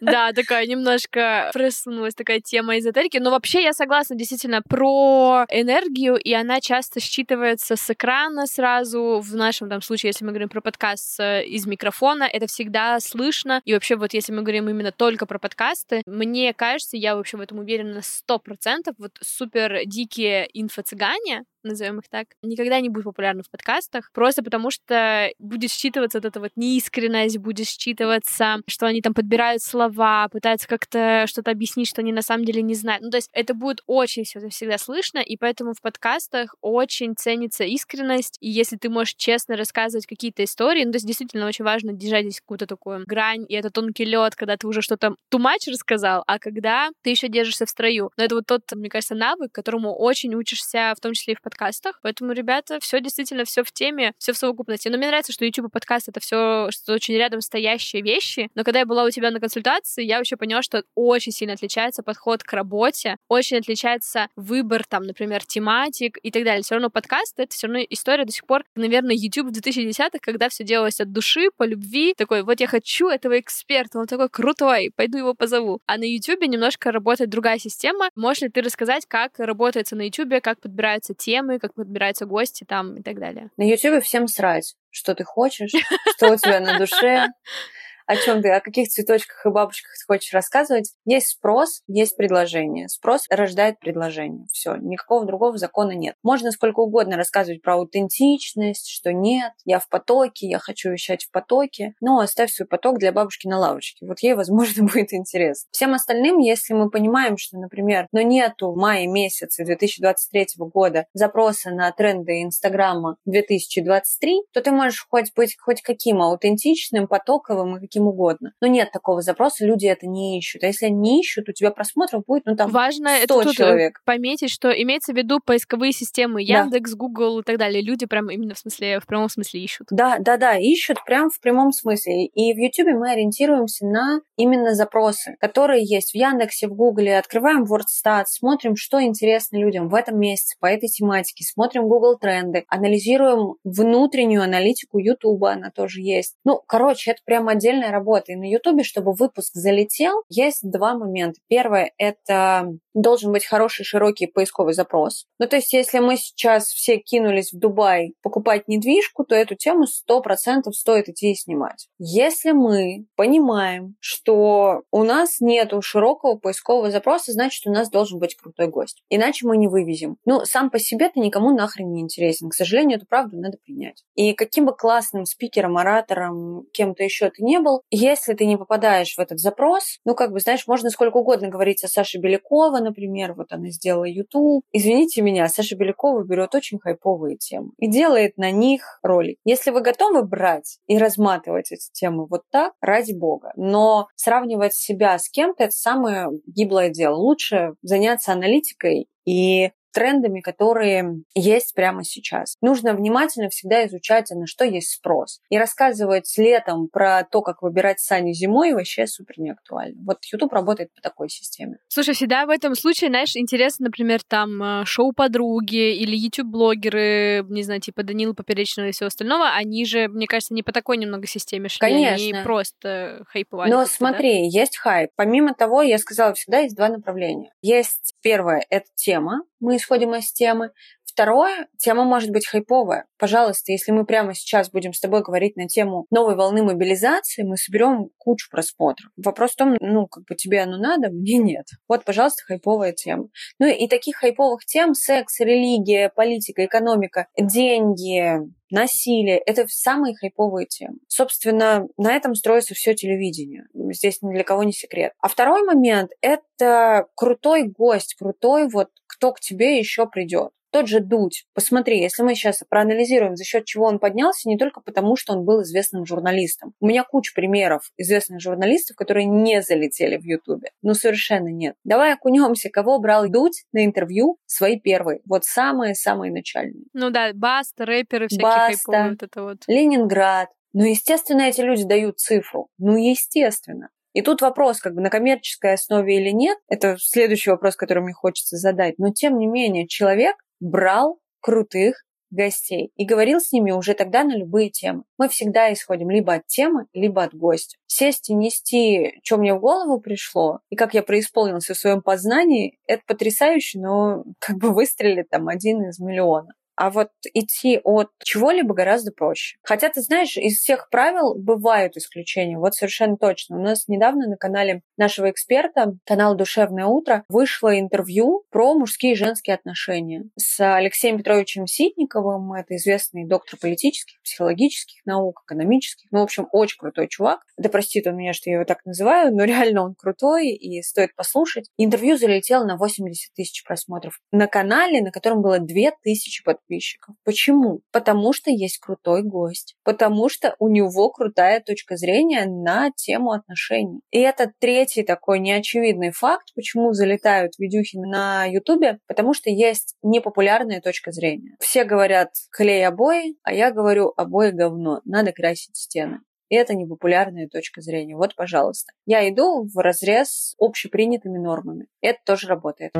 Да, 0.00 0.32
такая 0.32 0.66
немножко 0.66 1.50
просунулась 1.52 2.14
такая 2.14 2.40
тема 2.40 2.78
эзотерики. 2.78 3.18
Но 3.18 3.30
вообще 3.30 3.62
я 3.62 3.72
согласна 3.72 4.16
действительно 4.16 4.62
про 4.62 5.46
энергию, 5.50 6.16
и 6.16 6.32
она 6.32 6.60
часто 6.60 7.00
считывается 7.00 7.76
с 7.76 7.90
экрана 7.90 8.46
сразу. 8.46 9.20
В 9.20 9.36
нашем 9.36 9.68
там 9.68 9.80
случае, 9.80 10.08
если 10.10 10.24
мы 10.24 10.30
говорим 10.30 10.48
про 10.48 10.60
подкаст 10.60 11.20
из 11.20 11.66
микрофона, 11.66 12.24
это 12.24 12.46
всегда 12.46 12.98
слышно. 13.00 13.60
И 13.64 13.74
вообще 13.74 13.96
вот 13.96 14.12
если 14.12 14.32
мы 14.32 14.42
говорим 14.42 14.68
именно 14.68 14.92
только 14.92 15.26
про 15.26 15.38
подкасты, 15.38 16.02
мне 16.06 16.52
кажется, 16.52 16.96
я 16.96 17.14
вообще 17.16 17.36
в 17.36 17.40
этом 17.40 17.58
уверена 17.58 17.94
на 17.94 18.02
сто 18.02 18.38
процентов, 18.38 18.94
вот 18.98 19.12
супер 19.20 19.84
дикие 19.86 20.48
инфо-цыгане, 20.52 21.44
назовем 21.68 21.98
их 21.98 22.08
так, 22.08 22.26
никогда 22.42 22.80
не 22.80 22.88
будет 22.88 23.04
популярны 23.04 23.42
в 23.42 23.50
подкастах, 23.50 24.10
просто 24.12 24.42
потому 24.42 24.70
что 24.70 25.30
будет 25.38 25.70
считываться 25.70 26.18
вот 26.18 26.24
эта 26.24 26.40
вот 26.40 26.50
неискренность, 26.56 27.38
будет 27.38 27.66
считываться, 27.66 28.58
что 28.66 28.86
они 28.86 29.00
там 29.00 29.14
подбирают 29.14 29.62
слова, 29.62 30.28
пытаются 30.28 30.68
как-то 30.68 31.24
что-то 31.26 31.50
объяснить, 31.50 31.88
что 31.88 32.00
они 32.00 32.12
на 32.12 32.22
самом 32.22 32.44
деле 32.44 32.62
не 32.62 32.74
знают. 32.74 33.02
Ну, 33.02 33.10
то 33.10 33.16
есть 33.16 33.30
это 33.32 33.54
будет 33.54 33.82
очень 33.86 34.24
все 34.24 34.46
всегда 34.48 34.78
слышно, 34.78 35.18
и 35.18 35.36
поэтому 35.36 35.74
в 35.74 35.80
подкастах 35.80 36.54
очень 36.60 37.14
ценится 37.16 37.64
искренность, 37.64 38.36
и 38.40 38.48
если 38.48 38.76
ты 38.76 38.88
можешь 38.88 39.14
честно 39.14 39.56
рассказывать 39.56 40.06
какие-то 40.06 40.44
истории, 40.44 40.84
ну, 40.84 40.92
то 40.92 40.96
есть 40.96 41.06
действительно 41.06 41.46
очень 41.46 41.64
важно 41.64 41.92
держать 41.92 42.24
здесь 42.24 42.40
какую-то 42.40 42.66
такую 42.66 43.04
грань, 43.06 43.44
и 43.48 43.54
это 43.54 43.70
тонкий 43.70 44.04
лед, 44.04 44.34
когда 44.34 44.56
ты 44.56 44.66
уже 44.66 44.82
что-то 44.82 45.14
тумач 45.28 45.66
рассказал, 45.68 46.24
а 46.26 46.38
когда 46.38 46.90
ты 47.02 47.10
еще 47.10 47.28
держишься 47.28 47.66
в 47.66 47.70
строю. 47.70 48.10
Но 48.16 48.24
это 48.24 48.34
вот 48.34 48.46
тот, 48.46 48.62
мне 48.74 48.88
кажется, 48.88 49.14
навык, 49.14 49.52
которому 49.52 49.94
очень 49.94 50.34
учишься, 50.34 50.94
в 50.96 51.00
том 51.00 51.12
числе 51.12 51.34
и 51.34 51.36
в 51.36 51.42
подкастах, 51.42 51.57
подкастах. 51.58 51.98
Поэтому, 52.02 52.32
ребята, 52.32 52.78
все 52.80 53.00
действительно 53.00 53.44
все 53.44 53.64
в 53.64 53.72
теме, 53.72 54.12
все 54.18 54.32
в 54.32 54.38
совокупности. 54.38 54.88
Но 54.88 54.96
мне 54.96 55.08
нравится, 55.08 55.32
что 55.32 55.44
YouTube 55.44 55.66
и 55.66 55.70
подкаст 55.70 56.08
это 56.08 56.20
все 56.20 56.68
что 56.70 56.92
очень 56.92 57.14
рядом 57.16 57.40
стоящие 57.40 58.02
вещи. 58.02 58.48
Но 58.54 58.64
когда 58.64 58.80
я 58.80 58.86
была 58.86 59.04
у 59.04 59.10
тебя 59.10 59.30
на 59.30 59.40
консультации, 59.40 60.04
я 60.04 60.18
вообще 60.18 60.36
поняла, 60.36 60.62
что 60.62 60.84
очень 60.94 61.32
сильно 61.32 61.54
отличается 61.54 62.02
подход 62.02 62.42
к 62.42 62.52
работе, 62.52 63.16
очень 63.28 63.58
отличается 63.58 64.28
выбор, 64.36 64.84
там, 64.88 65.04
например, 65.04 65.44
тематик 65.44 66.18
и 66.22 66.30
так 66.30 66.44
далее. 66.44 66.62
Все 66.62 66.76
равно 66.76 66.90
подкаст— 66.90 67.34
это 67.38 67.54
все 67.54 67.66
равно 67.66 67.82
история 67.90 68.24
до 68.24 68.32
сих 68.32 68.46
пор, 68.46 68.64
наверное, 68.76 69.16
YouTube 69.16 69.48
в 69.48 69.52
2010-х, 69.52 70.18
когда 70.20 70.48
все 70.48 70.64
делалось 70.64 71.00
от 71.00 71.12
души, 71.12 71.48
по 71.56 71.64
любви. 71.64 72.14
Такой, 72.16 72.42
вот 72.42 72.60
я 72.60 72.66
хочу 72.66 73.08
этого 73.08 73.38
эксперта, 73.40 73.98
он 73.98 74.06
такой 74.06 74.28
крутой, 74.28 74.92
пойду 74.94 75.18
его 75.18 75.34
позову. 75.34 75.80
А 75.86 75.96
на 75.96 76.04
YouTube 76.04 76.46
немножко 76.46 76.92
работает 76.92 77.30
другая 77.30 77.58
система. 77.58 78.10
Можешь 78.14 78.42
ли 78.42 78.48
ты 78.48 78.62
рассказать, 78.62 79.06
как 79.06 79.38
работается 79.38 79.96
на 79.96 80.02
YouTube, 80.02 80.40
как 80.42 80.60
подбираются 80.60 81.14
темы, 81.38 81.58
как 81.58 81.74
подбираются 81.74 82.26
гости 82.26 82.64
там 82.64 82.96
и 82.96 83.02
так 83.02 83.18
далее? 83.18 83.50
На 83.56 83.62
YouTube 83.62 84.02
всем 84.02 84.26
срать, 84.26 84.74
что 84.90 85.14
ты 85.14 85.24
хочешь, 85.24 85.70
что 86.16 86.32
у 86.32 86.36
тебя 86.36 86.60
на 86.60 86.78
душе, 86.78 87.26
о 88.08 88.16
чем 88.16 88.40
ты, 88.40 88.48
о 88.50 88.60
каких 88.60 88.88
цветочках 88.88 89.44
и 89.44 89.50
бабочках 89.50 89.92
ты 89.92 90.04
хочешь 90.06 90.32
рассказывать. 90.32 90.94
Есть 91.04 91.28
спрос, 91.28 91.82
есть 91.86 92.16
предложение. 92.16 92.88
Спрос 92.88 93.26
рождает 93.28 93.78
предложение. 93.78 94.46
Все, 94.50 94.76
никакого 94.76 95.26
другого 95.26 95.58
закона 95.58 95.92
нет. 95.92 96.14
Можно 96.22 96.50
сколько 96.50 96.80
угодно 96.80 97.16
рассказывать 97.16 97.60
про 97.60 97.74
аутентичность, 97.74 98.88
что 98.88 99.12
нет, 99.12 99.52
я 99.66 99.78
в 99.78 99.88
потоке, 99.90 100.48
я 100.48 100.58
хочу 100.58 100.90
вещать 100.90 101.24
в 101.24 101.30
потоке, 101.30 101.92
но 102.00 102.20
оставь 102.20 102.50
свой 102.50 102.66
поток 102.66 102.98
для 102.98 103.12
бабушки 103.12 103.46
на 103.46 103.58
лавочке. 103.58 104.06
Вот 104.06 104.20
ей, 104.20 104.32
возможно, 104.34 104.84
будет 104.92 105.12
интересно. 105.12 105.68
Всем 105.70 105.92
остальным, 105.92 106.38
если 106.38 106.72
мы 106.72 106.90
понимаем, 106.90 107.36
что, 107.36 107.58
например, 107.58 108.08
но 108.12 108.22
нету 108.22 108.72
в 108.72 108.76
мае 108.76 109.06
месяце 109.06 109.66
2023 109.66 110.46
года 110.56 111.04
запроса 111.12 111.70
на 111.70 111.92
тренды 111.92 112.42
Инстаграма 112.42 113.16
2023, 113.26 114.44
то 114.54 114.62
ты 114.62 114.70
можешь 114.70 115.06
хоть 115.10 115.34
быть 115.34 115.56
хоть 115.60 115.82
каким 115.82 116.22
аутентичным, 116.22 117.06
потоковым 117.06 117.76
и 117.76 117.80
каким 117.80 117.97
каким 117.98 118.06
угодно. 118.06 118.52
Но 118.60 118.68
нет 118.68 118.90
такого 118.92 119.22
запроса, 119.22 119.66
люди 119.66 119.86
это 119.86 120.06
не 120.06 120.38
ищут. 120.38 120.62
А 120.62 120.66
если 120.66 120.86
они 120.86 120.96
не 120.96 121.20
ищут, 121.20 121.48
у 121.48 121.52
тебя 121.52 121.70
просмотров 121.70 122.24
будет, 122.26 122.44
ну, 122.46 122.56
там, 122.56 122.70
Важно 122.70 123.10
100 123.10 123.24
это 123.24 123.48
тут 123.48 123.56
человек. 123.56 124.00
пометить, 124.04 124.50
что 124.50 124.70
имеется 124.70 125.12
в 125.12 125.16
виду 125.16 125.40
поисковые 125.44 125.92
системы 125.92 126.42
Яндекс, 126.42 126.92
да. 126.92 126.96
Google 126.96 127.40
и 127.40 127.42
так 127.42 127.58
далее. 127.58 127.82
Люди 127.82 128.06
прям 128.06 128.30
именно 128.30 128.54
в 128.54 128.58
смысле, 128.58 129.00
в 129.00 129.06
прямом 129.06 129.28
смысле 129.28 129.60
ищут. 129.62 129.88
Да, 129.90 130.18
да, 130.18 130.36
да, 130.36 130.56
ищут 130.56 130.98
прям 131.04 131.30
в 131.30 131.40
прямом 131.40 131.72
смысле. 131.72 132.26
И 132.26 132.52
в 132.54 132.56
YouTube 132.56 132.98
мы 132.98 133.10
ориентируемся 133.12 133.86
на 133.86 134.20
именно 134.36 134.74
запросы, 134.74 135.36
которые 135.40 135.84
есть 135.84 136.12
в 136.12 136.14
Яндексе, 136.14 136.68
в 136.68 136.74
Гугле. 136.74 137.18
Открываем 137.18 137.64
WordStat, 137.64 138.24
смотрим, 138.26 138.76
что 138.76 139.02
интересно 139.02 139.56
людям 139.58 139.88
в 139.88 139.94
этом 139.94 140.18
месяце 140.18 140.56
по 140.60 140.66
этой 140.66 140.88
тематике, 140.88 141.44
смотрим 141.44 141.88
Google 141.88 142.18
тренды, 142.18 142.64
анализируем 142.68 143.54
внутреннюю 143.64 144.42
аналитику 144.42 144.98
YouTube, 144.98 145.44
она 145.44 145.70
тоже 145.70 146.00
есть. 146.00 146.36
Ну, 146.44 146.60
короче, 146.66 147.12
это 147.12 147.20
прям 147.24 147.48
отдельная 147.48 147.87
работа. 147.90 148.32
И 148.32 148.36
на 148.36 148.50
Ютубе, 148.50 148.82
чтобы 148.82 149.12
выпуск 149.12 149.54
залетел, 149.54 150.22
есть 150.28 150.60
два 150.62 150.94
момента. 150.94 151.40
Первое— 151.48 151.92
это 151.98 152.72
должен 152.94 153.32
быть 153.32 153.46
хороший 153.46 153.84
широкий 153.84 154.26
поисковый 154.26 154.74
запрос. 154.74 155.26
Ну, 155.38 155.46
то 155.46 155.56
есть, 155.56 155.72
если 155.72 155.98
мы 156.00 156.16
сейчас 156.16 156.68
все 156.68 156.98
кинулись 156.98 157.52
в 157.52 157.58
Дубай 157.58 158.14
покупать 158.22 158.68
недвижку, 158.68 159.24
то 159.24 159.34
эту 159.34 159.54
тему 159.54 159.84
100% 159.84 160.70
стоит 160.72 161.08
идти 161.08 161.32
и 161.32 161.34
снимать. 161.34 161.88
Если 161.98 162.52
мы 162.52 163.06
понимаем, 163.16 163.94
что 164.00 164.82
у 164.90 165.04
нас 165.04 165.40
нет 165.40 165.72
широкого 165.80 166.36
поискового 166.36 166.90
запроса, 166.90 167.32
значит, 167.32 167.66
у 167.66 167.72
нас 167.72 167.90
должен 167.90 168.18
быть 168.18 168.36
крутой 168.36 168.68
гость. 168.68 169.02
Иначе 169.08 169.46
мы 169.46 169.56
не 169.56 169.68
вывезем. 169.68 170.16
Ну, 170.24 170.44
сам 170.44 170.70
по 170.70 170.78
себе 170.78 171.08
ты 171.08 171.20
никому 171.20 171.54
нахрен 171.54 171.92
не 171.92 172.00
интересен. 172.00 172.50
К 172.50 172.54
сожалению, 172.54 172.98
эту 172.98 173.06
правду 173.06 173.38
надо 173.38 173.58
принять. 173.58 174.04
И 174.14 174.32
каким 174.32 174.66
бы 174.66 174.74
классным 174.74 175.24
спикером, 175.24 175.76
оратором, 175.76 176.64
кем-то 176.72 177.02
еще 177.02 177.30
ты 177.30 177.42
не 177.42 177.60
был, 177.60 177.77
если 177.90 178.34
ты 178.34 178.46
не 178.46 178.56
попадаешь 178.56 179.14
в 179.16 179.18
этот 179.18 179.38
запрос, 179.38 179.98
ну, 180.04 180.14
как 180.14 180.32
бы, 180.32 180.40
знаешь, 180.40 180.66
можно 180.66 180.90
сколько 180.90 181.18
угодно 181.18 181.48
говорить 181.48 181.84
о 181.84 181.88
Саше 181.88 182.18
Белякова, 182.18 182.78
например, 182.78 183.34
вот 183.34 183.52
она 183.52 183.70
сделала 183.70 184.04
YouTube. 184.04 184.64
Извините 184.72 185.22
меня, 185.22 185.48
Саша 185.48 185.76
Белякова 185.76 186.24
берет 186.24 186.54
очень 186.54 186.78
хайповые 186.78 187.36
темы 187.36 187.70
и 187.78 187.88
делает 187.88 188.36
на 188.36 188.50
них 188.50 188.98
ролик. 189.02 189.38
Если 189.44 189.70
вы 189.70 189.80
готовы 189.80 190.22
брать 190.24 190.78
и 190.86 190.98
разматывать 190.98 191.72
эти 191.72 191.90
темы 191.92 192.26
вот 192.26 192.42
так, 192.50 192.72
ради 192.80 193.12
бога. 193.12 193.52
Но 193.56 194.08
сравнивать 194.16 194.74
себя 194.74 195.18
с 195.18 195.28
кем-то– 195.28 195.64
это 195.64 195.72
самое 195.72 196.28
гиблое 196.46 196.90
дело. 196.90 197.16
Лучше 197.16 197.74
заняться 197.82 198.32
аналитикой 198.32 199.08
и 199.24 199.70
трендами, 199.98 200.40
которые 200.40 201.22
есть 201.34 201.74
прямо 201.74 202.04
сейчас. 202.04 202.54
Нужно 202.60 202.94
внимательно 202.94 203.48
всегда 203.48 203.84
изучать, 203.86 204.30
на 204.30 204.46
что 204.46 204.64
есть 204.64 204.92
спрос. 204.92 205.40
И 205.50 205.58
рассказывать 205.58 206.32
летом 206.36 206.88
про 206.88 207.24
то, 207.24 207.42
как 207.42 207.62
выбирать 207.62 207.98
сани 207.98 208.32
зимой, 208.32 208.74
вообще 208.74 209.08
супер 209.08 209.40
не 209.40 209.50
актуально. 209.50 209.96
Вот 210.06 210.18
YouTube 210.32 210.52
работает 210.52 210.94
по 210.94 211.00
такой 211.00 211.28
системе. 211.28 211.78
Слушай, 211.88 212.14
всегда 212.14 212.46
в 212.46 212.50
этом 212.50 212.76
случае, 212.76 213.10
знаешь, 213.10 213.34
интересно, 213.34 213.86
например, 213.86 214.20
там 214.22 214.62
э, 214.62 214.84
шоу-подруги 214.84 215.96
или 215.96 216.16
YouTube-блогеры, 216.16 217.44
не 217.48 217.64
знаю, 217.64 217.80
типа 217.80 218.04
Данила 218.04 218.34
Поперечного 218.34 218.86
и 218.86 218.92
всего 218.92 219.08
остального, 219.08 219.50
они 219.50 219.84
же, 219.84 220.06
мне 220.06 220.28
кажется, 220.28 220.54
не 220.54 220.62
по 220.62 220.70
такой 220.70 220.96
немного 220.96 221.26
системе 221.26 221.68
шли, 221.68 221.80
Конечно. 221.80 222.14
они 222.14 222.34
просто 222.44 223.24
хайповали. 223.26 223.70
Но 223.72 223.84
смотри, 223.86 224.48
да? 224.48 224.60
есть 224.60 224.76
хайп. 224.76 225.10
Помимо 225.16 225.54
того, 225.54 225.82
я 225.82 225.98
сказала, 225.98 226.34
всегда 226.34 226.60
есть 226.60 226.76
два 226.76 226.88
направления. 226.88 227.52
Есть 227.62 228.14
первое, 228.22 228.64
это 228.70 228.86
тема, 228.94 229.42
мы 229.60 229.76
исходим 229.76 230.14
из 230.14 230.32
темы. 230.32 230.72
Второе, 231.18 231.66
тема 231.78 232.04
может 232.04 232.30
быть 232.30 232.46
хайповая. 232.46 233.06
Пожалуйста, 233.18 233.72
если 233.72 233.90
мы 233.90 234.06
прямо 234.06 234.34
сейчас 234.34 234.70
будем 234.70 234.92
с 234.92 235.00
тобой 235.00 235.22
говорить 235.22 235.56
на 235.56 235.66
тему 235.66 236.06
новой 236.12 236.36
волны 236.36 236.62
мобилизации, 236.62 237.42
мы 237.42 237.56
соберем 237.56 238.10
кучу 238.18 238.48
просмотров. 238.48 239.10
Вопрос 239.16 239.50
в 239.50 239.56
том, 239.56 239.76
ну, 239.80 240.06
как 240.06 240.26
бы 240.26 240.36
тебе 240.36 240.60
оно 240.60 240.76
надо, 240.78 241.10
мне 241.10 241.38
нет. 241.38 241.66
Вот, 241.88 242.04
пожалуйста, 242.04 242.44
хайповая 242.44 242.92
тема. 242.92 243.30
Ну 243.58 243.66
и 243.66 243.88
таких 243.88 244.18
хайповых 244.18 244.64
тем 244.64 244.94
секс, 244.94 245.40
религия, 245.40 246.08
политика, 246.08 246.64
экономика, 246.64 247.26
деньги, 247.36 248.38
насилие. 248.70 249.38
Это 249.38 249.64
самые 249.66 250.14
хайповые 250.14 250.66
темы. 250.66 250.98
Собственно, 251.08 251.88
на 251.96 252.12
этом 252.14 252.36
строится 252.36 252.74
все 252.74 252.94
телевидение. 252.94 253.64
Здесь 253.74 254.22
ни 254.22 254.32
для 254.32 254.44
кого 254.44 254.62
не 254.62 254.72
секрет. 254.72 255.14
А 255.20 255.26
второй 255.26 255.64
момент— 255.64 256.12
это 256.20 257.06
крутой 257.16 257.64
гость, 257.64 258.14
крутой 258.14 258.68
вот 258.68 258.90
кто 259.06 259.32
к 259.32 259.40
тебе 259.40 259.78
еще 259.78 260.06
придет. 260.06 260.50
Тот 260.70 260.86
же 260.86 261.00
Дудь. 261.00 261.44
Посмотри, 261.54 262.00
если 262.00 262.22
мы 262.22 262.34
сейчас 262.34 262.62
проанализируем, 262.68 263.36
за 263.36 263.44
счет 263.44 263.64
чего 263.64 263.86
он 263.86 263.98
поднялся, 263.98 264.48
не 264.48 264.58
только 264.58 264.80
потому, 264.80 265.16
что 265.16 265.32
он 265.32 265.44
был 265.44 265.62
известным 265.62 266.04
журналистом. 266.04 266.74
У 266.80 266.86
меня 266.86 267.04
куча 267.04 267.32
примеров 267.34 267.90
известных 267.96 268.40
журналистов, 268.40 268.96
которые 268.96 269.26
не 269.26 269.62
залетели 269.62 270.16
в 270.16 270.24
Ютубе. 270.24 270.70
Ну, 270.82 270.94
совершенно 270.94 271.48
нет. 271.48 271.74
Давай 271.84 272.12
окунемся, 272.12 272.68
кого 272.68 272.98
брал 272.98 273.28
Дудь 273.28 273.64
на 273.72 273.84
интервью 273.84 274.38
свои 274.46 274.78
первые. 274.78 275.20
Вот 275.24 275.44
самые-самые 275.44 276.32
начальные. 276.32 276.84
Ну 276.92 277.10
да, 277.10 277.30
Баста, 277.34 277.86
рэперы 277.86 278.28
всякие 278.28 278.42
Баста, 278.42 278.66
хайповые, 278.66 279.10
вот 279.10 279.22
это 279.22 279.42
вот. 279.42 279.58
Ленинград. 279.66 280.48
Ну, 280.74 280.84
естественно, 280.84 281.42
эти 281.42 281.62
люди 281.62 281.84
дают 281.84 282.18
цифру. 282.18 282.68
Ну, 282.78 282.96
естественно. 282.96 283.88
И 284.12 284.22
тут 284.22 284.40
вопрос, 284.40 284.80
как 284.80 284.94
бы 284.94 285.00
на 285.00 285.10
коммерческой 285.10 285.74
основе 285.74 286.16
или 286.16 286.30
нет, 286.30 286.58
это 286.68 286.96
следующий 286.98 287.50
вопрос, 287.50 287.76
который 287.76 288.02
мне 288.02 288.12
хочется 288.12 288.56
задать. 288.56 288.98
Но 288.98 289.12
тем 289.12 289.38
не 289.38 289.46
менее, 289.46 289.86
человек 289.86 290.36
брал 290.60 291.18
крутых 291.40 292.04
гостей 292.30 292.90
и 292.96 293.04
говорил 293.04 293.40
с 293.40 293.52
ними 293.52 293.70
уже 293.70 293.94
тогда 293.94 294.24
на 294.24 294.36
любые 294.36 294.70
темы. 294.70 295.04
Мы 295.16 295.28
всегда 295.28 295.72
исходим 295.72 296.10
либо 296.10 296.34
от 296.34 296.46
темы, 296.46 296.86
либо 296.92 297.22
от 297.22 297.34
гостя. 297.34 297.78
Сесть 297.86 298.28
и 298.30 298.34
нести, 298.34 299.18
что 299.22 299.38
мне 299.38 299.54
в 299.54 299.60
голову 299.60 300.00
пришло, 300.00 300.60
и 300.70 300.76
как 300.76 300.94
я 300.94 301.02
преисполнился 301.02 301.74
в 301.74 301.78
своем 301.78 302.02
познании, 302.02 302.78
это 302.86 303.02
потрясающе, 303.06 303.80
но 303.80 304.24
как 304.38 304.56
бы 304.56 304.72
выстрелит 304.72 305.30
там 305.30 305.48
один 305.48 305.88
из 305.88 305.98
миллиона. 305.98 306.52
А 306.78 306.90
вот 306.90 307.08
идти 307.34 307.80
от 307.82 308.10
чего-либо 308.22 308.72
гораздо 308.72 309.10
проще. 309.10 309.56
Хотя, 309.64 309.88
ты 309.88 310.00
знаешь, 310.00 310.36
из 310.36 310.58
всех 310.58 310.90
правил 310.90 311.34
бывают 311.34 311.96
исключения. 311.96 312.56
Вот 312.56 312.76
совершенно 312.76 313.16
точно. 313.16 313.58
У 313.58 313.62
нас 313.62 313.88
недавно 313.88 314.28
на 314.28 314.36
канале 314.36 314.82
нашего 314.96 315.28
эксперта, 315.28 315.96
канал 316.06 316.36
«Душевное 316.36 316.86
утро», 316.86 317.24
вышло 317.28 317.76
интервью 317.76 318.44
про 318.50 318.74
мужские 318.74 319.14
и 319.14 319.16
женские 319.16 319.56
отношения 319.56 320.26
с 320.36 320.60
Алексеем 320.76 321.18
Петровичем 321.18 321.66
Ситниковым. 321.66 322.52
Это 322.52 322.76
известный 322.76 323.26
доктор 323.26 323.58
политических, 323.58 324.22
психологических 324.22 325.04
наук, 325.04 325.42
экономических. 325.46 326.06
Ну, 326.12 326.20
в 326.20 326.22
общем, 326.22 326.46
очень 326.52 326.78
крутой 326.78 327.08
чувак. 327.08 327.40
Да 327.56 327.68
простит 327.70 328.06
он 328.06 328.16
меня, 328.16 328.32
что 328.32 328.50
я 328.50 328.54
его 328.54 328.64
так 328.64 328.86
называю, 328.86 329.34
но 329.34 329.42
реально 329.46 329.82
он 329.82 329.96
крутой 329.96 330.50
и 330.50 330.80
стоит 330.82 331.16
послушать. 331.16 331.68
Интервью 331.76 332.16
залетело 332.16 332.62
на 332.62 332.76
80 332.76 333.34
тысяч 333.34 333.64
просмотров. 333.64 334.20
На 334.30 334.46
канале, 334.46 335.02
на 335.02 335.10
котором 335.10 335.42
было 335.42 335.58
2000 335.58 336.44
подписчиков 336.44 336.67
подписчиков. 336.68 337.14
Почему? 337.24 337.80
Потому 337.92 338.32
что 338.32 338.50
есть 338.50 338.78
крутой 338.78 339.22
гость. 339.22 339.76
Потому 339.84 340.28
что 340.28 340.54
у 340.58 340.68
него 340.68 341.10
крутая 341.10 341.60
точка 341.60 341.96
зрения 341.96 342.44
на 342.46 342.90
тему 342.90 343.32
отношений. 343.32 344.00
И 344.10 344.20
это 344.20 344.52
третий 344.58 345.02
такой 345.02 345.40
неочевидный 345.40 346.10
факт, 346.10 346.48
почему 346.54 346.92
залетают 346.92 347.58
видюхи 347.58 347.96
на 347.96 348.44
Ютубе, 348.44 348.98
потому 349.06 349.34
что 349.34 349.50
есть 349.50 349.94
непопулярная 350.02 350.80
точка 350.80 351.12
зрения. 351.12 351.56
Все 351.60 351.84
говорят 351.84 352.30
клей 352.50 352.86
обои, 352.86 353.36
а 353.42 353.52
я 353.52 353.70
говорю 353.70 354.12
обои 354.16 354.50
говно, 354.50 355.00
надо 355.04 355.32
красить 355.32 355.76
стены. 355.76 356.20
И 356.48 356.54
это 356.54 356.74
непопулярная 356.74 357.46
точка 357.46 357.82
зрения. 357.82 358.16
Вот, 358.16 358.34
пожалуйста. 358.34 358.92
Я 359.04 359.28
иду 359.28 359.68
в 359.68 359.76
разрез 359.78 360.28
с 360.28 360.54
общепринятыми 360.58 361.38
нормами. 361.38 361.88
Это 362.00 362.20
тоже 362.24 362.46
работает. 362.46 362.92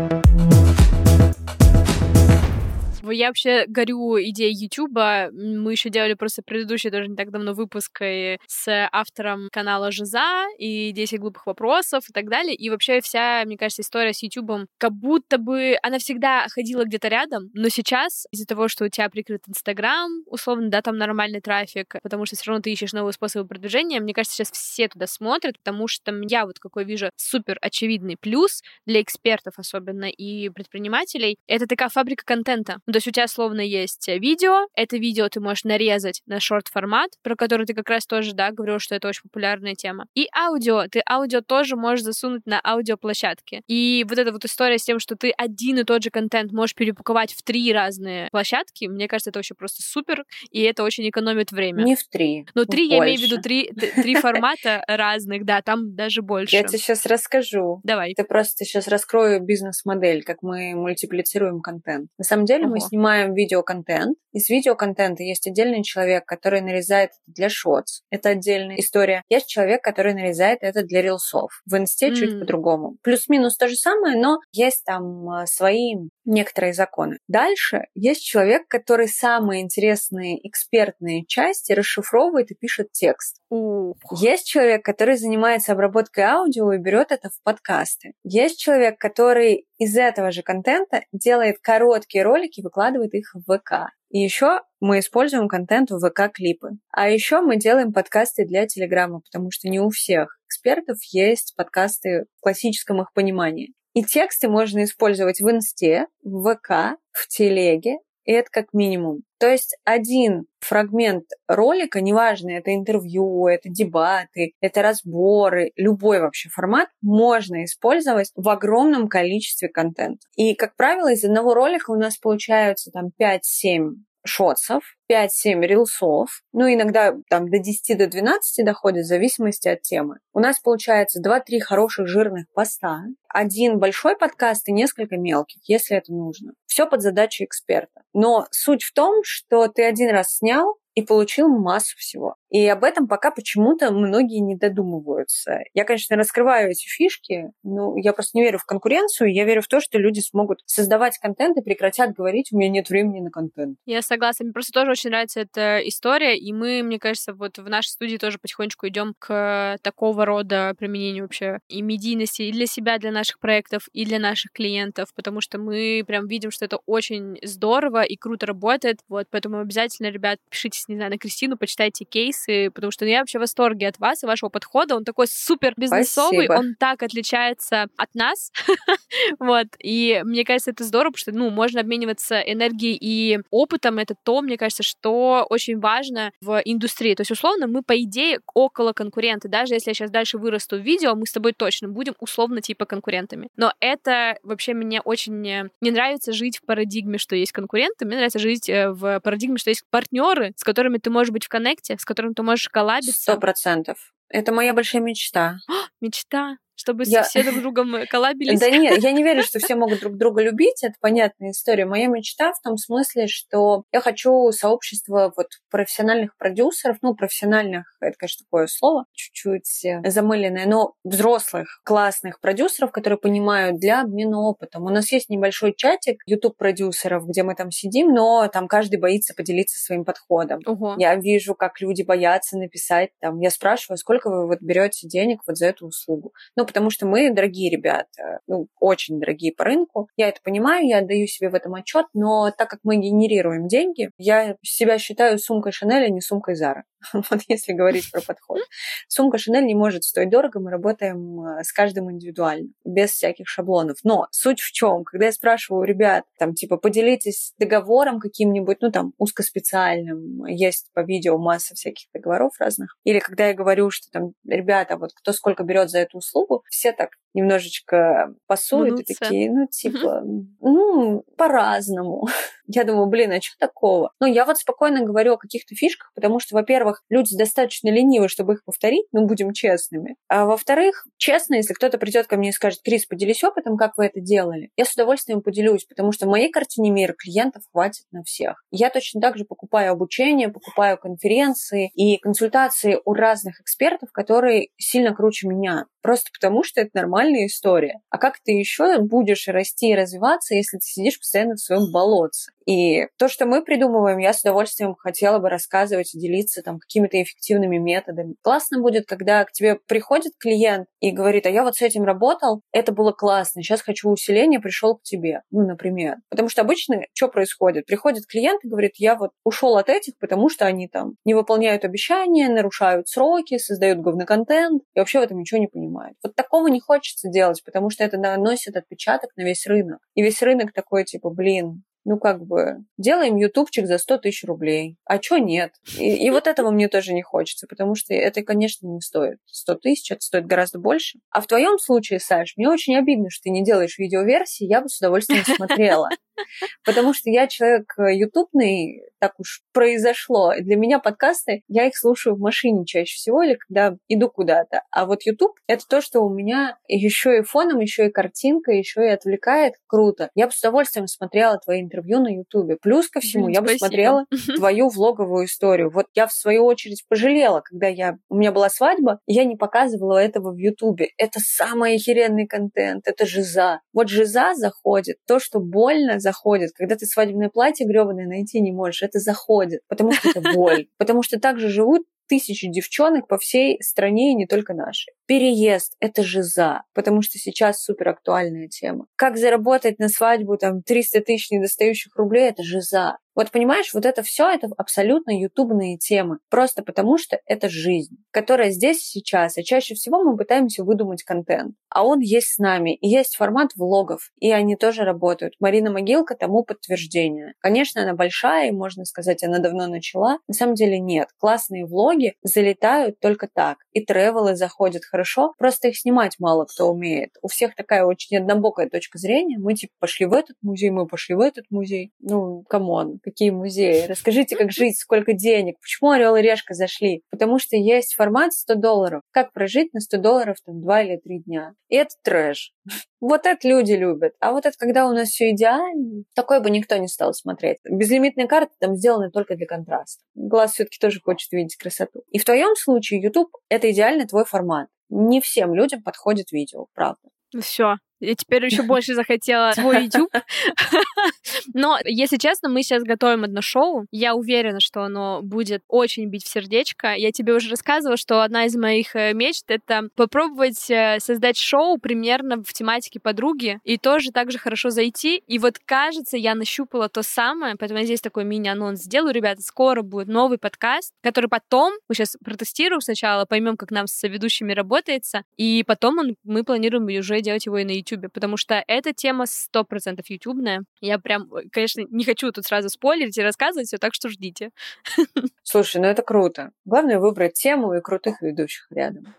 Я 3.02 3.28
вообще 3.28 3.64
горю 3.66 4.18
идеей 4.20 4.54
Ютуба. 4.54 5.30
Мы 5.32 5.72
еще 5.72 5.88
делали 5.88 6.14
просто 6.14 6.42
предыдущий, 6.42 6.90
тоже 6.90 7.08
не 7.08 7.16
так 7.16 7.31
давно, 7.31 7.54
выпуск 7.54 8.00
с 8.00 8.88
автором 8.92 9.48
канала 9.52 9.90
Жиза 9.92 10.46
и 10.58 10.92
10 10.92 11.20
глупых 11.20 11.46
вопросов 11.46 12.04
и 12.08 12.12
так 12.12 12.29
далее. 12.29 12.54
И 12.54 12.70
вообще 12.70 13.00
вся, 13.00 13.42
мне 13.46 13.56
кажется, 13.56 13.83
история 13.83 14.12
с 14.12 14.23
Ютубом, 14.23 14.66
как 14.79 14.92
будто 14.92 15.38
бы 15.38 15.77
она 15.83 15.98
всегда 15.98 16.46
ходила 16.48 16.85
где-то 16.85 17.08
рядом, 17.08 17.50
но 17.54 17.68
сейчас 17.68 18.27
из-за 18.33 18.46
того, 18.46 18.68
что 18.68 18.85
у 18.85 18.88
тебя 18.88 19.08
прикрыт 19.08 19.42
Инстаграм, 19.48 20.10
условно, 20.27 20.68
да, 20.68 20.83
там 20.83 20.96
нормальный 20.98 21.40
трафик, 21.40 21.96
потому 22.02 22.27
что 22.27 22.37
все 22.37 22.50
равно 22.50 22.62
ты 22.62 22.73
ищешь 22.73 22.92
новые 22.92 23.12
способы 23.12 23.48
продвижения, 23.48 24.00
мне 24.00 24.12
кажется, 24.12 24.37
сейчас 24.37 24.50
все 24.50 24.88
туда 24.88 25.06
смотрят, 25.06 25.58
потому 25.58 25.88
что 25.88 26.12
я 26.29 26.46
вот 26.46 26.58
какой 26.58 26.85
вижу 26.85 27.10
супер 27.16 27.58
очевидный 27.60 28.16
плюс 28.16 28.62
для 28.87 29.00
экспертов 29.02 29.54
особенно 29.56 30.06
и 30.06 30.48
предпринимателей, 30.50 31.38
это 31.46 31.66
такая 31.66 31.88
фабрика 31.88 32.25
контента. 32.25 32.79
То 32.92 32.96
есть 32.96 33.06
у 33.06 33.10
тебя 33.10 33.28
словно 33.28 33.60
есть 33.60 34.08
видео, 34.08 34.66
это 34.74 34.96
видео 34.96 35.28
ты 35.28 35.40
можешь 35.40 35.64
нарезать 35.64 36.22
на 36.26 36.40
шорт-формат, 36.40 37.10
про 37.22 37.36
который 37.36 37.66
ты 37.66 37.74
как 37.74 37.88
раз 37.90 38.06
тоже, 38.06 38.32
да, 38.32 38.50
говорил, 38.50 38.78
что 38.78 38.94
это 38.94 39.08
очень 39.08 39.22
популярная 39.22 39.74
тема. 39.74 40.06
И 40.14 40.26
аудио, 40.34 40.86
ты 40.90 41.02
аудио 41.08 41.42
тоже 41.42 41.76
можешь 41.76 42.04
засунуть 42.04 42.46
на 42.46 42.60
аудиоплощадке. 42.64 43.60
И 43.66 44.06
вот 44.08 44.18
эта 44.18 44.32
вот 44.32 44.44
история 44.44 44.78
с 44.78 44.84
тем, 44.84 44.98
что 45.00 45.16
ты 45.16 45.32
один 45.36 45.78
и 45.78 45.84
тот 45.84 46.02
же 46.02 46.10
контент 46.10 46.52
можешь 46.52 46.74
перепаковать 46.74 47.34
в 47.34 47.42
три 47.42 47.72
разные 47.72 48.28
площадки, 48.30 48.86
мне 48.86 49.06
кажется, 49.06 49.30
это 49.30 49.40
вообще 49.40 49.54
просто 49.54 49.82
супер, 49.82 50.24
и 50.50 50.62
это 50.62 50.82
очень 50.82 51.08
экономит 51.08 51.52
время. 51.52 51.82
Не 51.82 51.94
в 51.94 52.04
три. 52.08 52.46
Ну, 52.54 52.64
три, 52.64 52.88
я 52.88 52.98
имею 52.98 53.18
в 53.18 53.22
виду 53.22 53.40
три, 53.42 53.70
три 53.70 54.14
формата 54.20 54.82
разных, 54.88 55.44
да, 55.44 55.60
там 55.60 55.94
даже 55.94 56.22
больше. 56.22 56.56
Я 56.56 56.62
тебе 56.62 56.78
сейчас 56.78 57.04
расскажу. 57.04 57.80
Давай. 57.84 58.14
Ты 58.14 58.24
просто 58.24 58.64
сейчас 58.64 58.88
раскрою 58.88 59.42
бизнес-модель, 59.42 60.22
как 60.24 60.38
мы 60.42 60.74
мультиплицируем 60.74 61.60
контент. 61.60 62.08
На 62.16 62.24
самом 62.24 62.46
деле 62.46 62.66
мы 62.66 62.77
снимаем 62.81 63.35
видеоконтент. 63.35 64.16
Из 64.33 64.48
видеоконтента 64.50 65.22
есть 65.22 65.46
отдельный 65.46 65.83
человек, 65.83 66.24
который 66.26 66.60
нарезает 66.60 67.10
это 67.10 67.35
для 67.35 67.48
шотс. 67.48 68.02
Это 68.10 68.31
отдельная 68.31 68.76
история. 68.76 69.22
Есть 69.29 69.48
человек, 69.48 69.83
который 69.83 70.14
нарезает 70.14 70.58
это 70.62 70.83
для 70.83 71.02
рилсов. 71.02 71.62
В 71.66 71.76
инсте 71.76 72.10
mm. 72.10 72.14
чуть 72.14 72.38
по-другому. 72.38 72.96
Плюс-минус 73.02 73.56
то 73.56 73.68
же 73.68 73.76
самое, 73.76 74.18
но 74.18 74.38
есть 74.52 74.85
там 74.85 75.29
а, 75.31 75.46
свои 75.46 75.94
некоторые 76.24 76.74
законы. 76.74 77.18
Дальше 77.26 77.87
есть 77.94 78.22
человек, 78.24 78.68
который 78.68 79.08
самые 79.08 79.62
интересные 79.62 80.38
экспертные 80.46 81.24
части 81.26 81.72
расшифровывает 81.72 82.50
и 82.50 82.54
пишет 82.54 82.92
текст. 82.92 83.40
Есть 83.51 84.46
человек, 84.46 84.85
который 84.85 85.17
занимается 85.17 85.73
обработкой 85.73 86.25
аудио 86.25 86.73
и 86.73 86.79
берет 86.79 87.11
это 87.11 87.31
в 87.31 87.42
подкасты. 87.42 88.13
Есть 88.23 88.59
человек, 88.59 88.99
который 88.99 89.67
из 89.79 89.96
этого 89.96 90.31
же 90.31 90.42
контента 90.42 91.05
делает 91.13 91.59
короткие 91.61 92.25
ролики, 92.25 92.61
выкладывает 92.61 93.15
их 93.15 93.35
в 93.35 93.40
ВК. 93.40 93.90
И 94.11 94.19
еще 94.19 94.63
мы 94.81 95.01
используем 95.01 95.49
контент 95.49 95.90
в 95.90 95.99
ВК-клипы. 95.99 96.79
А 96.90 97.09
еще 97.11 97.40
мы 97.40 97.57
делаем 97.57 97.92
подкасты 97.92 98.44
для 98.46 98.67
Телеграма, 98.67 99.21
потому 99.21 99.51
что 99.51 99.69
не 99.69 99.81
у 99.81 99.90
всех 99.90 100.38
экспертов 100.46 100.99
есть 101.13 101.55
подкасты 101.57 102.27
в 102.38 102.40
классическом 102.40 103.03
их 103.03 103.13
понимании. 103.13 103.75
И 103.94 104.03
тексты 104.03 104.49
можно 104.49 104.85
использовать 104.85 105.40
в 105.40 105.51
Инсте, 105.51 106.07
в 106.23 106.55
ВК, 106.55 106.99
в 107.11 107.29
Телеге, 107.29 107.96
и 108.29 108.33
это 108.33 108.50
как 108.52 108.74
минимум. 108.74 109.22
То 109.40 109.48
есть 109.48 109.74
один 109.85 110.44
фрагмент 110.60 111.24
ролика, 111.48 112.02
неважно, 112.02 112.50
это 112.50 112.74
интервью, 112.74 113.46
это 113.46 113.70
дебаты, 113.70 114.52
это 114.60 114.83
разборы, 114.83 115.72
любой 115.76 116.20
вообще 116.20 116.50
формат, 116.50 116.90
можно 117.00 117.64
использовать 117.64 118.31
в 118.37 118.46
огромном 118.50 119.08
количестве 119.08 119.70
контента. 119.70 120.26
И, 120.37 120.54
как 120.54 120.76
правило, 120.76 121.10
из 121.10 121.24
одного 121.24 121.54
ролика 121.54 121.90
у 121.90 121.96
нас 121.96 122.18
получаются 122.18 122.90
там 122.90 123.12
5-7 123.18 123.94
шотсов, 124.29 124.83
5-7 125.10 125.60
рилсов, 125.62 126.42
ну, 126.52 126.72
иногда 126.72 127.14
там 127.29 127.48
до 127.50 127.58
10 127.58 127.98
до 127.98 128.06
12 128.06 128.64
доходит 128.64 129.04
в 129.04 129.08
зависимости 129.08 129.66
от 129.68 129.83
темы. 129.83 130.18
У 130.33 130.40
нас 130.40 130.60
получается 130.60 131.20
2-3 131.20 131.60
хороших 131.60 132.06
жирных 132.06 132.44
поста, 132.52 133.00
один 133.29 133.79
большой 133.79 134.16
подкаст 134.16 134.68
и 134.68 134.72
несколько 134.72 135.16
мелких, 135.16 135.60
если 135.64 135.96
это 135.96 136.12
нужно. 136.12 136.52
Все 136.66 136.87
под 136.87 137.02
задачу 137.02 137.44
эксперта. 137.44 138.02
Но 138.12 138.46
суть 138.50 138.85
в 138.85 138.92
том, 138.92 139.22
что 139.24 139.68
ты 139.68 139.85
один 139.85 140.10
раз 140.10 140.37
снял, 140.37 140.76
и 140.98 141.02
получил 141.02 141.48
массу 141.48 141.96
всего. 141.96 142.35
И 142.51 142.67
об 142.67 142.85
этом 142.85 143.09
пока 143.09 143.31
почему-то 143.31 143.90
многие 143.92 144.40
не 144.40 144.57
додумываются. 144.57 145.61
Я, 145.75 145.85
конечно, 145.85 146.17
раскрываю 146.17 146.71
эти 146.71 146.87
фишки, 146.87 147.51
но 147.63 147.96
я 147.96 148.13
просто 148.13 148.38
не 148.38 148.44
верю 148.44 148.59
в 148.59 148.65
конкуренцию, 148.65 149.33
я 149.33 149.44
верю 149.44 149.63
в 149.63 149.69
то, 149.69 149.81
что 149.81 149.99
люди 149.99 150.21
смогут 150.21 150.61
создавать 150.67 151.19
контент 151.19 151.57
и 151.59 151.63
прекратят 151.63 152.15
говорить, 152.15 152.49
у 152.53 152.59
меня 152.59 152.71
нет 152.71 152.88
времени 152.88 153.21
на 153.21 153.31
контент. 153.31 153.79
Я 153.87 154.03
согласна. 154.03 154.44
Мне 154.44 154.53
просто 154.53 154.73
тоже 154.73 154.92
очень 154.92 155.11
нравится 155.11 155.40
эта 155.40 155.81
история, 155.87 156.37
и 156.38 156.53
мы, 156.53 156.83
мне 156.83 156.99
кажется, 156.99 157.35
вот 157.35 157.59
в 157.59 157.69
нашей 157.69 157.88
студии 157.88 158.17
тоже 158.17 158.38
потихонечку 158.38 158.88
идем 158.88 159.15
к 159.19 159.77
такого 159.83 160.25
рода 160.25 160.75
применению 160.79 161.25
вообще 161.25 161.59
и 161.69 161.83
медийности 161.83 162.42
и 162.42 162.53
для 162.53 162.67
себя, 162.67 162.99
для 162.99 163.13
наших 163.13 163.38
проектов, 163.40 163.88
и 163.92 164.05
для 164.05 164.19
наших 164.19 164.53
клиентов, 164.53 165.09
потому 165.15 165.40
что 165.40 165.59
мы 165.59 166.03
прям 166.07 166.27
видим, 166.27 166.51
что 166.51 166.65
это 166.65 166.79
очень 166.87 167.38
здорово 167.42 168.03
и 168.03 168.17
круто 168.17 168.46
работает. 168.46 169.01
Вот, 169.09 169.27
поэтому 169.31 169.61
обязательно, 169.61 170.09
ребят, 170.09 170.38
пишите 170.51 170.79
не 170.88 170.96
знаю, 170.96 171.11
на 171.11 171.19
Кристину, 171.19 171.57
почитайте 171.57 172.05
кейсы, 172.38 172.70
потому 172.70 172.90
что 172.90 173.04
ну, 173.04 173.10
я 173.10 173.20
вообще 173.20 173.38
в 173.38 173.42
восторге 173.42 173.88
от 173.88 173.98
вас 173.98 174.22
и 174.22 174.26
вашего 174.26 174.48
подхода. 174.48 174.96
Он 174.96 175.04
такой 175.04 175.26
супер 175.28 175.74
бизнесовый, 175.76 176.46
Спасибо. 176.46 176.52
он 176.52 176.74
так 176.78 177.02
отличается 177.02 177.86
от 177.96 178.14
нас. 178.14 178.52
вот. 179.38 179.66
И 179.78 180.20
мне 180.24 180.44
кажется, 180.44 180.70
это 180.70 180.84
здорово, 180.84 181.12
потому 181.12 181.18
что, 181.18 181.32
ну, 181.32 181.50
можно 181.50 181.80
обмениваться 181.80 182.40
энергией 182.40 182.96
и 183.00 183.40
опытом. 183.50 183.98
Это 183.98 184.14
то, 184.22 184.40
мне 184.42 184.56
кажется, 184.56 184.82
что 184.82 185.46
очень 185.48 185.78
важно 185.78 186.32
в 186.40 186.60
индустрии. 186.64 187.14
То 187.14 187.22
есть, 187.22 187.30
условно, 187.30 187.66
мы, 187.66 187.82
по 187.82 188.00
идее, 188.00 188.40
около 188.54 188.92
конкуренты. 188.92 189.48
Даже 189.48 189.74
если 189.74 189.90
я 189.90 189.94
сейчас 189.94 190.10
дальше 190.10 190.38
вырасту 190.38 190.76
в 190.76 190.80
видео, 190.80 191.14
мы 191.14 191.26
с 191.26 191.32
тобой 191.32 191.52
точно 191.52 191.88
будем 191.88 192.14
условно 192.20 192.60
типа 192.60 192.84
конкурентами. 192.84 193.48
Но 193.56 193.72
это 193.80 194.38
вообще 194.42 194.74
мне 194.74 195.00
очень 195.00 195.40
не 195.80 195.90
нравится 195.90 196.32
жить 196.32 196.58
в 196.58 196.62
парадигме, 196.62 197.18
что 197.18 197.36
есть 197.36 197.52
конкуренты. 197.52 198.04
Мне 198.04 198.16
нравится 198.16 198.38
жить 198.38 198.68
э, 198.68 198.90
в 198.90 199.20
парадигме, 199.20 199.58
что 199.58 199.70
есть 199.70 199.84
партнеры, 199.90 200.52
с 200.56 200.64
которыми 200.64 200.98
ты 200.98 201.10
можешь 201.10 201.32
быть 201.32 201.44
в 201.44 201.48
коннекте, 201.48 201.96
с 201.98 202.04
которыми 202.04 202.27
ты 202.35 202.42
можешь 202.42 202.68
коллабиться. 202.68 203.12
Сто 203.12 203.37
процентов. 203.38 204.12
Это 204.29 204.52
моя 204.52 204.74
большая 204.74 205.02
мечта. 205.02 205.58
мечта 206.00 206.56
чтобы 206.79 207.04
я... 207.06 207.22
все 207.24 207.42
друг 207.42 207.60
другом 207.60 207.94
э, 207.96 208.06
коллабились. 208.06 208.60
Да 208.60 208.70
нет, 208.70 209.02
я 209.02 209.12
не 209.12 209.22
верю, 209.22 209.42
что 209.42 209.58
все 209.58 209.74
могут 209.74 210.00
друг 210.00 210.16
друга 210.16 210.42
любить, 210.42 210.83
это 210.83 210.94
понятная 211.00 211.50
история. 211.50 211.85
Моя 211.85 212.06
мечта 212.06 212.52
в 212.52 212.60
том 212.62 212.76
смысле, 212.76 213.26
что 213.26 213.83
я 213.92 214.00
хочу 214.00 214.50
сообщество 214.52 215.33
вот 215.37 215.48
профессиональных 215.70 216.37
продюсеров, 216.37 216.98
ну, 217.02 217.14
профессиональных, 217.14 217.96
это, 218.00 218.16
конечно, 218.16 218.44
такое 218.44 218.68
слово, 218.68 219.04
чуть-чуть 219.12 219.85
э, 219.85 220.08
замыленное, 220.08 220.66
но 220.66 220.94
взрослых, 221.04 221.81
классных 221.85 222.40
продюсеров, 222.40 222.92
которые 222.92 223.18
понимают 223.18 223.79
для 223.79 224.02
обмена 224.02 224.40
опытом. 224.40 224.85
У 224.85 224.90
нас 224.90 225.10
есть 225.10 225.29
небольшой 225.29 225.74
чатик 225.76 226.22
YouTube-продюсеров, 226.26 227.26
где 227.26 227.42
мы 227.42 227.54
там 227.56 227.70
сидим, 227.70 228.14
но 228.14 228.48
там 228.48 228.68
каждый 228.68 229.00
боится 229.00 229.35
поделиться 229.35 229.79
своим 229.79 230.04
подходом. 230.04 230.60
Ого. 230.64 230.94
Я 230.98 231.16
вижу, 231.16 231.54
как 231.54 231.81
люди 231.81 232.02
боятся 232.02 232.56
написать, 232.56 233.10
там, 233.20 233.40
я 233.40 233.50
спрашиваю, 233.50 233.98
сколько 233.98 234.31
вы 234.31 234.46
вот 234.46 234.58
берете 234.60 235.08
денег 235.08 235.40
вот 235.46 235.56
за 235.56 235.66
эту 235.66 235.88
услугу. 235.88 236.33
Ну, 236.56 236.67
потому 236.69 236.90
что 236.90 237.06
мы 237.06 237.35
дорогие 237.35 237.71
ребята, 237.71 238.40
ну, 238.46 238.69
очень 238.79 239.19
дорогие 239.19 239.52
по 239.52 239.64
рынку. 239.64 240.08
Я 240.16 240.29
это 240.29 240.40
понимаю, 240.44 240.87
я 240.87 240.98
отдаю 240.98 241.27
себе 241.27 241.50
в 241.50 241.54
этом 241.54 241.75
отчет, 241.75 242.06
но 242.14 242.52
так 242.56 242.71
как 242.71 242.81
мы 242.85 242.96
генерируем 242.96 243.66
деньги, 243.66 244.10
я 244.19 244.56
себя 244.62 244.98
считаю 244.98 245.38
сумкой 245.38 245.73
Шанель, 245.73 246.04
а 246.04 246.08
не 246.08 246.21
сумкой 246.21 246.54
Зара. 246.54 246.85
Вот 247.13 247.40
если 247.49 247.73
говорить 247.73 248.11
про 248.11 248.21
подход. 248.21 248.61
Сумка 249.09 249.38
Шанель 249.38 249.67
не 249.67 249.75
может 249.75 250.05
стоить 250.05 250.31
дорого, 250.31 250.61
мы 250.61 250.71
работаем 250.71 251.40
э, 251.42 251.65
с 251.65 251.73
каждым 251.73 252.11
индивидуально, 252.11 252.69
без 252.85 253.11
всяких 253.11 253.49
шаблонов. 253.49 253.99
Но 254.05 254.27
суть 254.31 254.61
в 254.61 254.73
чем? 254.73 255.05
Когда 255.05 255.27
я 255.27 255.33
спрашиваю 255.33 255.85
ребят, 255.85 256.25
там, 256.38 256.55
типа, 256.55 256.77
поделитесь 256.77 257.55
договором 257.59 258.21
каким-нибудь, 258.21 258.79
ну, 258.81 258.90
там, 258.90 259.13
узкоспециальным, 259.19 260.44
есть 260.46 260.90
по 260.92 261.01
видео 261.01 261.38
масса 261.38 261.75
всяких 261.75 262.09
договоров 262.13 262.53
разных. 262.59 262.96
Или 263.05 263.19
когда 263.19 263.49
я 263.49 263.55
говорю, 263.55 263.90
что 263.90 264.11
там, 264.11 264.33
ребята, 264.46 264.96
вот 264.96 265.13
кто 265.15 265.33
сколько 265.33 265.63
берет 265.65 265.90
за 265.90 265.99
эту 265.99 266.19
услугу, 266.19 266.65
все 266.69 266.92
так 266.92 267.11
немножечко 267.35 268.35
пасуют 268.46 268.94
Мнутся. 268.94 269.13
и 269.13 269.17
такие, 269.17 269.51
ну, 269.51 269.67
типа, 269.67 270.23
ну, 270.61 271.25
по-разному. 271.37 272.27
Я 272.69 272.85
думаю, 272.85 273.06
блин, 273.06 273.33
а 273.33 273.40
что 273.40 273.56
такого? 273.58 274.12
Ну, 274.21 274.27
я 274.27 274.44
вот 274.44 274.58
спокойно 274.58 275.02
говорю 275.02 275.33
о 275.33 275.38
каких-то 275.38 275.75
фишках, 275.75 276.12
потому 276.14 276.38
что, 276.38 276.54
во-первых, 276.54 277.02
люди 277.08 277.37
достаточно 277.37 277.88
ленивы, 277.88 278.29
чтобы 278.29 278.54
их 278.54 278.64
повторить, 278.64 279.06
ну, 279.10 279.27
будем 279.27 279.54
честными. 279.54 280.16
А 280.29 280.44
во-вторых, 280.44 281.06
честно, 281.16 281.54
если 281.54 281.73
кто-то 281.73 281.96
придет 281.96 282.27
ко 282.27 282.37
мне 282.37 282.50
и 282.50 282.52
скажет, 282.52 282.81
Крис, 282.85 283.06
поделись 283.06 283.42
опытом, 283.42 283.79
как 283.79 283.96
вы 283.96 284.06
это 284.06 284.21
делали, 284.21 284.71
я 284.77 284.85
с 284.85 284.92
удовольствием 284.92 285.40
поделюсь, 285.40 285.87
потому 285.87 286.12
что 286.12 286.27
в 286.27 286.29
моей 286.29 286.50
картине 286.50 286.90
мира 286.90 287.14
клиентов 287.16 287.62
хватит 287.73 288.04
на 288.12 288.23
всех. 288.23 288.62
Я 288.71 288.90
точно 288.90 289.23
так 289.23 289.38
же 289.38 289.46
покупаю 289.46 289.92
обучение, 289.92 290.50
покупаю 290.50 290.98
конференции 290.98 291.90
и 291.94 292.19
консультации 292.19 293.00
у 293.02 293.14
разных 293.14 293.62
экспертов, 293.62 294.12
которые 294.12 294.69
сильно 294.77 295.14
круче 295.14 295.48
меня. 295.48 295.87
Просто 296.02 296.31
потому, 296.33 296.62
что 296.62 296.81
это 296.81 296.90
нормальная 296.94 297.46
история. 297.46 298.00
А 298.10 298.19
как 298.19 298.38
ты 298.40 298.52
еще 298.52 298.98
будешь 299.00 299.48
расти 299.48 299.90
и 299.90 299.94
развиваться, 299.94 300.54
если 300.54 300.79
ты 300.79 300.85
сидишь 300.85 301.19
постоянно 301.19 301.54
в 301.54 301.60
своем 301.60 301.90
болотце? 301.90 302.52
И 302.69 303.06
то, 303.16 303.29
что 303.29 303.46
мы 303.46 303.64
придумываем, 303.64 304.19
я 304.19 304.35
с 304.35 304.42
удовольствием 304.42 304.94
хотела 304.94 305.38
бы 305.38 305.48
рассказывать 305.48 306.14
и 306.14 306.19
делиться 306.19 306.62
там 306.62 306.79
какими-то 306.79 307.21
эффективными 307.23 307.79
методами. 307.79 308.35
Классно 308.42 308.83
будет, 308.83 309.06
когда 309.06 309.42
к 309.46 309.52
тебе 309.52 309.77
приходит 309.87 310.35
клиент 310.38 310.87
и 311.00 311.10
говорит, 311.10 311.46
а 311.46 311.50
я 311.50 311.62
вот 311.62 311.77
с 311.77 311.83
этим 311.83 312.04
работал, 312.04 312.60
это 312.71 312.92
было 312.92 313.12
классно, 313.12 313.62
сейчас 313.62 313.81
хочу 313.81 314.10
усиления, 314.10 314.60
пришел 314.60 314.96
к 314.96 315.02
тебе, 315.02 315.40
ну, 315.50 315.66
например. 315.66 316.16
Потому 316.29 316.50
что 316.50 316.60
обычно 316.60 317.00
что 317.14 317.29
происходит? 317.29 317.87
Приходит 317.87 318.27
клиент 318.27 318.62
и 318.62 318.69
говорит, 318.69 318.92
я 318.96 319.14
вот 319.14 319.31
ушел 319.44 319.79
от 319.79 319.88
этих, 319.88 320.19
потому 320.19 320.50
что 320.50 320.66
они 320.66 320.88
там 320.88 321.14
не 321.25 321.33
выполняют 321.33 321.87
обещания, 321.87 322.50
нарушают 322.50 323.08
сроки, 323.08 323.56
создают 323.56 324.00
говноконтент 324.00 324.83
и 324.94 324.98
вообще 324.98 325.21
в 325.21 325.23
этом 325.23 325.38
ничего 325.38 325.58
не 325.58 325.69
понимают. 325.69 326.19
Вот 326.23 326.35
такого 326.35 326.69
не 326.69 326.81
хочется 326.81 327.31
делать, 327.31 327.62
потому 327.64 327.88
что 327.88 328.04
это 328.04 328.19
наносит 328.19 328.77
отпечаток 328.77 329.31
на 329.37 329.42
весь 329.42 329.66
рынок. 329.66 330.00
И 330.12 330.21
весь 330.21 330.42
рынок 330.42 330.75
такой, 330.75 331.04
типа, 331.04 331.31
блин, 331.31 331.85
ну, 332.09 332.19
как 332.19 332.42
бы, 332.46 332.79
делаем 332.96 333.37
ютубчик 333.37 333.87
за 333.87 333.98
100 333.98 334.19
тысяч 334.19 334.44
рублей. 334.44 334.96
А 335.04 335.19
чё 335.19 335.37
нет? 335.37 335.75
И, 335.98 336.27
и 336.27 336.31
вот 336.31 336.46
этого 336.46 336.71
мне 336.71 336.88
тоже 336.88 337.13
не 337.13 337.21
хочется, 337.21 337.67
потому 337.69 337.94
что 337.94 338.15
это, 338.15 338.42
конечно, 338.42 338.87
не 338.87 339.02
стоит 339.02 339.38
100 339.44 339.75
тысяч, 339.75 340.11
это 340.11 340.23
стоит 340.23 340.46
гораздо 340.46 340.79
больше. 340.79 341.19
А 341.31 341.42
в 341.42 341.46
твоем 341.46 341.79
случае, 341.79 342.19
Саш, 342.19 342.54
мне 342.56 342.67
очень 342.67 342.96
обидно, 342.96 343.29
что 343.29 343.42
ты 343.44 343.50
не 343.50 343.63
делаешь 343.63 343.98
видеоверсии, 343.98 344.65
я 344.65 344.81
бы 344.81 344.88
с 344.88 344.98
удовольствием 344.98 345.44
смотрела. 345.44 346.09
Потому 346.85 347.13
что 347.13 347.29
я 347.29 347.46
человек 347.46 347.92
э, 347.98 348.15
ютубный, 348.15 349.02
так 349.19 349.38
уж 349.38 349.62
произошло. 349.73 350.52
Для 350.58 350.77
меня 350.77 350.98
подкасты, 350.98 351.62
я 351.69 351.87
их 351.87 351.96
слушаю 351.96 352.37
в 352.37 352.40
машине 352.40 352.85
чаще 352.85 353.16
всего 353.16 353.42
или 353.42 353.54
когда 353.54 353.96
иду 354.08 354.29
куда-то. 354.31 354.83
А 354.90 355.06
вот 355.06 355.23
YouTube— 355.25 355.52
это 355.66 355.85
то, 355.88 356.00
что 356.00 356.21
у 356.21 356.33
меня 356.33 356.77
еще 356.87 357.38
и 357.38 357.42
фоном, 357.42 357.81
еще 357.81 358.06
и 358.06 358.10
картинка, 358.10 358.73
еще 358.73 359.04
и 359.04 359.10
отвлекает. 359.10 359.75
Круто. 359.87 360.31
Я 360.35 360.46
бы 360.46 360.52
с 360.52 360.58
удовольствием 360.58 361.06
смотрела 361.06 361.58
твои 361.58 361.81
интервью 361.81 362.21
на 362.21 362.29
YouTube. 362.29 362.81
Плюс 362.81 363.08
ко 363.08 363.21
всему, 363.21 363.46
Блин, 363.46 363.54
я 363.54 363.62
бы 363.62 363.77
смотрела 363.77 364.27
твою 364.56 364.88
влоговую 364.88 365.46
историю. 365.46 365.90
Вот 365.90 366.06
я 366.14 366.27
в 366.27 366.33
свою 366.33 366.64
очередь 366.64 367.04
пожалела, 367.08 367.60
когда 367.60 367.88
я... 367.88 368.19
у 368.29 368.37
меня 368.37 368.52
была 368.52 368.69
свадьба, 368.71 369.21
и 369.27 369.35
я 369.35 369.44
не 369.44 369.56
показывала 369.56 370.19
этого 370.19 370.52
в 370.52 370.56
YouTube. 370.56 371.00
Это 371.16 371.40
самый 371.40 371.96
охеренный 371.96 372.46
контент, 372.46 373.06
это 373.06 373.27
жиза. 373.27 373.81
Вот 373.92 374.08
жиза 374.08 374.54
заходит, 374.54 375.16
то, 375.27 375.38
что 375.38 375.60
больно, 375.60 376.19
заходит. 376.19 376.71
Когда 376.75 376.96
ты 376.96 377.06
свадебное 377.06 377.48
платье 377.48 377.87
гребаное 377.87 378.27
найти 378.27 378.60
не 378.60 378.73
можешь, 378.73 379.02
это 379.09 379.19
заходит, 379.19 379.81
потому 379.88 380.13
что 380.13 380.31
это 380.31 380.40
боль. 380.54 380.88
Потому 380.98 381.23
что 381.23 381.38
так 381.38 381.59
же 381.59 381.69
живут 381.69 382.02
тысячи 382.29 382.69
девчонок 382.69 383.27
по 383.27 383.38
всей 383.38 383.83
стране 383.83 384.33
и 384.33 384.35
не 384.35 384.46
только 384.46 384.75
нашей. 384.75 385.15
Переезд– 385.27 385.94
это 386.00 386.23
же 386.23 386.42
за, 386.42 386.83
потому 386.94 387.23
что 387.23 387.38
сейчас 387.38 387.83
супер 387.83 388.11
актуальная 388.11 388.69
тема. 388.69 389.06
Как 389.17 389.37
заработать 389.37 389.98
на 389.98 390.09
свадьбу 390.09 390.56
там 390.56 390.83
300 390.83 391.23
тысяч 391.23 391.50
недостающих 391.50 392.15
рублей– 392.17 392.48
это 392.50 392.63
же 392.63 392.81
за. 392.81 393.17
Вот 393.38 393.52
понимаешь, 393.52 393.94
вот 393.94 394.04
это 394.04 394.24
все 394.24 394.50
это 394.50 394.66
абсолютно 394.76 395.30
ютубные 395.30 395.96
темы, 395.96 396.38
просто 396.50 396.82
потому 396.82 397.18
что 397.18 397.38
это 397.46 397.68
жизнь, 397.68 398.16
которая 398.32 398.70
здесь 398.70 398.98
сейчас, 398.98 399.56
и 399.56 399.62
чаще 399.62 399.94
всего 399.94 400.24
мы 400.24 400.36
пытаемся 400.36 400.82
выдумать 400.82 401.22
контент, 401.22 401.76
а 401.88 402.04
он 402.04 402.18
есть 402.18 402.54
с 402.54 402.58
нами, 402.58 402.96
и 402.96 403.06
есть 403.06 403.36
формат 403.36 403.76
влогов, 403.76 404.32
и 404.40 404.50
они 404.50 404.74
тоже 404.74 405.04
работают. 405.04 405.54
Марина 405.60 405.92
Могилка 405.92 406.34
тому 406.34 406.64
подтверждение. 406.64 407.54
Конечно, 407.60 408.02
она 408.02 408.14
большая, 408.14 408.70
и 408.70 408.72
можно 408.72 409.04
сказать, 409.04 409.44
она 409.44 409.60
давно 409.60 409.86
начала. 409.86 410.38
На 410.48 410.54
самом 410.54 410.74
деле 410.74 410.98
нет. 410.98 411.28
Классные 411.38 411.86
влоги 411.86 412.34
залетают 412.42 413.20
только 413.20 413.46
так, 413.46 413.78
и 413.92 414.04
тревелы 414.04 414.56
заходят 414.56 415.04
хорошо, 415.04 415.54
просто 415.58 415.86
их 415.86 415.96
снимать 415.96 416.40
мало 416.40 416.64
кто 416.64 416.90
умеет. 416.90 417.36
У 417.40 417.46
всех 417.46 417.76
такая 417.76 418.04
очень 418.04 418.36
однобокая 418.36 418.88
точка 418.88 419.16
зрения. 419.18 419.58
Мы 419.60 419.74
типа 419.74 419.92
пошли 420.00 420.26
в 420.26 420.32
этот 420.32 420.56
музей, 420.60 420.90
мы 420.90 421.06
пошли 421.06 421.36
в 421.36 421.40
этот 421.40 421.66
музей. 421.70 422.10
Ну, 422.18 422.64
come 422.69 422.98
on, 422.98 423.21
какие 423.31 423.50
музеи, 423.50 424.06
расскажите, 424.06 424.56
как 424.56 424.70
жить, 424.70 424.98
сколько 424.98 425.33
денег, 425.33 425.76
почему 425.81 426.10
Орел 426.10 426.37
и 426.37 426.42
Решка 426.42 426.74
зашли. 426.74 427.22
Потому 427.31 427.58
что 427.58 427.76
есть 427.76 428.14
формат 428.14 428.52
100 428.52 428.74
долларов. 428.76 429.22
Как 429.31 429.52
прожить 429.52 429.92
на 429.92 430.00
100 430.00 430.18
долларов 430.18 430.56
там 430.64 430.81
2 430.81 431.02
или 431.02 431.16
3 431.16 431.38
дня. 431.40 431.74
И 431.88 431.96
это 431.96 432.14
трэш. 432.22 432.72
Вот 433.20 433.46
это 433.46 433.66
люди 433.66 433.94
любят. 433.94 434.35
А 434.38 434.52
вот 434.52 434.64
это, 434.64 434.76
когда 434.79 435.08
у 435.08 435.12
нас 435.12 435.31
все 435.31 435.50
идеально, 435.50 436.22
такое 436.37 436.60
бы 436.60 436.70
никто 436.70 436.96
не 436.98 437.08
стал 437.08 437.35
смотреть. 437.35 437.79
Безлимитные 437.85 438.46
карты 438.46 438.72
там 438.79 438.94
сделаны 438.94 439.33
только 439.33 439.56
для 439.56 439.66
контраста. 439.66 440.22
Глаз 440.37 440.74
все-таки 440.74 440.98
тоже 441.00 441.20
хочет 441.20 441.50
видеть 441.50 441.76
красоту. 441.76 442.22
И 442.31 442.38
в 442.38 442.44
твоем 442.44 442.76
случае 442.76 443.20
YouTube— 443.20 443.50
это 443.68 443.90
идеальный 443.90 444.26
твой 444.26 444.44
формат. 444.44 444.87
Не 445.08 445.40
всем 445.40 445.74
людям 445.74 446.02
подходит 446.02 446.52
видео, 446.52 446.87
правда. 446.94 447.29
Все, 447.60 447.96
я 448.21 448.35
теперь 448.35 448.64
еще 448.64 448.83
больше 448.83 449.14
захотела 449.14 449.73
свой 449.73 450.04
YouTube. 450.04 450.33
Но, 451.75 451.98
если 452.04 452.37
честно, 452.37 452.69
мы 452.69 452.83
сейчас 452.83 453.02
готовим 453.02 453.44
одно 453.44 453.62
шоу. 453.62 454.06
Я 454.10 454.35
уверена, 454.35 454.81
что 454.81 455.02
оно 455.02 455.40
будет 455.42 455.83
очень 455.88 456.29
бить 456.29 456.44
в 456.44 456.48
сердечко. 456.48 457.14
Я 457.14 457.31
тебе 457.31 457.54
уже 457.54 457.71
рассказывала, 457.71 458.16
что 458.16 458.42
одна 458.42 458.66
из 458.66 458.77
моих 458.77 459.14
э, 459.14 459.33
мечт— 459.35 459.64
это 459.69 460.08
попробовать 460.16 460.90
э, 460.90 461.19
создать 461.21 461.56
шоу 461.56 461.98
примерно 461.98 462.62
в 462.62 462.73
тематике 462.73 463.21
подруги 463.21 463.79
и 463.85 463.98
тоже 463.98 464.31
так 464.33 464.50
же 464.50 464.58
хорошо 464.58 464.90
зайти. 464.90 465.42
И 465.46 465.58
вот, 465.58 465.79
кажется, 465.85 466.37
я 466.37 466.54
нащупала 466.54 467.08
то 467.08 467.23
самое, 467.23 467.77
поэтому 467.79 468.00
я 468.00 468.04
здесь 468.04 468.21
такой 468.21 468.44
мини-анонс 468.44 469.02
сделаю. 469.02 469.33
Ребята, 469.33 469.62
скоро 469.62 470.02
будет 470.02 470.29
новый 470.29 470.58
подкаст, 470.58 471.12
который 471.23 471.48
потом 471.48 471.94
мы 472.08 472.14
сейчас 472.14 472.37
протестируем 472.44 473.00
сначала, 473.00 473.44
поймем, 473.44 473.77
как 473.77 473.90
нам 473.90 474.06
с 474.06 474.27
ведущими 474.27 474.73
работается, 474.73 475.42
и 475.56 475.85
потом 475.87 476.19
он, 476.19 476.35
мы 476.44 476.64
планируем 476.64 477.06
уже 477.19 477.40
делать 477.40 477.66
его 477.66 477.79
и 477.79 477.85
на 477.85 477.92
YouTube 477.92 478.08
YouTube, 478.11 478.33
потому 478.33 478.56
что 478.56 478.83
эта 478.87 479.13
тема 479.13 479.44
100% 479.44 480.21
ютубная. 480.29 480.85
Я 481.00 481.19
прям, 481.19 481.48
конечно, 481.73 482.02
не 482.11 482.25
хочу 482.25 482.50
тут 482.52 482.65
сразу 482.65 482.88
спойлерить 482.88 483.38
и 483.38 483.42
рассказывать 483.42 483.88
все, 483.88 483.98
так 483.98 484.15
что 484.15 484.29
ждите. 484.29 484.71
Слушай, 485.63 486.00
ну 486.00 486.06
это 486.06 486.23
круто. 486.23 486.73
Главное 486.85 487.19
выбрать 487.19 487.54
тему 487.54 487.94
и 487.94 488.00
крутых 488.00 488.42
ведущих 488.42 488.87
рядом. 488.90 489.35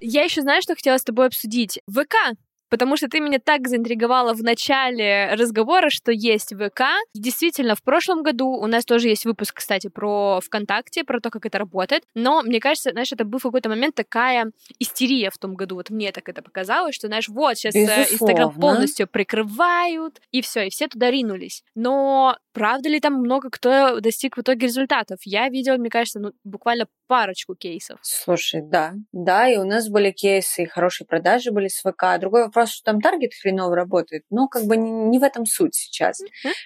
Я 0.00 0.24
еще 0.24 0.42
знаю, 0.42 0.60
что 0.62 0.74
хотела 0.74 0.98
с 0.98 1.04
тобой 1.04 1.26
обсудить. 1.26 1.80
ВК 1.90 2.36
потому 2.74 2.96
что 2.96 3.06
ты 3.06 3.20
меня 3.20 3.38
так 3.38 3.68
заинтриговала 3.68 4.34
в 4.34 4.42
начале 4.42 5.32
разговора, 5.34 5.90
что 5.90 6.10
есть 6.10 6.52
ВК. 6.52 6.82
И 7.14 7.20
действительно, 7.20 7.76
в 7.76 7.84
прошлом 7.84 8.24
году 8.24 8.48
у 8.48 8.66
нас 8.66 8.84
тоже 8.84 9.10
есть 9.10 9.24
выпуск, 9.24 9.58
кстати, 9.58 9.86
про 9.86 10.40
ВКонтакте, 10.44 11.04
про 11.04 11.20
то, 11.20 11.30
как 11.30 11.46
это 11.46 11.58
работает. 11.58 12.02
Но 12.16 12.42
мне 12.42 12.58
кажется, 12.58 12.90
знаешь, 12.90 13.12
это 13.12 13.24
был 13.24 13.38
в 13.38 13.42
какой-то 13.42 13.68
момент 13.68 13.94
такая 13.94 14.50
истерия 14.80 15.30
в 15.30 15.38
том 15.38 15.54
году. 15.54 15.76
Вот 15.76 15.90
мне 15.90 16.10
так 16.10 16.28
это 16.28 16.42
показалось, 16.42 16.96
что, 16.96 17.06
знаешь, 17.06 17.28
вот 17.28 17.56
сейчас 17.56 17.76
э, 17.76 18.12
Инстаграм 18.12 18.52
полностью 18.52 19.06
прикрывают, 19.06 20.20
и 20.32 20.42
все, 20.42 20.66
и 20.66 20.70
все 20.70 20.88
туда 20.88 21.12
ринулись. 21.12 21.62
Но 21.76 22.36
правда 22.52 22.88
ли 22.88 22.98
там 22.98 23.14
много 23.14 23.50
кто 23.50 24.00
достиг 24.00 24.36
в 24.36 24.40
итоге 24.40 24.66
результатов? 24.66 25.20
Я 25.24 25.48
видела, 25.48 25.76
мне 25.76 25.90
кажется, 25.90 26.18
ну, 26.18 26.32
буквально 26.42 26.88
парочку 27.06 27.54
кейсов. 27.54 27.98
Слушай, 28.02 28.62
да, 28.64 28.94
да, 29.12 29.48
и 29.48 29.56
у 29.56 29.64
нас 29.64 29.88
были 29.88 30.10
кейсы, 30.10 30.62
и 30.62 30.66
хорошие 30.66 31.06
продажи 31.06 31.52
были 31.52 31.68
с 31.68 31.80
ВК. 31.80 32.18
Другой 32.18 32.44
вопрос, 32.44 32.63
что 32.66 32.92
там 32.92 33.00
таргет 33.00 33.32
хреново 33.40 33.74
работает, 33.74 34.24
но 34.30 34.48
как 34.48 34.64
бы 34.64 34.76
не, 34.76 34.90
не 34.90 35.18
в 35.18 35.22
этом 35.22 35.46
суть 35.46 35.74
сейчас. 35.74 36.20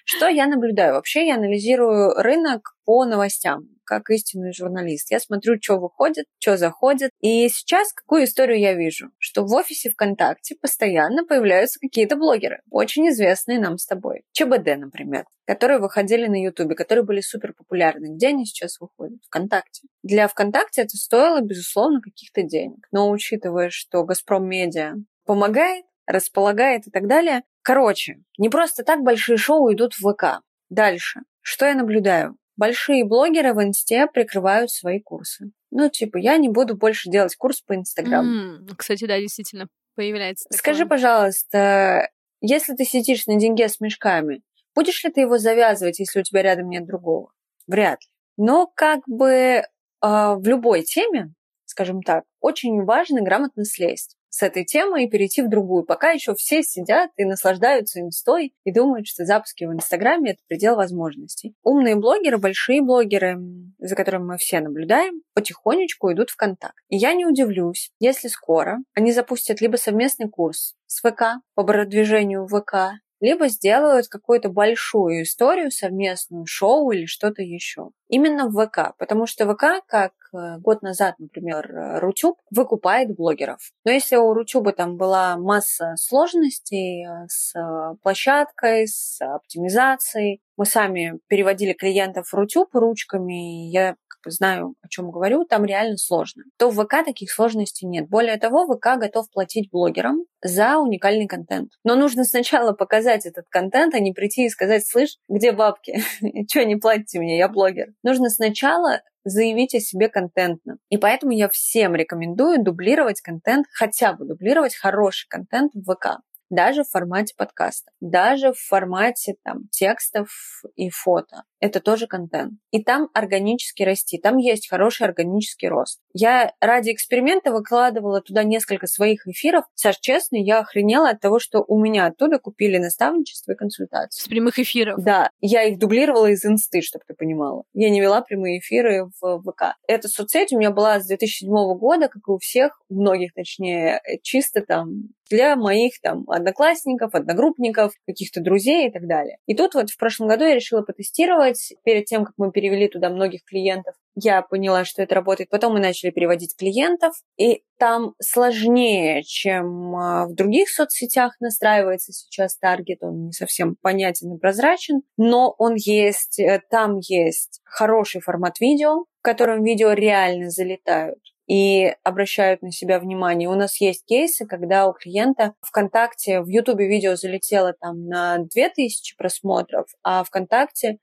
Что 0.04 0.28
я 0.28 0.46
наблюдаю? 0.46 0.94
Вообще 0.94 1.26
я 1.26 1.36
анализирую 1.36 2.14
рынок 2.14 2.74
по 2.88 3.04
новостям, 3.04 3.68
как 3.84 4.08
истинный 4.08 4.54
журналист. 4.54 5.10
Я 5.10 5.20
смотрю, 5.20 5.56
что 5.60 5.78
выходит, 5.78 6.24
что 6.38 6.56
заходит. 6.56 7.10
И 7.20 7.48
сейчас 7.50 7.92
какую 7.92 8.24
историю 8.24 8.58
я 8.58 8.72
вижу? 8.74 9.10
Что 9.18 9.44
в 9.44 9.52
офисе 9.52 9.90
ВКонтакте 9.90 10.56
постоянно 10.60 11.26
появляются 11.26 11.78
какие-то 11.80 12.16
блогеры, 12.16 12.60
очень 12.70 13.08
известные 13.10 13.58
нам 13.60 13.76
с 13.76 13.86
тобой. 13.86 14.22
ЧБД, 14.32 14.78
например, 14.78 15.24
которые 15.46 15.80
выходили 15.80 16.26
на 16.28 16.42
Ютубе, 16.42 16.74
которые 16.74 17.04
были 17.04 17.20
супер 17.20 17.52
популярны. 17.52 18.14
Где 18.14 18.28
они 18.28 18.46
сейчас 18.46 18.80
выходят? 18.80 19.18
ВКонтакте. 19.26 19.86
Для 20.02 20.28
ВКонтакте 20.28 20.82
это 20.82 20.96
стоило, 20.96 21.40
безусловно, 21.40 22.00
каких-то 22.00 22.42
денег. 22.42 22.86
Но 22.90 23.10
учитывая, 23.10 23.68
что 23.70 24.04
Газпром 24.04 24.48
Медиа 24.48 24.94
помогает, 25.28 25.84
располагает 26.06 26.86
и 26.86 26.90
так 26.90 27.06
далее. 27.06 27.42
Короче, 27.62 28.22
не 28.38 28.48
просто 28.48 28.82
так 28.82 29.02
большие 29.02 29.36
шоу 29.36 29.70
идут 29.72 29.92
в 29.92 30.10
ВК. 30.10 30.40
Дальше. 30.70 31.20
Что 31.42 31.66
я 31.66 31.74
наблюдаю? 31.74 32.36
большие 32.58 33.04
блогеры 33.04 33.54
в 33.54 33.62
инсте 33.62 34.08
прикрывают 34.12 34.70
свои 34.70 35.00
курсы. 35.00 35.52
Ну, 35.70 35.88
типа, 35.88 36.18
я 36.18 36.36
не 36.36 36.48
буду 36.48 36.76
больше 36.76 37.08
делать 37.08 37.36
курс 37.36 37.60
по 37.60 37.74
Инстаграму. 37.74 38.58
Mm, 38.58 38.74
кстати, 38.76 39.06
да, 39.06 39.18
действительно, 39.18 39.68
появляется. 39.94 40.44
Такое. 40.48 40.58
Скажи, 40.58 40.86
пожалуйста, 40.86 42.10
Если 42.40 42.74
ты 42.74 42.84
сидишь 42.84 43.26
на 43.26 43.36
деньге 43.36 43.68
с 43.68 43.80
мешками, 43.80 44.42
будешь 44.74 45.02
ли 45.04 45.10
ты 45.10 45.20
его 45.20 45.38
завязывать, 45.38 46.00
если 46.00 46.20
у 46.20 46.22
тебя 46.22 46.42
рядом 46.42 46.68
нет 46.68 46.84
другого? 46.84 47.32
Вряд 47.66 48.00
ли. 48.02 48.08
Но 48.36 48.70
как 48.74 49.00
бы 49.06 49.28
э, 49.30 49.64
в 50.00 50.42
любой 50.44 50.82
теме, 50.82 51.32
скажем 51.64 52.02
так, 52.02 52.24
очень 52.40 52.84
важно 52.84 53.22
грамотно 53.22 53.64
слезть 53.64 54.17
с 54.30 54.42
этой 54.42 54.64
темы 54.64 55.04
и 55.04 55.08
перейти 55.08 55.42
в 55.42 55.48
другую. 55.48 55.84
Пока 55.84 56.10
еще 56.10 56.34
все 56.34 56.62
сидят 56.62 57.10
и 57.16 57.24
наслаждаются 57.24 58.00
инстой 58.00 58.54
и 58.64 58.72
думают, 58.72 59.06
что 59.06 59.24
запуски 59.24 59.64
в 59.64 59.72
Инстаграме— 59.72 60.30
это 60.32 60.40
предел 60.46 60.76
возможностей. 60.76 61.54
Умные 61.62 61.96
блогеры, 61.96 62.38
большие 62.38 62.82
блогеры, 62.82 63.38
за 63.78 63.94
которыми 63.94 64.24
мы 64.24 64.38
все 64.38 64.60
наблюдаем, 64.60 65.22
потихонечку 65.34 66.12
идут 66.12 66.30
в 66.30 66.36
контакт. 66.36 66.76
И 66.88 66.96
я 66.96 67.14
не 67.14 67.26
удивлюсь, 67.26 67.90
если 67.98 68.28
скоро 68.28 68.78
они 68.94 69.12
запустят 69.12 69.60
либо 69.60 69.76
совместный 69.76 70.28
курс 70.28 70.74
с 70.86 71.00
ВК 71.00 71.40
по 71.54 71.64
продвижению 71.64 72.46
ВК, 72.46 73.00
либо 73.20 73.48
сделают 73.48 74.08
какую-то 74.08 74.48
большую 74.48 75.22
историю 75.22 75.70
совместную, 75.70 76.46
шоу 76.46 76.90
или 76.90 77.06
что-то 77.06 77.42
еще. 77.42 77.90
Именно 78.08 78.48
в 78.48 78.66
ВК, 78.66 78.94
потому 78.98 79.26
что 79.26 79.52
ВК, 79.52 79.84
как 79.86 80.12
э, 80.32 80.58
год 80.58 80.82
назад, 80.82 81.16
например, 81.18 81.70
э, 81.70 81.98
Рутюб, 81.98 82.38
выкупает 82.50 83.14
блогеров. 83.14 83.58
Но 83.84 83.92
если 83.92 84.16
у 84.16 84.32
Рутюба 84.32 84.72
там 84.72 84.96
была 84.96 85.36
масса 85.36 85.94
сложностей 85.96 87.06
э, 87.06 87.26
с 87.28 87.54
площадкой, 88.02 88.86
с 88.86 89.20
оптимизацией, 89.20 90.40
мы 90.56 90.64
сами 90.64 91.20
переводили 91.28 91.72
клиентов 91.72 92.28
в 92.28 92.34
Рутюб 92.34 92.74
ручками, 92.74 93.70
я 93.70 93.96
знаю, 94.30 94.74
о 94.82 94.88
чем 94.88 95.10
говорю, 95.10 95.44
там 95.44 95.64
реально 95.64 95.96
сложно, 95.96 96.44
то 96.56 96.70
в 96.70 96.82
ВК 96.82 97.04
таких 97.04 97.30
сложностей 97.30 97.86
нет. 97.86 98.08
Более 98.08 98.38
того, 98.38 98.66
ВК 98.66 98.98
готов 98.98 99.30
платить 99.30 99.70
блогерам 99.70 100.24
за 100.42 100.78
уникальный 100.78 101.26
контент. 101.26 101.72
Но 101.84 101.94
нужно 101.96 102.24
сначала 102.24 102.72
показать 102.72 103.26
этот 103.26 103.46
контент, 103.48 103.94
а 103.94 104.00
не 104.00 104.12
прийти 104.12 104.46
и 104.46 104.50
сказать, 104.50 104.86
слышь, 104.86 105.16
где 105.28 105.52
бабки? 105.52 106.02
Че 106.48 106.64
не 106.64 106.76
платите 106.76 107.18
мне, 107.20 107.38
я 107.38 107.48
блогер. 107.48 107.88
Нужно 108.02 108.30
сначала 108.30 109.02
заявить 109.24 109.74
о 109.74 109.80
себе 109.80 110.08
контентно. 110.08 110.78
И 110.88 110.96
поэтому 110.96 111.32
я 111.32 111.48
всем 111.48 111.94
рекомендую 111.94 112.62
дублировать 112.62 113.20
контент, 113.20 113.66
хотя 113.72 114.12
бы 114.12 114.24
дублировать 114.24 114.74
хороший 114.74 115.26
контент 115.28 115.72
в 115.74 115.94
ВК 115.94 116.20
даже 116.50 116.82
в 116.82 116.88
формате 116.88 117.34
подкаста, 117.36 117.90
даже 118.00 118.52
в 118.52 118.58
формате 118.58 119.34
там, 119.44 119.68
текстов 119.70 120.30
и 120.76 120.90
фото. 120.90 121.42
Это 121.60 121.80
тоже 121.80 122.06
контент. 122.06 122.54
И 122.70 122.82
там 122.82 123.08
органически 123.14 123.82
расти, 123.82 124.18
там 124.18 124.36
есть 124.36 124.68
хороший 124.68 125.06
органический 125.06 125.68
рост. 125.68 126.00
Я 126.12 126.52
ради 126.60 126.92
эксперимента 126.92 127.52
выкладывала 127.52 128.20
туда 128.20 128.44
несколько 128.44 128.86
своих 128.86 129.26
эфиров. 129.26 129.64
Саш, 129.74 129.98
честно, 129.98 130.36
я 130.36 130.60
охренела 130.60 131.10
от 131.10 131.20
того, 131.20 131.38
что 131.38 131.64
у 131.66 131.80
меня 131.80 132.06
оттуда 132.06 132.38
купили 132.38 132.78
наставничество 132.78 133.52
и 133.52 133.56
консультации. 133.56 134.22
С 134.22 134.28
прямых 134.28 134.58
эфиров? 134.58 135.02
Да. 135.02 135.30
Я 135.40 135.64
их 135.64 135.78
дублировала 135.78 136.26
из 136.26 136.44
инсты, 136.44 136.80
чтобы 136.80 137.04
ты 137.06 137.14
понимала. 137.14 137.64
Я 137.72 137.90
не 137.90 138.00
вела 138.00 138.22
прямые 138.22 138.58
эфиры 138.60 139.10
в 139.20 139.42
ВК. 139.42 139.76
Эта 139.86 140.08
соцсеть 140.08 140.52
у 140.52 140.58
меня 140.58 140.70
была 140.70 141.00
с 141.00 141.06
2007 141.06 141.48
года, 141.76 142.08
как 142.08 142.22
и 142.28 142.30
у 142.30 142.38
всех, 142.38 142.80
у 142.88 143.00
многих 143.00 143.34
точнее, 143.34 144.00
чисто 144.22 144.62
там 144.62 145.08
для 145.30 145.56
моих 145.56 146.00
там 146.00 146.24
одноклассников, 146.28 147.14
одногруппников, 147.14 147.92
каких-то 148.06 148.40
друзей 148.40 148.88
и 148.88 148.90
так 148.90 149.06
далее. 149.06 149.38
И 149.46 149.54
тут 149.54 149.74
вот 149.74 149.90
в 149.90 149.96
прошлом 149.96 150.28
году 150.28 150.44
я 150.44 150.54
решила 150.54 150.82
потестировать, 150.82 151.47
перед 151.84 152.06
тем, 152.06 152.24
как 152.24 152.34
мы 152.36 152.50
перевели 152.50 152.88
туда 152.88 153.10
многих 153.10 153.44
клиентов, 153.44 153.94
я 154.14 154.42
поняла, 154.42 154.84
что 154.84 155.02
это 155.02 155.14
работает. 155.14 155.50
Потом 155.50 155.74
мы 155.74 155.80
начали 155.80 156.10
переводить 156.10 156.56
клиентов, 156.56 157.14
и 157.36 157.62
там 157.78 158.14
сложнее, 158.20 159.22
чем 159.22 159.94
а, 159.96 160.26
в 160.26 160.34
других 160.34 160.68
соцсетях 160.68 161.34
настраивается 161.40 162.12
сейчас 162.12 162.56
таргет. 162.56 162.98
Он 163.02 163.26
не 163.26 163.32
совсем 163.32 163.76
понятен 163.80 164.34
и 164.34 164.38
прозрачен, 164.38 165.02
но 165.16 165.54
он 165.58 165.74
есть, 165.76 166.40
э, 166.40 166.60
там 166.70 166.98
есть 166.98 167.60
хороший 167.64 168.20
формат 168.20 168.60
видео, 168.60 169.04
в 169.04 169.22
котором 169.22 169.62
видео 169.62 169.92
реально 169.92 170.50
залетают 170.50 171.18
и 171.48 171.94
обращают 172.04 172.60
на 172.62 172.70
себя 172.70 173.00
внимание. 173.00 173.48
У 173.48 173.54
нас 173.54 173.80
есть 173.80 174.04
кейсы, 174.04 174.46
когда 174.46 174.86
у 174.86 174.92
клиента 174.92 175.54
ВКонтакте, 175.62 176.42
в 176.42 176.48
Ютубе 176.48 176.86
видео 176.86 177.16
залетело 177.16 177.72
там 177.72 178.06
на 178.06 178.38
2000 178.38 179.16
просмотров, 179.16 179.86
а 180.02 180.22
ВКонтакте 180.24 180.98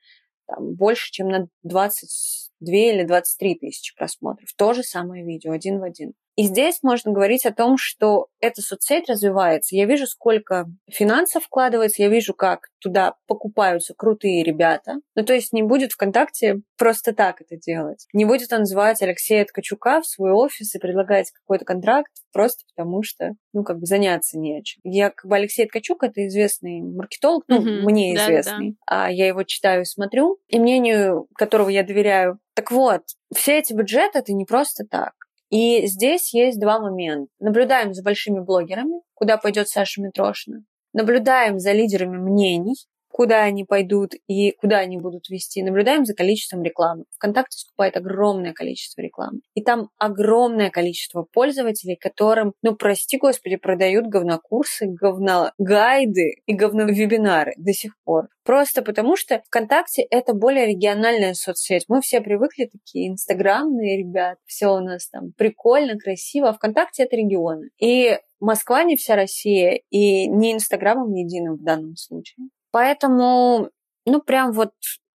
там, 0.47 0.75
больше, 0.75 1.11
чем 1.11 1.29
на 1.29 1.47
22 1.63 2.73
или 2.73 3.03
23 3.03 3.55
тысячи 3.55 3.95
просмотров. 3.95 4.49
То 4.55 4.73
же 4.73 4.83
самое 4.83 5.25
видео, 5.25 5.51
один 5.51 5.79
в 5.79 5.83
один. 5.83 6.13
И 6.35 6.43
здесь 6.43 6.79
можно 6.83 7.11
говорить 7.11 7.45
о 7.45 7.53
том, 7.53 7.77
что 7.77 8.27
эта 8.39 8.61
соцсеть 8.61 9.09
развивается. 9.09 9.75
Я 9.75 9.85
вижу, 9.85 10.05
сколько 10.05 10.65
финансов 10.89 11.45
вкладывается, 11.45 12.01
я 12.01 12.09
вижу, 12.09 12.33
как 12.33 12.67
туда 12.79 13.15
покупаются 13.27 13.93
крутые 13.95 14.43
ребята. 14.43 14.95
Ну, 15.15 15.23
то 15.23 15.33
есть 15.33 15.53
не 15.53 15.63
будет 15.63 15.93
ВКонтакте 15.93 16.61
просто 16.77 17.13
так 17.13 17.41
это 17.41 17.57
делать. 17.57 18.07
Не 18.13 18.25
будет 18.25 18.51
он 18.51 18.65
звать 18.65 19.01
Алексея 19.01 19.45
Ткачука 19.45 20.01
в 20.01 20.07
свой 20.07 20.31
офис 20.31 20.75
и 20.75 20.79
предлагать 20.79 21.31
какой-то 21.31 21.65
контракт 21.65 22.11
просто 22.35 22.65
потому 22.75 23.01
что, 23.01 23.31
ну, 23.53 23.63
как 23.63 23.79
бы 23.79 23.85
заняться 23.85 24.37
нечем. 24.37 24.81
Я, 24.83 25.09
как 25.09 25.29
бы, 25.29 25.37
Алексей 25.37 25.65
Ткачук— 25.65 26.03
это 26.03 26.27
известный 26.27 26.81
маркетолог, 26.81 27.45
ну, 27.47 27.61
mm-hmm. 27.61 27.81
мне 27.83 28.13
да, 28.13 28.25
известный. 28.25 28.71
Да. 28.71 29.05
А 29.05 29.09
я 29.09 29.27
его 29.27 29.43
читаю 29.43 29.83
и 29.83 29.85
смотрю, 29.85 30.37
и 30.49 30.59
мнению 30.59 31.27
которого 31.35 31.69
я 31.69 31.83
доверяю. 31.83 32.39
Так 32.53 32.71
вот, 32.71 33.03
все 33.33 33.57
эти 33.59 33.71
бюджеты— 33.71 34.19
это 34.19 34.33
не 34.33 34.43
просто 34.43 34.83
так. 34.83 35.13
И 35.55 35.87
здесь 35.87 36.33
есть 36.33 36.59
два 36.59 36.81
момента. 36.81 37.31
Наблюдаем 37.39 37.93
за 37.93 38.03
большими 38.03 38.41
блогерами, 38.41 38.99
куда 39.13 39.37
пойдет 39.37 39.69
Саша 39.69 40.01
Митрошина. 40.01 40.65
Наблюдаем 40.91 41.59
за 41.59 41.71
лидерами 41.71 42.17
мнений, 42.17 42.75
куда 43.15 43.43
они 43.43 43.63
пойдут 43.63 44.11
и 44.27 44.51
куда 44.59 44.79
они 44.79 44.97
будут 44.97 45.29
вести. 45.29 45.63
Наблюдаем 45.63 46.03
за 46.03 46.13
количеством 46.13 46.63
рекламы. 46.63 47.05
ВКонтакте 47.15 47.59
скупает 47.59 47.95
огромное 47.95 48.51
количество 48.51 48.99
рекламы. 48.99 49.39
И 49.53 49.63
там 49.63 49.87
огромное 49.97 50.69
количество 50.69 51.23
пользователей, 51.23 51.95
которым, 51.95 52.51
ну, 52.61 52.75
прости 52.75 53.17
господи, 53.17 53.55
продают 53.55 54.07
говнокурсы, 54.07 54.87
говногайды 54.87 56.41
и 56.45 56.53
говновебинары 56.53 57.53
до 57.55 57.71
сих 57.71 57.93
пор. 58.03 58.27
Просто 58.43 58.81
потому 58.81 59.15
что 59.15 59.41
ВКонтакте 59.47 60.01
это 60.01 60.33
более 60.33 60.65
региональная 60.65 61.35
соцсеть. 61.35 61.85
Мы 61.87 62.01
все 62.01 62.19
привыкли 62.19 62.65
такие 62.65 63.07
инстаграмные 63.07 63.97
ребят, 63.97 64.39
все 64.45 64.67
у 64.67 64.81
нас 64.81 65.07
там 65.07 65.31
прикольно, 65.37 65.97
красиво. 65.97 66.49
А 66.49 66.53
ВКонтакте 66.53 67.03
это 67.03 67.15
регионы. 67.15 67.69
И 67.79 68.19
Москва 68.41 68.83
не 68.83 68.97
вся 68.97 69.15
Россия, 69.15 69.79
и 69.89 70.27
не 70.27 70.51
Инстаграмом 70.51 71.13
единым 71.13 71.55
в 71.55 71.63
данном 71.63 71.95
случае. 71.95 72.49
Поэтому, 72.75 73.69
ну, 74.05 74.21
прям 74.21 74.51
вот 74.51 74.73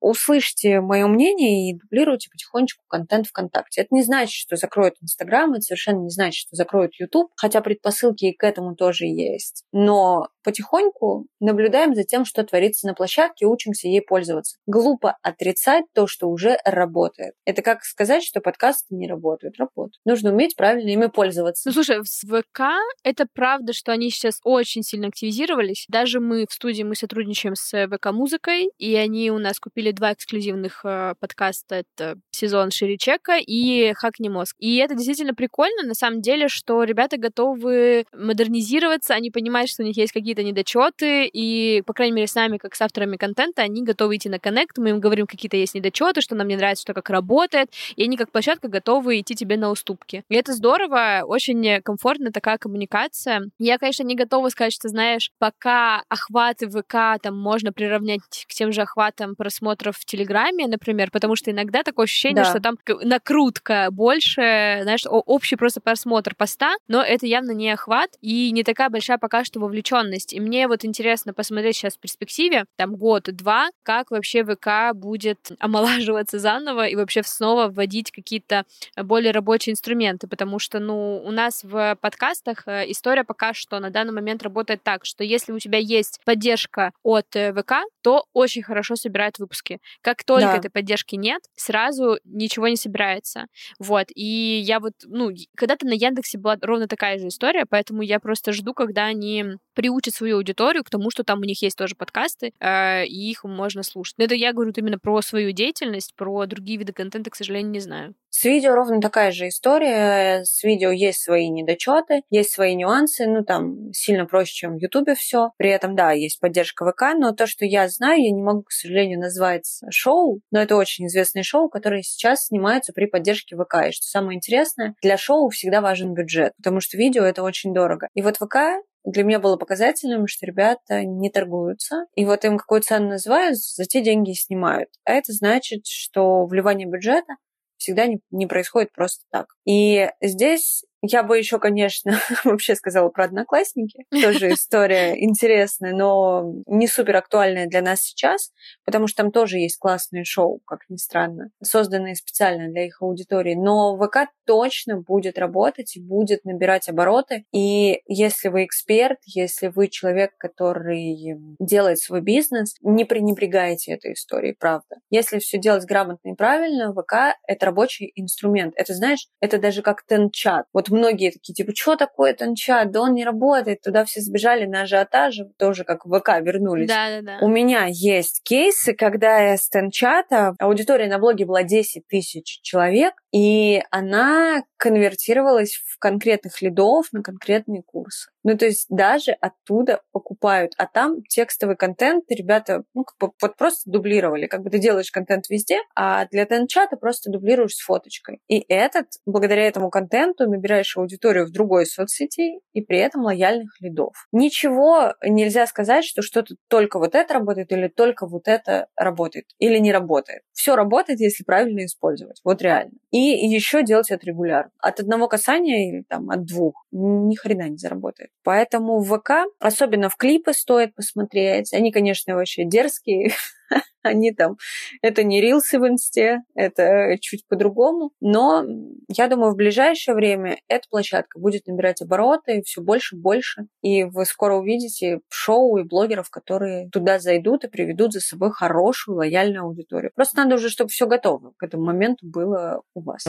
услышьте 0.05 0.81
мое 0.81 1.07
мнение 1.07 1.71
и 1.71 1.79
дублируйте 1.79 2.29
потихонечку 2.29 2.83
контент 2.87 3.25
ВКонтакте. 3.27 3.81
Это 3.81 3.89
не 3.91 4.03
значит, 4.03 4.33
что 4.33 4.55
закроют 4.55 4.95
Инстаграм, 5.01 5.51
это 5.53 5.61
совершенно 5.61 6.03
не 6.03 6.09
значит, 6.09 6.41
что 6.41 6.55
закроют 6.55 6.93
Ютуб, 6.99 7.31
хотя 7.35 7.61
предпосылки 7.61 8.31
к 8.31 8.43
этому 8.43 8.75
тоже 8.75 9.05
есть. 9.05 9.63
Но 9.71 10.27
потихоньку 10.43 11.25
наблюдаем 11.39 11.95
за 11.95 12.03
тем, 12.03 12.23
что 12.23 12.43
творится 12.43 12.85
на 12.85 12.93
площадке, 12.93 13.47
учимся 13.47 13.87
ей 13.87 14.01
пользоваться. 14.01 14.57
Глупо 14.67 15.17
отрицать 15.23 15.85
то, 15.93 16.05
что 16.05 16.27
уже 16.27 16.57
работает. 16.63 17.33
Это 17.43 17.63
как 17.63 17.83
сказать, 17.83 18.23
что 18.23 18.41
подкасты 18.41 18.93
не 18.93 19.07
работают. 19.07 19.57
Работают. 19.57 19.99
Нужно 20.05 20.31
уметь 20.31 20.55
правильно 20.55 20.89
ими 20.89 21.07
пользоваться. 21.07 21.67
Ну, 21.67 21.73
слушай, 21.73 21.99
в 21.99 22.41
ВК 22.41 22.61
это 23.03 23.25
правда, 23.33 23.73
что 23.73 23.91
они 23.91 24.11
сейчас 24.11 24.39
очень 24.43 24.83
сильно 24.83 25.07
активизировались. 25.07 25.85
Даже 25.89 26.19
мы 26.19 26.45
в 26.47 26.53
студии, 26.53 26.83
мы 26.83 26.95
сотрудничаем 26.95 27.55
с 27.55 27.87
ВК-музыкой, 27.87 28.69
и 28.77 28.95
они 28.95 29.31
у 29.31 29.39
нас 29.39 29.59
купили 29.59 29.94
два 29.95 30.13
эксклюзивных 30.13 30.81
э, 30.83 31.15
подкаста. 31.19 31.75
Это 31.75 32.19
сезон 32.31 32.71
Ширичека 32.71 33.37
и 33.37 33.93
Хакни 33.93 34.29
мозг. 34.29 34.55
И 34.59 34.77
это 34.77 34.93
действительно 34.93 35.33
прикольно, 35.33 35.83
на 35.83 35.95
самом 35.95 36.21
деле, 36.21 36.47
что 36.47 36.83
ребята 36.83 37.17
готовы 37.17 38.05
модернизироваться, 38.13 39.13
они 39.13 39.31
понимают, 39.31 39.69
что 39.69 39.83
у 39.83 39.85
них 39.85 39.97
есть 39.97 40.13
какие-то 40.13 40.43
недочеты, 40.43 41.25
и, 41.25 41.81
по 41.85 41.93
крайней 41.93 42.13
мере, 42.13 42.27
с 42.27 42.35
нами, 42.35 42.57
как 42.57 42.75
с 42.75 42.81
авторами 42.81 43.17
контента, 43.17 43.61
они 43.61 43.83
готовы 43.83 44.17
идти 44.17 44.29
на 44.29 44.39
коннект, 44.39 44.77
мы 44.77 44.89
им 44.89 44.99
говорим, 44.99 45.25
какие-то 45.25 45.57
есть 45.57 45.73
недочеты, 45.73 46.21
что 46.21 46.35
нам 46.35 46.47
не 46.47 46.55
нравится, 46.55 46.83
что 46.83 46.93
как 46.93 47.09
работает, 47.09 47.69
и 47.95 48.03
они 48.03 48.17
как 48.17 48.31
площадка 48.31 48.67
готовы 48.67 49.19
идти 49.19 49.35
тебе 49.35 49.57
на 49.57 49.71
уступки. 49.71 50.23
И 50.29 50.35
это 50.35 50.53
здорово, 50.53 51.23
очень 51.25 51.81
комфортно 51.81 52.31
такая 52.31 52.57
коммуникация. 52.57 53.49
Я, 53.57 53.77
конечно, 53.77 54.03
не 54.03 54.15
готова 54.15 54.49
сказать, 54.49 54.73
что, 54.73 54.89
знаешь, 54.89 55.31
пока 55.39 56.03
охваты 56.09 56.69
ВК 56.69 57.21
там 57.21 57.37
можно 57.37 57.71
приравнять 57.71 58.45
к 58.47 58.53
тем 58.53 58.71
же 58.71 58.81
охватам 58.81 59.35
просмотра 59.35 59.84
просмотров 59.85 59.97
в 59.97 60.05
Телеграме, 60.05 60.67
например, 60.67 61.11
потому 61.11 61.35
что 61.35 61.51
иногда 61.51 61.83
такое 61.83 62.05
ощущение, 62.05 62.43
да. 62.43 62.49
что 62.49 62.59
там 62.59 62.77
накрутка 63.03 63.89
больше, 63.91 64.79
знаешь, 64.83 65.03
общий 65.05 65.55
просто 65.55 65.81
просмотр 65.81 66.35
поста, 66.35 66.75
но 66.87 67.01
это 67.01 67.25
явно 67.25 67.51
не 67.51 67.71
охват 67.71 68.09
и 68.21 68.51
не 68.51 68.63
такая 68.63 68.89
большая 68.89 69.17
пока 69.17 69.43
что 69.43 69.59
вовлеченность. 69.59 70.33
И 70.33 70.39
мне 70.39 70.67
вот 70.67 70.85
интересно 70.85 71.33
посмотреть 71.33 71.75
сейчас 71.75 71.95
в 71.95 71.99
перспективе, 71.99 72.65
там 72.75 72.95
год-два, 72.95 73.69
как 73.83 74.11
вообще 74.11 74.43
ВК 74.43 74.95
будет 74.95 75.51
омолаживаться 75.59 76.39
заново 76.39 76.87
и 76.87 76.95
вообще 76.95 77.23
снова 77.23 77.67
вводить 77.67 78.11
какие-то 78.11 78.63
более 78.97 79.31
рабочие 79.31 79.73
инструменты, 79.73 80.27
потому 80.27 80.59
что, 80.59 80.79
ну, 80.79 81.21
у 81.25 81.31
нас 81.31 81.63
в 81.63 81.97
подкастах 82.01 82.63
э, 82.67 82.85
история 82.91 83.23
пока 83.23 83.53
что 83.53 83.79
на 83.79 83.89
данный 83.89 84.13
момент 84.13 84.43
работает 84.43 84.83
так, 84.83 85.05
что 85.05 85.23
если 85.23 85.51
у 85.51 85.59
тебя 85.59 85.77
есть 85.77 86.19
поддержка 86.25 86.91
от 87.03 87.35
э, 87.35 87.53
ВК, 87.53 87.73
то 88.01 88.25
очень 88.33 88.63
хорошо 88.63 88.95
собирает 88.95 89.39
выпуски. 89.65 89.79
Как 90.01 90.23
только 90.23 90.47
да. 90.47 90.57
этой 90.57 90.69
поддержки 90.69 91.15
нет, 91.15 91.41
сразу 91.55 92.17
ничего 92.23 92.67
не 92.67 92.75
собирается. 92.75 93.47
Вот. 93.79 94.07
И 94.15 94.59
я 94.65 94.79
вот, 94.79 94.93
ну, 95.05 95.31
когда-то 95.55 95.85
на 95.85 95.93
Яндексе 95.93 96.37
была 96.37 96.57
ровно 96.61 96.87
такая 96.87 97.19
же 97.19 97.27
история, 97.27 97.65
поэтому 97.69 98.01
я 98.01 98.19
просто 98.19 98.51
жду, 98.51 98.73
когда 98.73 99.05
они 99.05 99.45
приучат 99.73 100.15
свою 100.15 100.37
аудиторию 100.37 100.83
к 100.83 100.89
тому, 100.89 101.11
что 101.11 101.23
там 101.23 101.39
у 101.39 101.43
них 101.43 101.61
есть 101.61 101.77
тоже 101.77 101.95
подкасты, 101.95 102.53
э, 102.59 103.05
и 103.05 103.31
их 103.31 103.43
можно 103.43 103.83
слушать. 103.83 104.15
Но 104.17 104.25
это 104.25 104.35
я 104.35 104.53
говорю 104.53 104.71
именно 104.75 104.99
про 104.99 105.21
свою 105.21 105.51
деятельность, 105.51 106.13
про 106.15 106.45
другие 106.45 106.77
виды 106.79 106.93
контента, 106.93 107.29
к 107.29 107.35
сожалению, 107.35 107.71
не 107.71 107.79
знаю. 107.79 108.15
С 108.37 108.43
видео 108.43 108.75
ровно 108.75 108.99
такая 108.99 109.31
же 109.31 109.47
история. 109.47 110.43
С 110.43 110.61
видео 110.61 110.91
есть 110.91 111.21
свои 111.21 111.47
недочеты, 111.47 112.23
есть 112.29 112.51
свои 112.51 112.75
нюансы. 112.75 113.27
Ну, 113.27 113.45
там 113.45 113.93
сильно 113.93 114.25
проще, 114.25 114.53
чем 114.53 114.75
в 114.75 114.81
Ютубе 114.81 115.15
все. 115.15 115.51
При 115.55 115.69
этом, 115.69 115.95
да, 115.95 116.11
есть 116.11 116.41
поддержка 116.41 116.85
ВК, 116.85 117.17
но 117.17 117.31
то, 117.31 117.47
что 117.47 117.63
я 117.63 117.87
знаю, 117.87 118.21
я 118.21 118.31
не 118.31 118.43
могу, 118.43 118.63
к 118.63 118.73
сожалению, 118.73 119.21
назвать 119.21 119.79
шоу, 119.89 120.41
но 120.51 120.59
это 120.59 120.75
очень 120.75 121.07
известные 121.07 121.43
шоу, 121.43 121.69
которые 121.69 122.03
сейчас 122.03 122.47
снимаются 122.47 122.91
при 122.91 123.05
поддержке 123.05 123.55
ВК. 123.55 123.87
И 123.87 123.91
что 123.93 124.05
самое 124.05 124.35
интересное, 124.35 124.95
для 125.01 125.15
шоу 125.15 125.47
всегда 125.47 125.79
важен 125.79 126.13
бюджет, 126.13 126.51
потому 126.57 126.81
что 126.81 126.97
видео 126.97 127.23
это 127.23 127.41
очень 127.41 127.73
дорого. 127.73 128.09
И 128.15 128.21
вот 128.21 128.35
ВК 128.35 128.83
для 129.05 129.23
меня 129.23 129.39
было 129.39 129.55
показательным, 129.55 130.27
что 130.27 130.45
ребята 130.45 131.05
не 131.05 131.29
торгуются. 131.29 132.05
И 132.15 132.25
вот 132.25 132.43
им 132.43 132.57
какую 132.57 132.81
цену 132.81 133.09
называют, 133.09 133.57
за 133.57 133.85
те 133.85 134.01
деньги 134.01 134.31
и 134.31 134.35
снимают. 134.35 134.89
А 135.05 135.13
это 135.13 135.31
значит, 135.31 135.85
что 135.85 136.45
вливание 136.45 136.87
бюджета 136.87 137.35
всегда 137.77 138.07
не, 138.07 138.19
не 138.31 138.47
происходит 138.47 138.91
просто 138.93 139.23
так. 139.31 139.47
И 139.65 140.09
здесь 140.21 140.83
я 141.07 141.23
бы 141.23 141.37
еще, 141.37 141.59
конечно, 141.59 142.19
вообще 142.43 142.75
сказала 142.75 143.09
про 143.09 143.25
одноклассники. 143.25 144.05
Тоже 144.09 144.53
история 144.53 145.21
интересная, 145.23 145.93
но 145.93 146.53
не 146.67 146.87
супер 146.87 147.17
актуальная 147.17 147.67
для 147.67 147.81
нас 147.81 148.01
сейчас, 148.01 148.51
потому 148.85 149.07
что 149.07 149.23
там 149.23 149.31
тоже 149.31 149.57
есть 149.57 149.77
классные 149.77 150.23
шоу, 150.23 150.61
как 150.65 150.81
ни 150.89 150.97
странно, 150.97 151.49
созданные 151.63 152.15
специально 152.15 152.69
для 152.69 152.85
их 152.85 153.01
аудитории. 153.01 153.55
Но 153.55 153.97
ВК 153.97 154.29
точно 154.45 154.97
будет 154.97 155.37
работать 155.37 155.95
и 155.95 156.01
будет 156.01 156.45
набирать 156.45 156.89
обороты. 156.89 157.45
И 157.51 158.01
если 158.07 158.49
вы 158.49 158.65
эксперт, 158.65 159.19
если 159.25 159.67
вы 159.67 159.87
человек, 159.87 160.31
который 160.37 161.37
делает 161.59 161.99
свой 161.99 162.21
бизнес, 162.21 162.75
не 162.81 163.05
пренебрегайте 163.05 163.93
этой 163.93 164.13
историей, 164.13 164.55
правда. 164.57 164.97
Если 165.09 165.39
все 165.39 165.57
делать 165.57 165.85
грамотно 165.85 166.29
и 166.29 166.35
правильно, 166.35 166.93
ВК— 166.93 167.35
это 167.47 167.65
рабочий 167.65 168.11
инструмент. 168.15 168.73
Это, 168.75 168.93
знаешь, 168.93 169.27
это 169.39 169.57
даже 169.57 169.81
как 169.81 170.05
тен-чат. 170.05 170.65
Вот 170.73 170.89
многие 170.95 171.31
такие, 171.31 171.53
типа, 171.53 171.73
что 171.75 171.95
такое 171.95 172.33
тенчат? 172.33 172.91
Да 172.91 173.01
он 173.01 173.13
не 173.13 173.23
работает. 173.23 173.81
Туда 173.81 174.05
все 174.05 174.21
сбежали 174.21 174.65
на 174.65 174.81
ажиотаже, 174.81 175.45
тоже 175.57 175.83
как 175.83 176.05
в 176.05 176.19
ВК 176.19 176.29
вернулись. 176.41 176.87
Да, 176.87 177.09
да, 177.09 177.21
да. 177.21 177.45
У 177.45 177.47
меня 177.47 177.85
есть 177.87 178.41
кейсы, 178.43 178.93
когда 178.93 179.39
я 179.39 179.57
с 179.57 179.69
тенчата, 179.69 180.55
аудитория 180.59 181.07
на 181.07 181.19
блоге 181.19 181.45
была 181.45 181.63
10 181.63 182.07
тысяч 182.07 182.61
человек, 182.61 183.13
и 183.35 183.83
она 183.91 184.63
конвертировалась 184.77 185.73
в 185.85 185.99
конкретных 185.99 186.61
лидов 186.61 187.07
на 187.11 187.21
конкретные 187.21 187.83
курсы. 187.83 188.29
Ну, 188.43 188.57
то 188.57 188.65
есть 188.65 188.85
даже 188.89 189.31
оттуда 189.41 190.01
покупают. 190.13 190.71
А 190.77 190.85
там 190.85 191.21
текстовый 191.23 191.75
контент 191.75 192.23
ребята 192.29 192.83
ну, 192.93 193.03
как 193.03 193.17
бы 193.19 193.33
вот 193.41 193.57
просто 193.57 193.89
дублировали. 193.89 194.45
Как 194.45 194.61
бы 194.61 194.69
ты 194.69 194.77
делаешь 194.77 195.11
контент 195.11 195.49
везде, 195.49 195.79
а 195.95 196.27
для 196.27 196.45
тен-чата 196.45 196.95
просто 196.95 197.29
дублируешь 197.29 197.73
с 197.73 197.83
фоточкой. 197.83 198.39
И 198.47 198.63
этот, 198.69 199.07
благодаря 199.25 199.67
этому 199.67 199.89
контенту, 199.89 200.49
набираешь 200.49 200.95
аудиторию 200.95 201.45
в 201.45 201.51
другой 201.51 201.87
соцсети 201.87 202.61
и 202.71 202.81
при 202.81 202.99
этом 202.99 203.23
лояльных 203.23 203.81
лидов. 203.81 204.13
Ничего 204.31 205.15
нельзя 205.23 205.67
сказать, 205.67 206.05
что 206.05 206.21
что-то 206.21 206.55
только 206.69 206.99
вот 206.99 207.15
это 207.15 207.33
работает 207.33 207.71
или 207.73 207.89
только 207.89 208.27
вот 208.27 208.47
это 208.47 208.87
работает 208.95 209.47
или 209.59 209.77
не 209.79 209.91
работает. 209.91 210.43
Все 210.53 210.75
работает, 210.77 211.19
если 211.19 211.43
правильно 211.43 211.83
использовать. 211.83 212.39
Вот 212.45 212.61
реально. 212.61 212.93
И 213.11 213.24
еще 213.27 213.83
делать 213.83 214.11
это 214.11 214.25
регулярно. 214.25 214.71
От 214.79 214.99
одного 214.99 215.27
касания 215.27 215.89
или 215.89 216.03
там 216.07 216.29
от 216.29 216.45
двух 216.45 216.85
ни 216.91 217.35
хрена 217.35 217.69
не 217.69 217.77
заработает. 217.77 218.29
Поэтому 218.43 218.99
в 218.99 219.17
ВК, 219.17 219.31
особенно 219.59 220.09
в 220.09 220.15
клипы 220.17 220.53
стоит 220.53 220.95
посмотреть. 220.95 221.73
Они, 221.73 221.91
конечно, 221.91 222.35
вообще 222.35 222.65
дерзкие. 222.65 223.31
Они 224.03 224.31
там, 224.31 224.57
это 225.01 225.23
не 225.23 225.41
рилсы 225.41 225.79
в 225.79 225.87
инсте, 225.87 226.41
это 226.53 227.17
чуть 227.19 227.47
по-другому. 227.47 228.11
Но 228.21 228.63
я 229.07 229.27
думаю, 229.27 229.53
в 229.53 229.55
ближайшее 229.55 230.15
время 230.15 230.57
эта 230.67 230.87
площадка 230.89 231.39
будет 231.39 231.67
набирать 231.67 232.01
обороты 232.01 232.61
все 232.65 232.81
больше 232.81 233.15
и 233.15 233.19
больше. 233.19 233.67
И 233.81 234.03
вы 234.03 234.25
скоро 234.25 234.55
увидите 234.55 235.19
шоу 235.29 235.77
и 235.77 235.83
блогеров, 235.83 236.29
которые 236.29 236.89
туда 236.89 237.19
зайдут 237.19 237.63
и 237.63 237.69
приведут 237.69 238.13
за 238.13 238.19
собой 238.19 238.51
хорошую, 238.51 239.17
лояльную 239.17 239.63
аудиторию. 239.63 240.11
Просто 240.15 240.37
надо 240.37 240.55
уже, 240.55 240.69
чтобы 240.69 240.89
все 240.89 241.07
готово 241.07 241.53
к 241.57 241.63
этому 241.63 241.85
моменту 241.85 242.25
было 242.27 242.81
у 242.93 243.01
вас. 243.01 243.25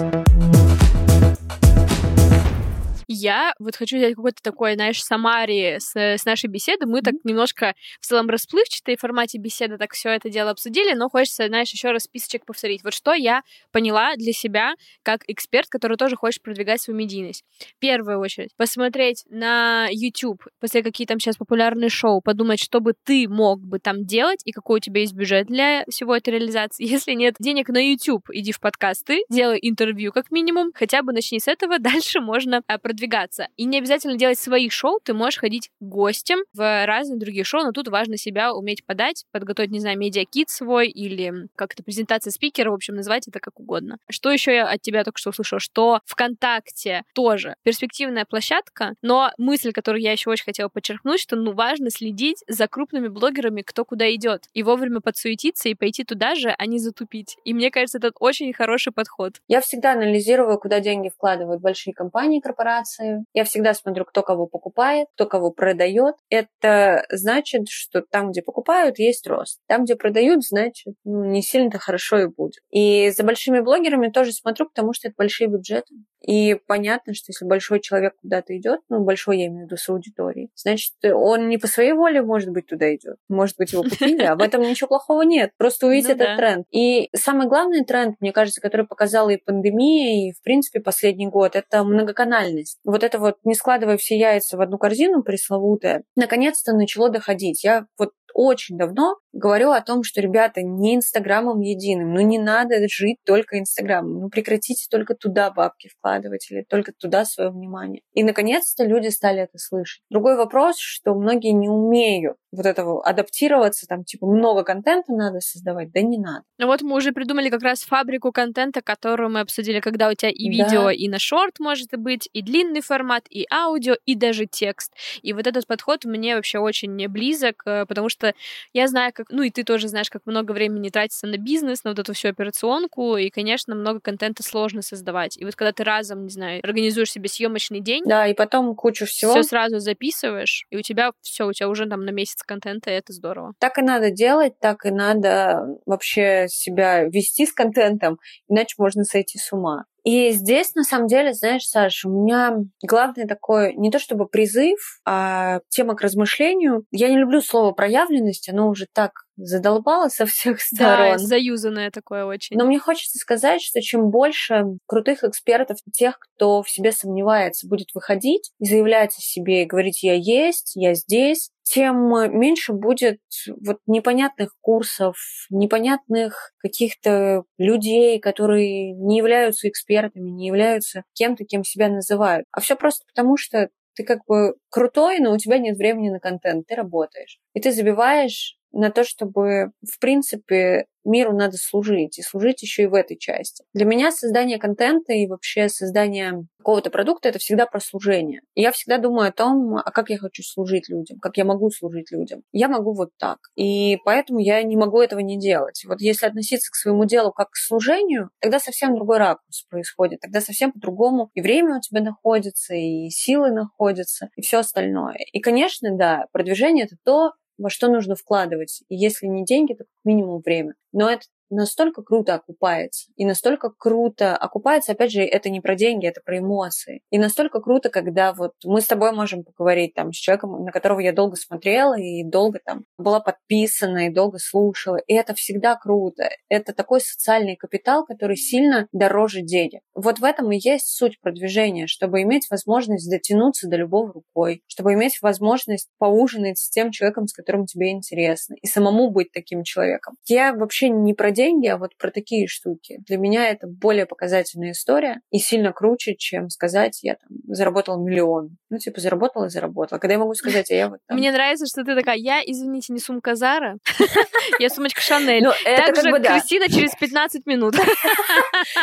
Я 3.08 3.54
вот 3.60 3.76
хочу 3.76 3.98
взять 3.98 4.14
какой-то 4.16 4.42
такой, 4.42 4.74
знаешь, 4.74 5.02
самари 5.02 5.78
с, 5.78 5.94
с 5.94 6.24
нашей 6.24 6.48
беседы. 6.48 6.86
Мы 6.86 6.98
mm-hmm. 6.98 7.02
так 7.02 7.14
немножко 7.24 7.74
в 8.00 8.06
целом 8.06 8.28
расплывчатые 8.28 8.96
в 8.96 9.00
формате 9.00 9.38
беседы 9.38 9.78
так 9.78 9.92
все 9.92 10.10
это 10.10 10.28
дело 10.28 10.50
обсудили, 10.50 10.92
но 10.94 11.08
хочется, 11.08 11.46
знаешь, 11.46 11.70
еще 11.70 11.92
раз 11.92 12.04
списочек 12.04 12.44
повторить. 12.44 12.82
Вот 12.82 12.94
что 12.94 13.12
я 13.14 13.42
поняла 13.70 14.16
для 14.16 14.32
себя 14.32 14.74
как 15.02 15.22
эксперт, 15.28 15.68
который 15.68 15.96
тоже 15.96 16.16
хочет 16.16 16.42
продвигать 16.42 16.80
свою 16.80 16.98
медийность. 16.98 17.44
В 17.58 17.78
первую 17.78 18.18
очередь, 18.18 18.50
посмотреть 18.56 19.24
на 19.28 19.86
YouTube, 19.90 20.42
после 20.58 20.82
какие 20.82 21.06
там 21.06 21.20
сейчас 21.20 21.36
популярные 21.36 21.90
шоу, 21.90 22.20
подумать, 22.20 22.60
что 22.60 22.80
бы 22.80 22.94
ты 23.04 23.28
мог 23.28 23.60
бы 23.60 23.78
там 23.78 24.04
делать 24.04 24.40
и 24.44 24.50
какой 24.50 24.78
у 24.78 24.80
тебя 24.80 25.02
есть 25.02 25.14
бюджет 25.14 25.46
для 25.46 25.84
всего 25.88 26.16
этой 26.16 26.30
реализации. 26.30 26.84
Если 26.96 27.12
нет 27.12 27.36
денег 27.38 27.68
на 27.68 27.78
YouTube, 27.78 28.30
иди 28.32 28.50
в 28.50 28.58
подкасты, 28.58 29.22
делай 29.30 29.60
интервью 29.62 30.10
как 30.10 30.32
минимум, 30.32 30.72
хотя 30.74 31.02
бы 31.02 31.12
начни 31.12 31.38
с 31.38 31.46
этого, 31.46 31.78
дальше 31.78 32.20
можно 32.20 32.62
продвигать 32.62 32.95
продвигаться. 32.96 33.48
И 33.56 33.64
не 33.64 33.78
обязательно 33.78 34.16
делать 34.16 34.38
свои 34.38 34.70
шоу, 34.70 34.98
ты 35.04 35.12
можешь 35.12 35.38
ходить 35.38 35.70
гостем 35.80 36.38
в 36.54 36.86
разные 36.86 37.18
другие 37.18 37.44
шоу, 37.44 37.62
но 37.62 37.72
тут 37.72 37.88
важно 37.88 38.16
себя 38.16 38.54
уметь 38.54 38.84
подать, 38.86 39.24
подготовить, 39.32 39.70
не 39.70 39.80
знаю, 39.80 39.98
медиакит 39.98 40.48
свой 40.48 40.88
или 40.88 41.48
как-то 41.56 41.82
презентация 41.82 42.30
спикера, 42.30 42.70
в 42.70 42.74
общем, 42.74 42.94
назвать 42.94 43.28
это 43.28 43.38
как 43.38 43.60
угодно. 43.60 43.98
Что 44.08 44.30
еще 44.30 44.54
я 44.54 44.68
от 44.68 44.80
тебя 44.80 45.04
только 45.04 45.18
что 45.18 45.30
услышала? 45.30 45.60
Что 45.60 46.00
ВКонтакте 46.06 47.02
тоже 47.14 47.56
перспективная 47.62 48.24
площадка, 48.24 48.94
но 49.02 49.30
мысль, 49.36 49.72
которую 49.72 50.00
я 50.00 50.12
еще 50.12 50.30
очень 50.30 50.44
хотела 50.44 50.68
подчеркнуть, 50.68 51.20
что 51.20 51.36
ну 51.36 51.52
важно 51.52 51.90
следить 51.90 52.42
за 52.48 52.66
крупными 52.66 53.08
блогерами, 53.08 53.60
кто 53.60 53.84
куда 53.84 54.12
идет, 54.14 54.44
и 54.54 54.62
вовремя 54.62 55.00
подсуетиться 55.00 55.68
и 55.68 55.74
пойти 55.74 56.04
туда 56.04 56.34
же, 56.34 56.54
а 56.56 56.66
не 56.66 56.78
затупить. 56.78 57.36
И 57.44 57.52
мне 57.52 57.70
кажется, 57.70 57.98
это 57.98 58.10
очень 58.18 58.52
хороший 58.54 58.92
подход. 58.92 59.34
Я 59.48 59.60
всегда 59.60 59.92
анализирую, 59.92 60.58
куда 60.58 60.80
деньги 60.80 61.10
вкладывают 61.10 61.60
большие 61.60 61.92
компании, 61.92 62.40
корпорации, 62.40 62.85
информацию. 62.86 63.24
Я 63.32 63.44
всегда 63.44 63.74
смотрю, 63.74 64.04
кто 64.04 64.22
кого 64.22 64.46
покупает, 64.46 65.08
кто 65.14 65.26
кого 65.26 65.50
продает. 65.50 66.14
Это 66.30 67.04
значит, 67.10 67.68
что 67.68 68.02
там, 68.02 68.30
где 68.30 68.42
покупают, 68.42 68.98
есть 68.98 69.26
рост. 69.26 69.60
Там, 69.66 69.84
где 69.84 69.96
продают, 69.96 70.44
значит, 70.44 70.94
ну, 71.04 71.24
не 71.24 71.42
сильно-то 71.42 71.78
хорошо 71.78 72.18
и 72.18 72.26
будет. 72.26 72.62
И 72.70 73.10
за 73.10 73.24
большими 73.24 73.60
блогерами 73.60 74.08
тоже 74.08 74.32
смотрю, 74.32 74.66
потому 74.66 74.92
что 74.92 75.08
это 75.08 75.14
большие 75.16 75.48
бюджеты. 75.48 75.94
И 76.26 76.56
понятно, 76.66 77.14
что 77.14 77.30
если 77.30 77.44
большой 77.44 77.80
человек 77.80 78.14
куда-то 78.20 78.56
идет, 78.56 78.80
ну, 78.88 79.04
большой 79.04 79.38
я 79.38 79.46
имею 79.46 79.62
в 79.62 79.66
виду 79.66 79.76
с 79.76 79.88
аудиторией, 79.88 80.50
значит, 80.54 80.92
он 81.04 81.48
не 81.48 81.56
по 81.56 81.66
своей 81.68 81.92
воле, 81.92 82.22
может 82.22 82.50
быть, 82.50 82.66
туда 82.66 82.94
идет. 82.94 83.16
Может 83.28 83.56
быть, 83.56 83.72
его 83.72 83.82
купили, 83.84 84.22
а 84.24 84.34
в 84.34 84.42
этом 84.42 84.62
ничего 84.62 84.88
плохого 84.88 85.22
нет. 85.22 85.52
Просто 85.56 85.86
увидеть 85.86 86.08
ну, 86.08 86.14
этот 86.14 86.26
да. 86.26 86.36
тренд. 86.36 86.66
И 86.70 87.08
самый 87.14 87.46
главный 87.46 87.84
тренд, 87.84 88.16
мне 88.20 88.32
кажется, 88.32 88.60
который 88.60 88.86
показала 88.86 89.30
и 89.30 89.36
пандемия, 89.36 90.28
и, 90.28 90.32
в 90.32 90.42
принципе, 90.42 90.80
последний 90.80 91.28
год, 91.28 91.54
это 91.54 91.84
многоканальность. 91.84 92.78
Вот 92.84 93.04
это 93.04 93.18
вот 93.18 93.36
не 93.44 93.54
складывая 93.54 93.96
все 93.96 94.18
яйца 94.18 94.56
в 94.56 94.60
одну 94.60 94.78
корзину 94.78 95.22
пресловутое, 95.22 96.02
наконец-то 96.16 96.72
начало 96.72 97.08
доходить. 97.08 97.62
Я 97.62 97.86
вот 97.98 98.10
очень 98.34 98.76
давно 98.76 99.16
говорю 99.36 99.70
о 99.70 99.80
том, 99.80 100.02
что, 100.02 100.20
ребята, 100.20 100.62
не 100.62 100.96
Инстаграмом 100.96 101.60
единым, 101.60 102.12
ну 102.12 102.20
не 102.20 102.38
надо 102.38 102.76
жить 102.88 103.18
только 103.24 103.58
Инстаграмом, 103.58 104.20
ну 104.20 104.28
прекратите 104.28 104.86
только 104.90 105.14
туда 105.14 105.50
бабки 105.50 105.88
вкладывать 105.88 106.50
или 106.50 106.64
только 106.68 106.92
туда 106.92 107.24
свое 107.24 107.50
внимание. 107.50 108.02
И, 108.12 108.22
наконец-то, 108.22 108.84
люди 108.84 109.08
стали 109.08 109.42
это 109.42 109.58
слышать. 109.58 110.02
Другой 110.10 110.36
вопрос, 110.36 110.78
что 110.78 111.14
многие 111.14 111.52
не 111.52 111.68
умеют 111.68 112.36
вот 112.52 112.66
этого 112.66 113.04
адаптироваться, 113.04 113.86
там, 113.86 114.04
типа, 114.04 114.26
много 114.26 114.62
контента 114.62 115.12
надо 115.12 115.40
создавать, 115.40 115.92
да 115.92 116.00
не 116.00 116.18
надо. 116.18 116.42
Ну 116.58 116.66
вот 116.66 116.82
мы 116.82 116.96
уже 116.96 117.12
придумали 117.12 117.50
как 117.50 117.62
раз 117.62 117.82
фабрику 117.82 118.32
контента, 118.32 118.80
которую 118.80 119.30
мы 119.30 119.40
обсудили, 119.40 119.80
когда 119.80 120.08
у 120.08 120.14
тебя 120.14 120.30
и 120.30 120.48
видео, 120.48 120.84
да. 120.84 120.92
и 120.92 121.08
на 121.08 121.18
шорт 121.18 121.60
может 121.60 121.88
быть, 121.96 122.28
и 122.32 122.42
длинный 122.42 122.80
формат, 122.80 123.24
и 123.28 123.46
аудио, 123.52 123.96
и 124.04 124.14
даже 124.14 124.46
текст. 124.46 124.92
И 125.22 125.32
вот 125.32 125.46
этот 125.46 125.66
подход 125.66 126.04
мне 126.04 126.36
вообще 126.36 126.58
очень 126.58 127.08
близок, 127.08 127.62
э, 127.66 127.84
потому 127.86 128.08
что 128.08 128.34
я 128.72 128.88
знаю, 128.88 129.12
как, 129.14 129.25
ну 129.28 129.42
и 129.42 129.50
ты 129.50 129.64
тоже 129.64 129.88
знаешь, 129.88 130.10
как 130.10 130.22
много 130.26 130.52
времени 130.52 130.88
тратится 130.88 131.26
на 131.26 131.36
бизнес, 131.36 131.84
на 131.84 131.90
вот 131.90 131.98
эту 131.98 132.12
всю 132.12 132.28
операционку, 132.28 133.16
и, 133.16 133.30
конечно, 133.30 133.74
много 133.74 134.00
контента 134.00 134.42
сложно 134.42 134.82
создавать. 134.82 135.36
И 135.36 135.44
вот 135.44 135.54
когда 135.54 135.72
ты 135.72 135.84
разом, 135.84 136.24
не 136.24 136.30
знаю, 136.30 136.60
организуешь 136.62 137.10
себе 137.10 137.28
съемочный 137.28 137.80
день, 137.80 138.02
да, 138.06 138.26
и 138.26 138.34
потом 138.34 138.74
кучу 138.74 139.06
всего, 139.06 139.32
все 139.32 139.42
сразу 139.42 139.78
записываешь, 139.78 140.66
и 140.70 140.76
у 140.76 140.82
тебя 140.82 141.12
все, 141.22 141.46
у 141.46 141.52
тебя 141.52 141.68
уже 141.68 141.86
там 141.86 142.04
на 142.04 142.10
месяц 142.10 142.42
контента, 142.42 142.90
и 142.90 142.94
это 142.94 143.12
здорово. 143.12 143.54
Так 143.58 143.78
и 143.78 143.82
надо 143.82 144.10
делать, 144.10 144.58
так 144.60 144.84
и 144.86 144.90
надо 144.90 145.66
вообще 145.86 146.46
себя 146.48 147.04
вести 147.04 147.46
с 147.46 147.52
контентом, 147.52 148.18
иначе 148.48 148.74
можно 148.78 149.04
сойти 149.04 149.38
с 149.38 149.52
ума. 149.52 149.84
И 150.06 150.30
здесь, 150.30 150.72
на 150.76 150.84
самом 150.84 151.08
деле, 151.08 151.34
знаешь, 151.34 151.66
Саша, 151.66 152.08
у 152.08 152.12
меня 152.12 152.58
главный 152.80 153.26
такой, 153.26 153.74
не 153.74 153.90
то 153.90 153.98
чтобы 153.98 154.28
призыв, 154.28 154.78
а 155.04 155.58
тема 155.68 155.96
к 155.96 156.00
размышлению. 156.00 156.84
Я 156.92 157.08
не 157.08 157.18
люблю 157.18 157.40
слово 157.40 157.72
проявленность, 157.72 158.48
оно 158.48 158.68
уже 158.68 158.86
так 158.92 159.25
задолбало 159.36 160.08
со 160.08 160.26
всех 160.26 160.60
сторон. 160.62 161.12
Да, 161.12 161.18
заюзанное 161.18 161.90
такое 161.90 162.24
очень. 162.24 162.56
Но 162.56 162.64
мне 162.64 162.78
хочется 162.78 163.18
сказать, 163.18 163.62
что 163.62 163.80
чем 163.80 164.10
больше 164.10 164.64
крутых 164.86 165.24
экспертов, 165.24 165.78
тех, 165.92 166.18
кто 166.18 166.62
в 166.62 166.70
себе 166.70 166.92
сомневается, 166.92 167.68
будет 167.68 167.88
выходить 167.94 168.52
и 168.58 168.66
заявлять 168.66 169.16
о 169.16 169.20
себе 169.20 169.62
и 169.62 169.66
говорить 169.66 170.02
«я 170.02 170.14
есть», 170.14 170.72
«я 170.74 170.94
здесь», 170.94 171.50
тем 171.62 171.96
меньше 172.38 172.72
будет 172.72 173.18
вот 173.60 173.78
непонятных 173.86 174.54
курсов, 174.60 175.16
непонятных 175.50 176.52
каких-то 176.58 177.42
людей, 177.58 178.20
которые 178.20 178.92
не 178.92 179.18
являются 179.18 179.68
экспертами, 179.68 180.30
не 180.30 180.46
являются 180.46 181.02
кем-то, 181.14 181.44
кем 181.44 181.64
себя 181.64 181.88
называют. 181.88 182.46
А 182.52 182.60
все 182.60 182.76
просто 182.76 183.04
потому, 183.12 183.36
что 183.36 183.68
ты 183.96 184.04
как 184.04 184.20
бы 184.26 184.54
крутой, 184.70 185.18
но 185.18 185.32
у 185.32 185.38
тебя 185.38 185.58
нет 185.58 185.76
времени 185.76 186.10
на 186.10 186.20
контент, 186.20 186.66
ты 186.66 186.76
работаешь. 186.76 187.38
И 187.54 187.60
ты 187.60 187.72
забиваешь 187.72 188.56
на 188.76 188.90
то, 188.90 189.04
чтобы, 189.04 189.70
в 189.82 189.98
принципе, 189.98 190.86
миру 191.06 191.32
надо 191.32 191.56
служить, 191.56 192.18
и 192.18 192.22
служить 192.22 192.62
еще 192.62 192.82
и 192.82 192.86
в 192.86 192.94
этой 192.94 193.16
части. 193.16 193.64
Для 193.72 193.86
меня 193.86 194.10
создание 194.10 194.58
контента 194.58 195.12
и 195.12 195.26
вообще 195.26 195.68
создание 195.68 196.46
какого-то 196.58 196.90
продукта— 196.90 197.28
это 197.30 197.38
всегда 197.38 197.64
про 197.66 197.80
служение. 197.80 198.40
И 198.54 198.62
я 198.62 198.72
всегда 198.72 198.98
думаю 198.98 199.28
о 199.28 199.32
том, 199.32 199.76
а 199.76 199.90
как 199.92 200.10
я 200.10 200.18
хочу 200.18 200.42
служить 200.42 200.88
людям, 200.88 201.18
как 201.20 201.36
я 201.36 201.44
могу 201.44 201.70
служить 201.70 202.10
людям. 202.10 202.42
Я 202.52 202.68
могу 202.68 202.92
вот 202.92 203.10
так. 203.18 203.38
И 203.54 203.98
поэтому 204.04 204.40
я 204.40 204.62
не 204.64 204.76
могу 204.76 205.00
этого 205.00 205.20
не 205.20 205.38
делать. 205.38 205.84
Вот 205.86 206.00
если 206.00 206.26
относиться 206.26 206.70
к 206.70 206.74
своему 206.74 207.04
делу 207.04 207.32
как 207.32 207.50
к 207.50 207.56
служению, 207.56 208.30
тогда 208.40 208.58
совсем 208.58 208.96
другой 208.96 209.18
ракурс 209.18 209.64
происходит. 209.70 210.20
Тогда 210.20 210.40
совсем 210.40 210.72
по-другому 210.72 211.30
и 211.34 211.40
время 211.40 211.76
у 211.76 211.80
тебя 211.80 212.00
находится, 212.02 212.74
и 212.74 213.08
силы 213.10 213.52
находятся, 213.52 214.28
и 214.34 214.42
все 214.42 214.58
остальное. 214.58 215.18
И, 215.32 215.40
конечно, 215.40 215.96
да, 215.96 216.26
продвижение— 216.32 216.84
это 216.86 216.96
то, 217.04 217.30
во 217.58 217.70
что 217.70 217.88
нужно 217.88 218.16
вкладывать. 218.16 218.82
И 218.88 218.96
если 218.96 219.26
не 219.26 219.44
деньги, 219.44 219.74
то 219.74 219.84
как 219.84 220.04
минимум 220.04 220.40
время. 220.40 220.74
Но 220.92 221.10
это 221.10 221.26
настолько 221.50 222.02
круто 222.02 222.34
окупается. 222.34 223.10
И 223.16 223.24
настолько 223.24 223.70
круто 223.70 224.36
окупается, 224.36 224.92
опять 224.92 225.12
же, 225.12 225.22
это 225.22 225.50
не 225.50 225.60
про 225.60 225.74
деньги, 225.74 226.06
это 226.06 226.20
про 226.24 226.38
эмоции. 226.38 227.00
И 227.10 227.18
настолько 227.18 227.60
круто, 227.60 227.90
когда 227.90 228.32
вот 228.32 228.52
мы 228.64 228.80
с 228.80 228.86
тобой 228.86 229.12
можем 229.12 229.44
поговорить 229.44 229.94
там 229.94 230.12
с 230.12 230.16
человеком, 230.16 230.64
на 230.64 230.72
которого 230.72 231.00
я 231.00 231.12
долго 231.12 231.36
смотрела 231.36 231.98
и 231.98 232.24
долго 232.24 232.60
там 232.64 232.84
была 232.98 233.20
подписана 233.20 234.06
и 234.06 234.12
долго 234.12 234.38
слушала. 234.38 234.96
И 235.06 235.14
это 235.14 235.34
всегда 235.34 235.76
круто. 235.76 236.28
Это 236.48 236.72
такой 236.72 237.00
социальный 237.00 237.56
капитал, 237.56 238.04
который 238.04 238.36
сильно 238.36 238.88
дороже 238.92 239.42
денег. 239.42 239.80
Вот 239.94 240.18
в 240.18 240.24
этом 240.24 240.50
и 240.52 240.58
есть 240.58 240.88
суть 240.88 241.20
продвижения, 241.20 241.86
чтобы 241.86 242.22
иметь 242.22 242.46
возможность 242.50 243.10
дотянуться 243.10 243.68
до 243.68 243.76
любого 243.76 244.12
рукой, 244.12 244.62
чтобы 244.66 244.94
иметь 244.94 245.20
возможность 245.22 245.88
поужинать 245.98 246.58
с 246.58 246.70
тем 246.70 246.90
человеком, 246.90 247.26
с 247.26 247.32
которым 247.32 247.66
тебе 247.66 247.90
интересно, 247.90 248.56
и 248.60 248.66
самому 248.66 249.10
быть 249.10 249.32
таким 249.32 249.62
человеком. 249.62 250.14
Я 250.26 250.52
вообще 250.52 250.88
не 250.88 251.14
про 251.14 251.30
деньги, 251.36 251.68
а 251.68 251.76
вот 251.76 251.96
про 251.96 252.10
такие 252.10 252.48
штуки. 252.48 252.98
Для 253.06 253.18
меня 253.18 253.48
это 253.48 253.66
более 253.66 254.06
показательная 254.06 254.72
история 254.72 255.20
и 255.30 255.38
сильно 255.38 255.72
круче, 255.72 256.16
чем 256.16 256.48
сказать, 256.48 257.00
я 257.02 257.14
там 257.14 257.28
заработала 257.46 258.02
миллион. 258.02 258.56
Ну, 258.70 258.78
типа, 258.78 259.00
заработала 259.00 259.46
и 259.46 259.50
заработала. 259.50 259.98
Когда 259.98 260.14
я 260.14 260.18
могу 260.18 260.34
сказать, 260.34 260.70
а 260.70 260.74
я 260.74 260.88
вот 260.88 261.00
там... 261.06 261.18
Мне 261.18 261.30
нравится, 261.30 261.66
что 261.66 261.84
ты 261.84 261.94
такая, 261.94 262.16
я, 262.16 262.40
извините, 262.44 262.92
не 262.92 262.98
сумка 262.98 263.34
Зара, 263.36 263.78
я 264.58 264.68
сумочка 264.70 265.00
Шанель. 265.00 265.44
Ну, 265.44 265.52
Также 265.64 266.10
Кристина 266.10 266.68
через 266.68 266.94
15 266.94 267.46
минут. 267.46 267.74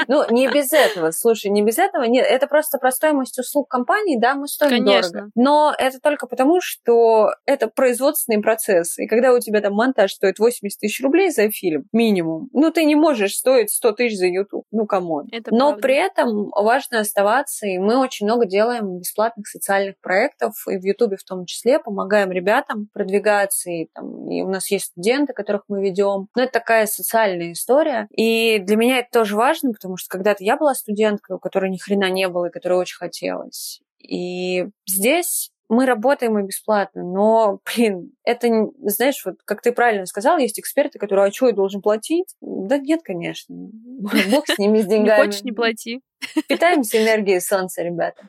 Ну, 0.07 0.23
не 0.31 0.47
без 0.49 0.71
этого. 0.71 1.11
Слушай, 1.11 1.51
не 1.51 1.61
без 1.61 1.77
этого. 1.77 2.03
Нет, 2.03 2.25
это 2.27 2.47
просто 2.47 2.77
про 2.77 2.91
стоимость 2.91 3.37
услуг 3.39 3.69
компании, 3.69 4.19
да, 4.19 4.35
мы 4.35 4.47
стоим 4.47 4.85
дорого. 4.85 5.29
Но 5.35 5.73
это 5.77 5.99
только 5.99 6.27
потому, 6.27 6.59
что 6.61 7.29
это 7.45 7.67
производственный 7.67 8.41
процесс. 8.41 8.97
И 8.97 9.07
когда 9.07 9.33
у 9.33 9.39
тебя 9.39 9.61
там 9.61 9.73
монтаж 9.73 10.13
стоит 10.13 10.39
80 10.39 10.79
тысяч 10.79 11.01
рублей 11.01 11.31
за 11.31 11.49
фильм, 11.49 11.85
минимум, 11.91 12.42
ну, 12.51 12.71
ты 12.71 12.85
не 12.85 12.95
можешь 12.95 13.35
стоить 13.35 13.71
100 13.71 13.91
тысяч 13.93 14.17
за 14.17 14.27
YouTube. 14.27 14.65
Ну, 14.71 14.85
come 14.85 15.10
on. 15.10 15.29
Но 15.51 15.69
правда. 15.69 15.81
при 15.81 15.95
этом 15.95 16.49
важно 16.49 16.99
оставаться, 16.99 17.67
и 17.67 17.77
мы 17.77 17.97
очень 17.97 18.25
много 18.25 18.45
делаем 18.45 18.99
бесплатных 18.99 19.47
социальных 19.47 19.99
проектов, 19.99 20.53
и 20.67 20.77
в 20.77 20.83
YouTube 20.83 21.19
в 21.19 21.23
том 21.23 21.45
числе, 21.45 21.79
помогаем 21.79 22.31
ребятам 22.31 22.89
продвигаться, 22.93 23.69
и, 23.69 23.87
там, 23.93 24.29
и 24.29 24.41
у 24.41 24.49
нас 24.49 24.69
есть 24.71 24.85
студенты, 24.85 25.33
которых 25.33 25.63
мы 25.67 25.81
ведем. 25.81 26.27
Но 26.35 26.43
это 26.43 26.51
такая 26.51 26.85
социальная 26.85 27.53
история. 27.53 28.07
И 28.15 28.59
для 28.59 28.75
меня 28.75 28.99
это 28.99 29.09
тоже 29.11 29.35
важно, 29.35 29.71
потому 29.71 29.97
что 29.97 30.09
когда-то 30.09 30.43
я 30.43 30.57
была 30.57 30.73
студенткой, 30.73 31.37
у 31.37 31.39
которой 31.39 31.69
ни 31.69 31.77
хрена 31.77 32.09
не 32.09 32.27
было, 32.27 32.47
и 32.47 32.51
которой 32.51 32.79
очень 32.79 32.97
хотелось. 32.97 33.81
И 33.99 34.67
здесь 34.85 35.52
мы 35.69 35.85
работаем 35.85 36.37
и 36.39 36.43
бесплатно, 36.43 37.03
но, 37.03 37.59
блин, 37.65 38.11
это, 38.23 38.47
знаешь, 38.83 39.21
вот 39.25 39.35
как 39.45 39.61
ты 39.61 39.71
правильно 39.71 40.05
сказал, 40.05 40.37
есть 40.37 40.59
эксперты, 40.59 40.99
которые, 40.99 41.27
а 41.27 41.31
что, 41.31 41.47
я 41.47 41.53
должен 41.53 41.81
платить? 41.81 42.35
Да 42.41 42.77
нет, 42.77 43.01
конечно. 43.03 43.55
Бог 44.31 44.47
с 44.47 44.57
ними, 44.57 44.81
с 44.81 44.85
деньгами. 44.85 45.19
Не 45.19 45.25
хочешь, 45.25 45.43
не 45.43 45.51
плати. 45.51 46.01
Питаемся 46.47 47.03
энергией 47.03 47.39
солнца, 47.39 47.81
ребята. 47.81 48.27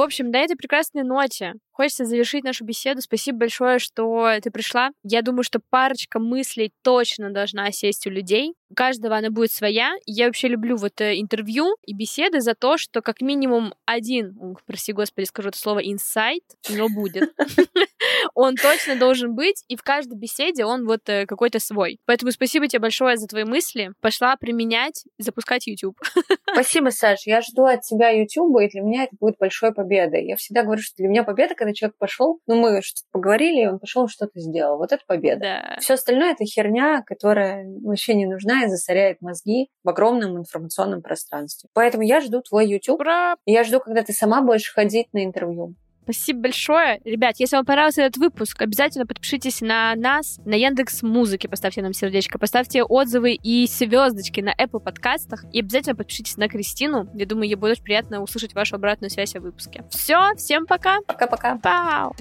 В 0.00 0.02
общем, 0.02 0.30
на 0.30 0.38
этой 0.38 0.56
прекрасной 0.56 1.02
ноте 1.02 1.52
хочется 1.72 2.06
завершить 2.06 2.42
нашу 2.42 2.64
беседу. 2.64 3.02
Спасибо 3.02 3.40
большое, 3.40 3.78
что 3.78 4.30
ты 4.42 4.50
пришла. 4.50 4.92
Я 5.02 5.20
думаю, 5.20 5.42
что 5.42 5.60
парочка 5.68 6.18
мыслей 6.18 6.72
точно 6.82 7.30
должна 7.30 7.70
сесть 7.70 8.06
у 8.06 8.10
людей. 8.10 8.54
У 8.70 8.74
каждого 8.74 9.18
она 9.18 9.28
будет 9.28 9.52
своя. 9.52 9.92
Я 10.06 10.26
вообще 10.26 10.48
люблю 10.48 10.76
вот 10.76 11.02
э, 11.02 11.20
интервью 11.20 11.76
и 11.84 11.94
беседы 11.94 12.40
за 12.40 12.54
то, 12.54 12.78
что 12.78 13.02
как 13.02 13.20
минимум 13.20 13.74
один, 13.84 14.56
прости 14.64 14.94
господи, 14.94 15.26
скажу 15.26 15.50
это 15.50 15.58
слово, 15.58 15.80
инсайт 15.80 16.44
него 16.70 16.88
будет. 16.88 17.34
Он 18.34 18.54
точно 18.56 18.96
должен 18.96 19.34
быть, 19.34 19.64
и 19.68 19.76
в 19.76 19.82
каждой 19.82 20.16
беседе 20.16 20.64
он 20.64 20.86
вот 20.86 21.08
э, 21.08 21.26
какой-то 21.26 21.58
свой. 21.58 21.98
Поэтому 22.06 22.30
спасибо 22.32 22.68
тебе 22.68 22.80
большое 22.80 23.16
за 23.16 23.26
твои 23.26 23.44
мысли. 23.44 23.92
Пошла 24.00 24.36
применять 24.36 25.04
запускать 25.18 25.66
YouTube. 25.66 25.96
Спасибо, 26.52 26.90
Саш. 26.90 27.26
Я 27.26 27.42
жду 27.42 27.64
от 27.64 27.82
тебя 27.82 28.10
YouTube, 28.10 28.60
и 28.60 28.68
для 28.68 28.82
меня 28.82 29.04
это 29.04 29.16
будет 29.18 29.36
большой 29.38 29.72
победой. 29.72 30.26
Я 30.26 30.36
всегда 30.36 30.62
говорю, 30.62 30.82
что 30.82 30.96
для 30.96 31.08
меня 31.08 31.22
победа, 31.22 31.54
когда 31.54 31.72
человек 31.72 31.96
пошел, 31.96 32.40
ну, 32.46 32.56
мы 32.56 32.82
что-то 32.82 33.06
поговорили, 33.12 33.62
и 33.62 33.66
он 33.66 33.78
пошел 33.78 34.08
что-то 34.08 34.40
сделал. 34.40 34.78
Вот 34.78 34.92
это 34.92 35.02
победа. 35.06 35.40
Да. 35.40 35.76
Все 35.80 35.94
остальное 35.94 36.32
это 36.32 36.44
херня, 36.44 37.02
которая 37.06 37.66
вообще 37.82 38.14
не 38.14 38.26
нужна 38.26 38.64
и 38.64 38.68
засоряет 38.68 39.20
мозги 39.20 39.68
в 39.84 39.88
огромном 39.88 40.38
информационном 40.38 41.02
пространстве. 41.02 41.68
Поэтому 41.72 42.02
я 42.02 42.20
жду 42.20 42.42
твой 42.42 42.66
YouTube. 42.68 43.00
Ура! 43.00 43.36
я 43.46 43.64
жду, 43.64 43.80
когда 43.80 44.02
ты 44.02 44.12
сама 44.12 44.42
будешь 44.42 44.72
ходить 44.72 45.12
на 45.12 45.24
интервью. 45.24 45.74
Спасибо 46.12 46.40
большое. 46.40 47.00
Ребят, 47.04 47.36
если 47.38 47.56
вам 47.56 47.64
понравился 47.64 48.02
этот 48.02 48.16
выпуск, 48.16 48.60
обязательно 48.60 49.06
подпишитесь 49.06 49.60
на 49.60 49.94
нас, 49.94 50.40
на 50.44 50.54
Яндекс 50.54 51.02
Музыке, 51.02 51.48
поставьте 51.48 51.82
нам 51.82 51.92
сердечко, 51.92 52.38
поставьте 52.38 52.82
отзывы 52.82 53.34
и 53.34 53.66
звездочки 53.68 54.40
на 54.40 54.52
Apple 54.52 54.80
подкастах, 54.80 55.44
и 55.52 55.60
обязательно 55.60 55.94
подпишитесь 55.94 56.36
на 56.36 56.48
Кристину. 56.48 57.08
Я 57.14 57.26
думаю, 57.26 57.48
ей 57.48 57.54
будет 57.54 57.72
очень 57.72 57.84
приятно 57.84 58.22
услышать 58.22 58.54
вашу 58.54 58.74
обратную 58.74 59.10
связь 59.10 59.36
о 59.36 59.40
выпуске. 59.40 59.84
Все, 59.90 60.34
всем 60.36 60.66
пока. 60.66 60.98
Пока-пока. 61.06 61.58
Пау. 61.58 62.16